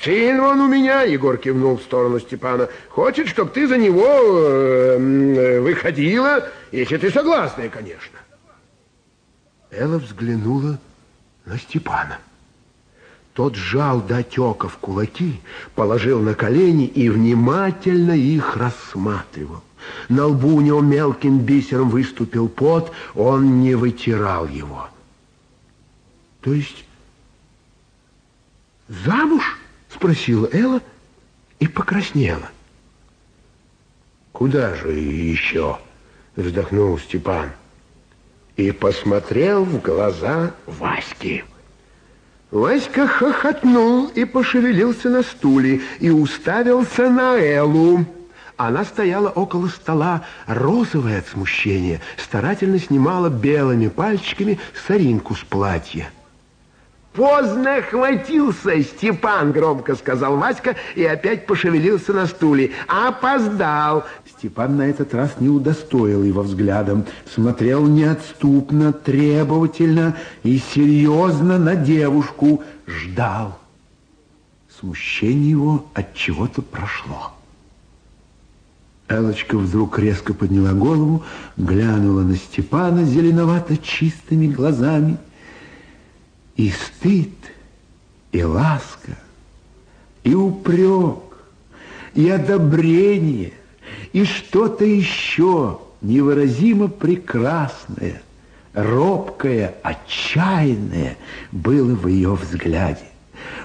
Сын 0.00 0.40
он 0.40 0.60
у 0.60 0.68
меня, 0.68 1.02
Егор 1.02 1.36
кивнул 1.36 1.76
в 1.76 1.82
сторону 1.82 2.18
Степана. 2.18 2.68
Хочет, 2.88 3.28
чтобы 3.28 3.50
ты 3.50 3.68
за 3.68 3.76
него 3.76 4.06
э, 4.06 5.60
выходила, 5.60 6.48
если 6.72 6.96
ты 6.96 7.10
согласная, 7.10 7.68
конечно. 7.68 8.18
Элла 9.70 9.98
взглянула 9.98 10.78
на 11.44 11.58
Степана. 11.58 12.18
Тот 13.34 13.54
сжал 13.54 14.00
до 14.00 14.18
отека 14.18 14.68
в 14.68 14.76
кулаки, 14.78 15.40
положил 15.74 16.20
на 16.20 16.34
колени 16.34 16.86
и 16.86 17.08
внимательно 17.08 18.12
их 18.12 18.56
рассматривал. 18.56 19.62
На 20.08 20.26
лбу 20.26 20.56
у 20.56 20.60
него 20.60 20.80
мелким 20.80 21.38
бисером 21.38 21.88
выступил 21.90 22.48
пот, 22.48 22.92
он 23.14 23.60
не 23.62 23.74
вытирал 23.74 24.46
его. 24.46 24.88
То 26.40 26.52
есть 26.52 26.84
замуж? 28.88 29.58
Спросила 29.94 30.48
Элла 30.52 30.80
и 31.58 31.68
покраснела. 31.68 32.48
Куда 34.32 34.74
же 34.74 34.92
еще? 34.92 35.78
Вздохнул 36.34 36.98
Степан 36.98 37.50
и 38.56 38.72
посмотрел 38.72 39.64
в 39.64 39.80
глаза 39.82 40.54
Васьки. 40.66 41.44
Васька 42.50 43.06
хохотнул 43.06 44.08
и 44.08 44.24
пошевелился 44.24 45.10
на 45.10 45.22
стуле 45.22 45.82
и 46.00 46.10
уставился 46.10 47.10
на 47.10 47.36
Эллу. 47.36 48.04
Она 48.56 48.84
стояла 48.84 49.28
около 49.30 49.68
стола, 49.68 50.24
розовая 50.46 51.18
от 51.18 51.28
смущения, 51.28 52.00
старательно 52.16 52.78
снимала 52.78 53.28
белыми 53.28 53.88
пальчиками 53.88 54.58
соринку 54.86 55.34
с 55.34 55.40
платья. 55.40 56.10
«Поздно 57.12 57.82
хватился, 57.82 58.82
Степан!»— 58.82 59.52
громко 59.52 59.94
сказал 59.96 60.38
Васька 60.38 60.76
и 60.94 61.04
опять 61.04 61.46
пошевелился 61.46 62.14
на 62.14 62.26
стуле. 62.26 62.70
«Опоздал!» 62.88 64.04
Степан 64.26 64.78
на 64.78 64.82
этот 64.82 65.12
раз 65.12 65.32
не 65.38 65.50
удостоил 65.50 66.22
его 66.22 66.40
взглядом, 66.40 67.04
смотрел 67.32 67.86
неотступно, 67.86 68.94
требовательно 68.94 70.16
и 70.42 70.58
серьезно 70.58 71.58
на 71.58 71.76
девушку, 71.76 72.62
ждал. 72.86 73.58
Смущение 74.80 75.50
его 75.50 75.84
от 75.92 76.14
чего-то 76.14 76.62
прошло. 76.62 77.32
Элочка 79.08 79.58
вдруг 79.58 79.98
резко 79.98 80.32
подняла 80.32 80.72
голову, 80.72 81.22
глянула 81.58 82.22
на 82.22 82.36
Степана 82.36 83.04
зеленовато-чистыми 83.04 84.46
глазами— 84.46 85.18
и 86.56 86.70
стыд, 86.70 87.30
и 88.32 88.42
ласка, 88.42 89.16
и 90.24 90.34
упрек, 90.34 91.18
и 92.14 92.28
одобрение, 92.28 93.52
и 94.12 94.24
что-то 94.24 94.84
еще 94.84 95.78
невыразимо 96.00 96.88
прекрасное, 96.88 98.22
робкое, 98.74 99.74
отчаянное 99.82 101.16
было 101.50 101.94
в 101.94 102.06
ее 102.06 102.34
взгляде. 102.34 103.06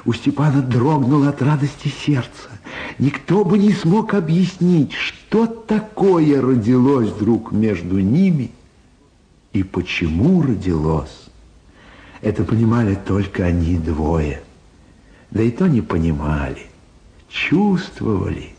У 0.05 0.14
Степана 0.14 0.61
дрогнуло 0.61 1.30
от 1.30 1.41
радости 1.41 1.89
сердце. 2.05 2.49
Никто 2.97 3.43
бы 3.43 3.57
не 3.57 3.73
смог 3.73 4.14
объяснить, 4.14 4.93
что 4.93 5.45
такое 5.45 6.41
родилось 6.41 7.09
вдруг 7.09 7.51
между 7.51 7.99
ними 7.99 8.51
и 9.53 9.64
почему 9.64 10.41
родилось. 10.41 11.27
Это 12.22 12.44
понимали 12.44 12.95
только 12.95 13.45
они 13.45 13.77
двое. 13.77 14.41
Да 15.31 15.44
и 15.44 15.52
то 15.52 15.68
не 15.68 15.81
понимали, 15.81 16.68
чувствовали. 17.30 18.53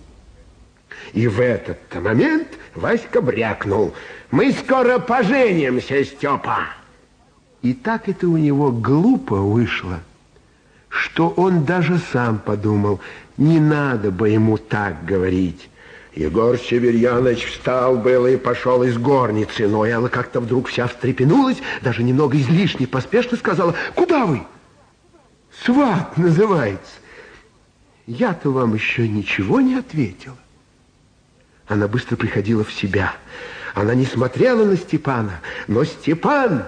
И 1.13 1.27
в 1.27 1.41
этот 1.41 1.79
момент 1.95 2.49
Васька 2.75 3.21
брякнул. 3.21 3.95
«Мы 4.31 4.53
скоро 4.53 4.99
поженимся, 4.99 6.05
Степа!» 6.05 6.67
И 7.63 7.73
так 7.73 8.09
это 8.09 8.29
у 8.29 8.37
него 8.37 8.71
глупо 8.71 9.37
вышло, 9.37 10.01
что 10.89 11.31
он 11.31 11.65
даже 11.65 11.99
сам 12.13 12.39
подумал, 12.39 13.01
не 13.37 13.59
надо 13.59 14.11
бы 14.11 14.29
ему 14.29 14.59
так 14.59 15.05
говорить. 15.05 15.68
Егор 16.19 16.59
Северьянович 16.59 17.45
встал 17.45 17.97
было 17.97 18.27
и 18.27 18.37
пошел 18.37 18.83
из 18.83 18.99
горницы, 18.99 19.69
но 19.69 19.87
Элла 19.87 20.09
как-то 20.09 20.41
вдруг 20.41 20.67
вся 20.67 20.89
встрепенулась, 20.89 21.59
даже 21.81 22.03
немного 22.03 22.37
излишне 22.37 22.89
поспешно 22.89 23.37
сказала, 23.37 23.77
«Куда 23.95 24.27
вы?» 24.27 24.43
«Сват 25.65 26.19
называется». 26.19 26.91
«Я-то 28.09 28.51
вам 28.51 28.75
еще 28.75 29.07
ничего 29.07 29.61
не 29.61 29.77
ответила». 29.77 30.37
Она 31.69 31.87
быстро 31.87 32.17
приходила 32.17 32.65
в 32.65 32.73
себя. 32.73 33.15
Она 33.77 33.95
не 33.95 34.05
смотрела 34.05 34.65
на 34.65 34.77
Степана, 34.77 35.41
но 35.69 35.85
Степан... 35.85 36.65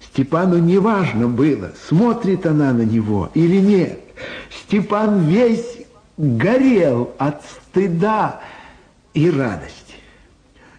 Степану 0.00 0.56
неважно 0.56 1.28
было, 1.28 1.72
смотрит 1.86 2.46
она 2.46 2.72
на 2.72 2.82
него 2.82 3.30
или 3.34 3.56
нет. 3.56 4.00
Степан 4.50 5.26
весь 5.26 5.81
горел 6.16 7.14
от 7.18 7.42
стыда 7.44 8.40
и 9.14 9.30
радости. 9.30 9.94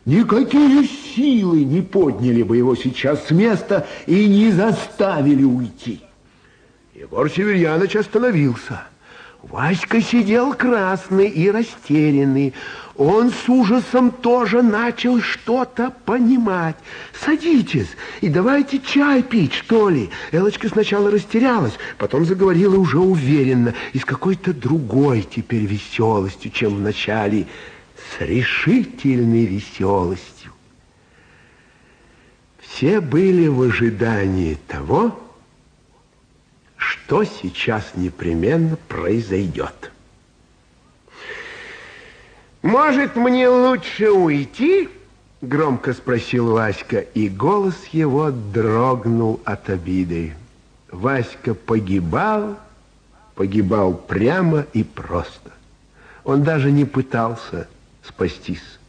Никакие 0.05 0.85
силы 0.85 1.63
не 1.63 1.81
подняли 1.81 2.43
бы 2.43 2.57
его 2.57 2.75
сейчас 2.75 3.27
с 3.27 3.31
места 3.31 3.87
и 4.05 4.27
не 4.27 4.51
заставили 4.51 5.43
уйти. 5.43 6.01
Егор 6.93 7.29
Северьянович 7.29 7.95
остановился. 7.95 8.83
Васька 9.43 10.01
сидел 10.01 10.53
красный 10.53 11.27
и 11.27 11.49
растерянный. 11.49 12.53
Он 12.95 13.31
с 13.31 13.49
ужасом 13.49 14.11
тоже 14.11 14.61
начал 14.61 15.19
что-то 15.19 15.91
понимать. 16.05 16.75
Садитесь 17.19 17.89
и 18.21 18.29
давайте 18.29 18.79
чай 18.79 19.23
пить, 19.23 19.53
что 19.53 19.89
ли. 19.89 20.11
Элочка 20.31 20.69
сначала 20.69 21.09
растерялась, 21.09 21.73
потом 21.97 22.25
заговорила 22.25 22.77
уже 22.77 22.99
уверенно 22.99 23.73
и 23.93 23.99
с 23.99 24.05
какой-то 24.05 24.53
другой 24.53 25.23
теперь 25.23 25.65
веселостью, 25.65 26.51
чем 26.51 26.75
в 26.75 26.81
начале, 26.81 27.47
с 27.95 28.21
решительной 28.21 29.45
веселостью. 29.45 30.51
Все 32.59 33.01
были 33.01 33.47
в 33.47 33.61
ожидании 33.63 34.57
того, 34.67 35.19
что 36.77 37.23
сейчас 37.23 37.93
непременно 37.95 38.77
произойдет. 38.87 39.92
«Может, 42.63 43.17
мне 43.17 43.49
лучше 43.49 44.09
уйти?» 44.09 44.89
Громко 45.41 45.91
спросил 45.91 46.53
Васька, 46.53 46.99
и 46.99 47.27
голос 47.27 47.75
его 47.91 48.31
дрогнул 48.31 49.41
от 49.43 49.69
обиды. 49.69 50.33
Васька 50.89 51.53
погибал, 51.53 52.57
погибал 53.35 53.93
прямо 53.93 54.65
и 54.71 54.85
просто. 54.85 55.51
Он 56.23 56.43
даже 56.43 56.71
не 56.71 56.85
пытался 56.85 57.67
спастись. 58.01 58.79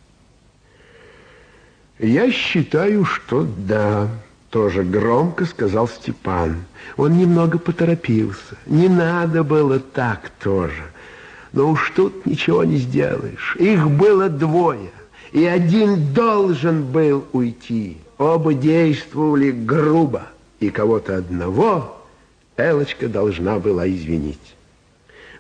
«Я 1.99 2.31
считаю, 2.31 3.05
что 3.05 3.45
да»,— 3.45 4.09
тоже 4.51 4.85
громко 4.85 5.47
сказал 5.47 5.89
Степан. 5.89 6.65
Он 6.97 7.19
немного 7.19 7.59
поторопился. 7.59 8.57
Не 8.67 8.89
надо 8.89 9.43
было 9.43 9.81
так 9.81 10.31
тоже. 10.41 10.94
Но 11.55 11.71
уж 11.71 11.93
тут 11.95 12.27
ничего 12.27 12.65
не 12.65 12.79
сделаешь. 12.79 13.57
Их 13.61 13.89
было 13.89 14.29
двое, 14.29 14.91
и 15.31 15.45
один 15.45 16.13
должен 16.13 16.83
был 16.83 17.25
уйти. 17.33 17.97
Оба 18.19 18.55
действовали 18.55 19.53
грубо, 19.53 20.23
и 20.59 20.71
кого-то 20.71 21.17
одного 21.17 21.97
Элочка 22.57 23.09
должна 23.09 23.61
была 23.61 23.89
извинить. 23.89 24.57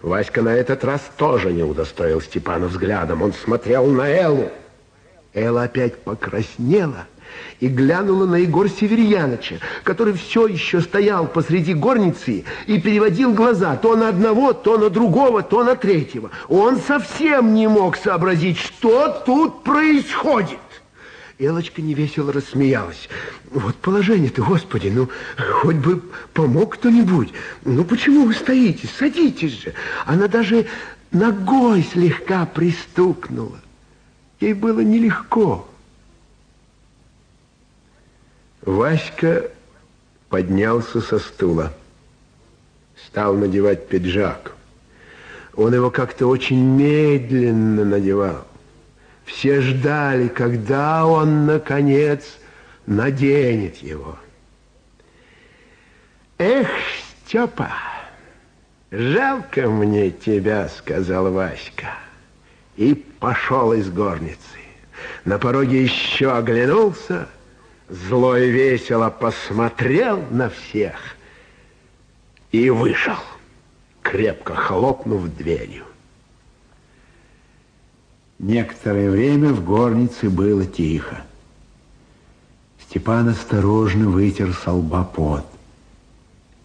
Васька 0.02 0.42
на 0.42 0.50
этот 0.54 0.84
раз 0.84 1.00
тоже 1.16 1.52
не 1.52 1.64
удостоил 1.64 2.20
Степана 2.20 2.68
взглядом. 2.68 3.22
Он 3.22 3.32
смотрел 3.32 3.86
на 3.86 4.08
Эллу. 4.08 4.50
Элла 5.32 5.64
опять 5.64 5.96
покраснела 5.96 7.06
и 7.60 7.68
глянула 7.68 8.26
на 8.26 8.36
Егор 8.36 8.68
Северьяновича, 8.68 9.56
который 9.82 10.14
все 10.14 10.46
еще 10.46 10.80
стоял 10.80 11.26
посреди 11.26 11.74
горницы 11.74 12.44
и 12.66 12.80
переводил 12.80 13.32
глаза 13.32 13.76
то 13.76 13.96
на 13.96 14.08
одного, 14.08 14.52
то 14.52 14.78
на 14.78 14.90
другого, 14.90 15.42
то 15.42 15.64
на 15.64 15.76
третьего. 15.76 16.30
Он 16.48 16.78
совсем 16.78 17.54
не 17.54 17.68
мог 17.68 17.96
сообразить, 17.96 18.58
что 18.58 19.22
тут 19.24 19.62
происходит. 19.62 20.58
Элочка 21.38 21.82
невесело 21.82 22.32
рассмеялась. 22.32 23.08
Вот 23.50 23.74
положение-то, 23.76 24.42
Господи, 24.42 24.88
ну, 24.88 25.08
хоть 25.62 25.76
бы 25.76 26.00
помог 26.32 26.74
кто-нибудь. 26.74 27.32
Ну, 27.64 27.84
почему 27.84 28.26
вы 28.26 28.34
стоите? 28.34 28.88
Садитесь 28.98 29.62
же. 29.62 29.74
Она 30.06 30.28
даже 30.28 30.66
ногой 31.10 31.86
слегка 31.92 32.46
пристукнула. 32.46 33.58
Ей 34.40 34.54
было 34.54 34.80
нелегко. 34.80 35.68
Васька 38.64 39.50
поднялся 40.30 41.00
со 41.00 41.18
стула, 41.18 41.72
стал 43.06 43.34
надевать 43.34 43.88
пиджак. 43.88 44.52
Он 45.54 45.74
его 45.74 45.90
как-то 45.90 46.26
очень 46.26 46.64
медленно 46.64 47.84
надевал. 47.84 48.46
Все 49.26 49.60
ждали, 49.60 50.28
когда 50.28 51.06
он, 51.06 51.46
наконец, 51.46 52.38
наденет 52.86 53.76
его. 53.76 54.18
«Эх, 56.38 56.68
Степа, 57.26 57.70
жалко 58.90 59.68
мне 59.68 60.10
тебя»,— 60.10 60.68
сказал 60.76 61.30
Васька. 61.32 61.94
И 62.76 62.94
пошел 62.94 63.72
из 63.72 63.88
горницы. 63.90 64.38
На 65.24 65.38
пороге 65.38 65.84
еще 65.84 66.32
оглянулся— 66.36 67.28
зло 67.88 68.36
и 68.36 68.50
весело 68.50 69.10
посмотрел 69.10 70.22
на 70.30 70.50
всех 70.50 71.16
и 72.52 72.70
вышел, 72.70 73.16
крепко 74.02 74.54
хлопнув 74.54 75.28
дверью. 75.36 75.84
Некоторое 78.38 79.10
время 79.10 79.52
в 79.52 79.64
горнице 79.64 80.28
было 80.28 80.64
тихо. 80.64 81.24
Степан 82.80 83.28
осторожно 83.28 84.08
вытер 84.08 84.52
со 84.52 84.72
лба 84.72 85.04
пот 85.04 85.46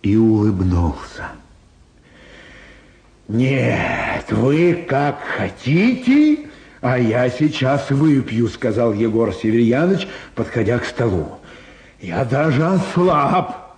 и 0.02 0.16
улыбнулся. 0.16 1.30
Нет, 3.28 4.32
вы 4.32 4.74
как 4.88 5.22
хотите, 5.22 6.49
«А 6.82 6.98
я 6.98 7.30
сейчас 7.30 7.90
выпью»,— 7.90 8.48
сказал 8.50 8.94
Егор 8.94 9.34
Северьяныч, 9.34 10.08
подходя 10.36 10.80
к 10.80 10.86
столу. 10.86 11.40
«Я 12.00 12.24
даже 12.24 12.66
ослаб 12.66 13.76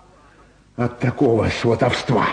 от 0.76 1.00
такого 1.00 1.50
сватовства». 1.50 2.26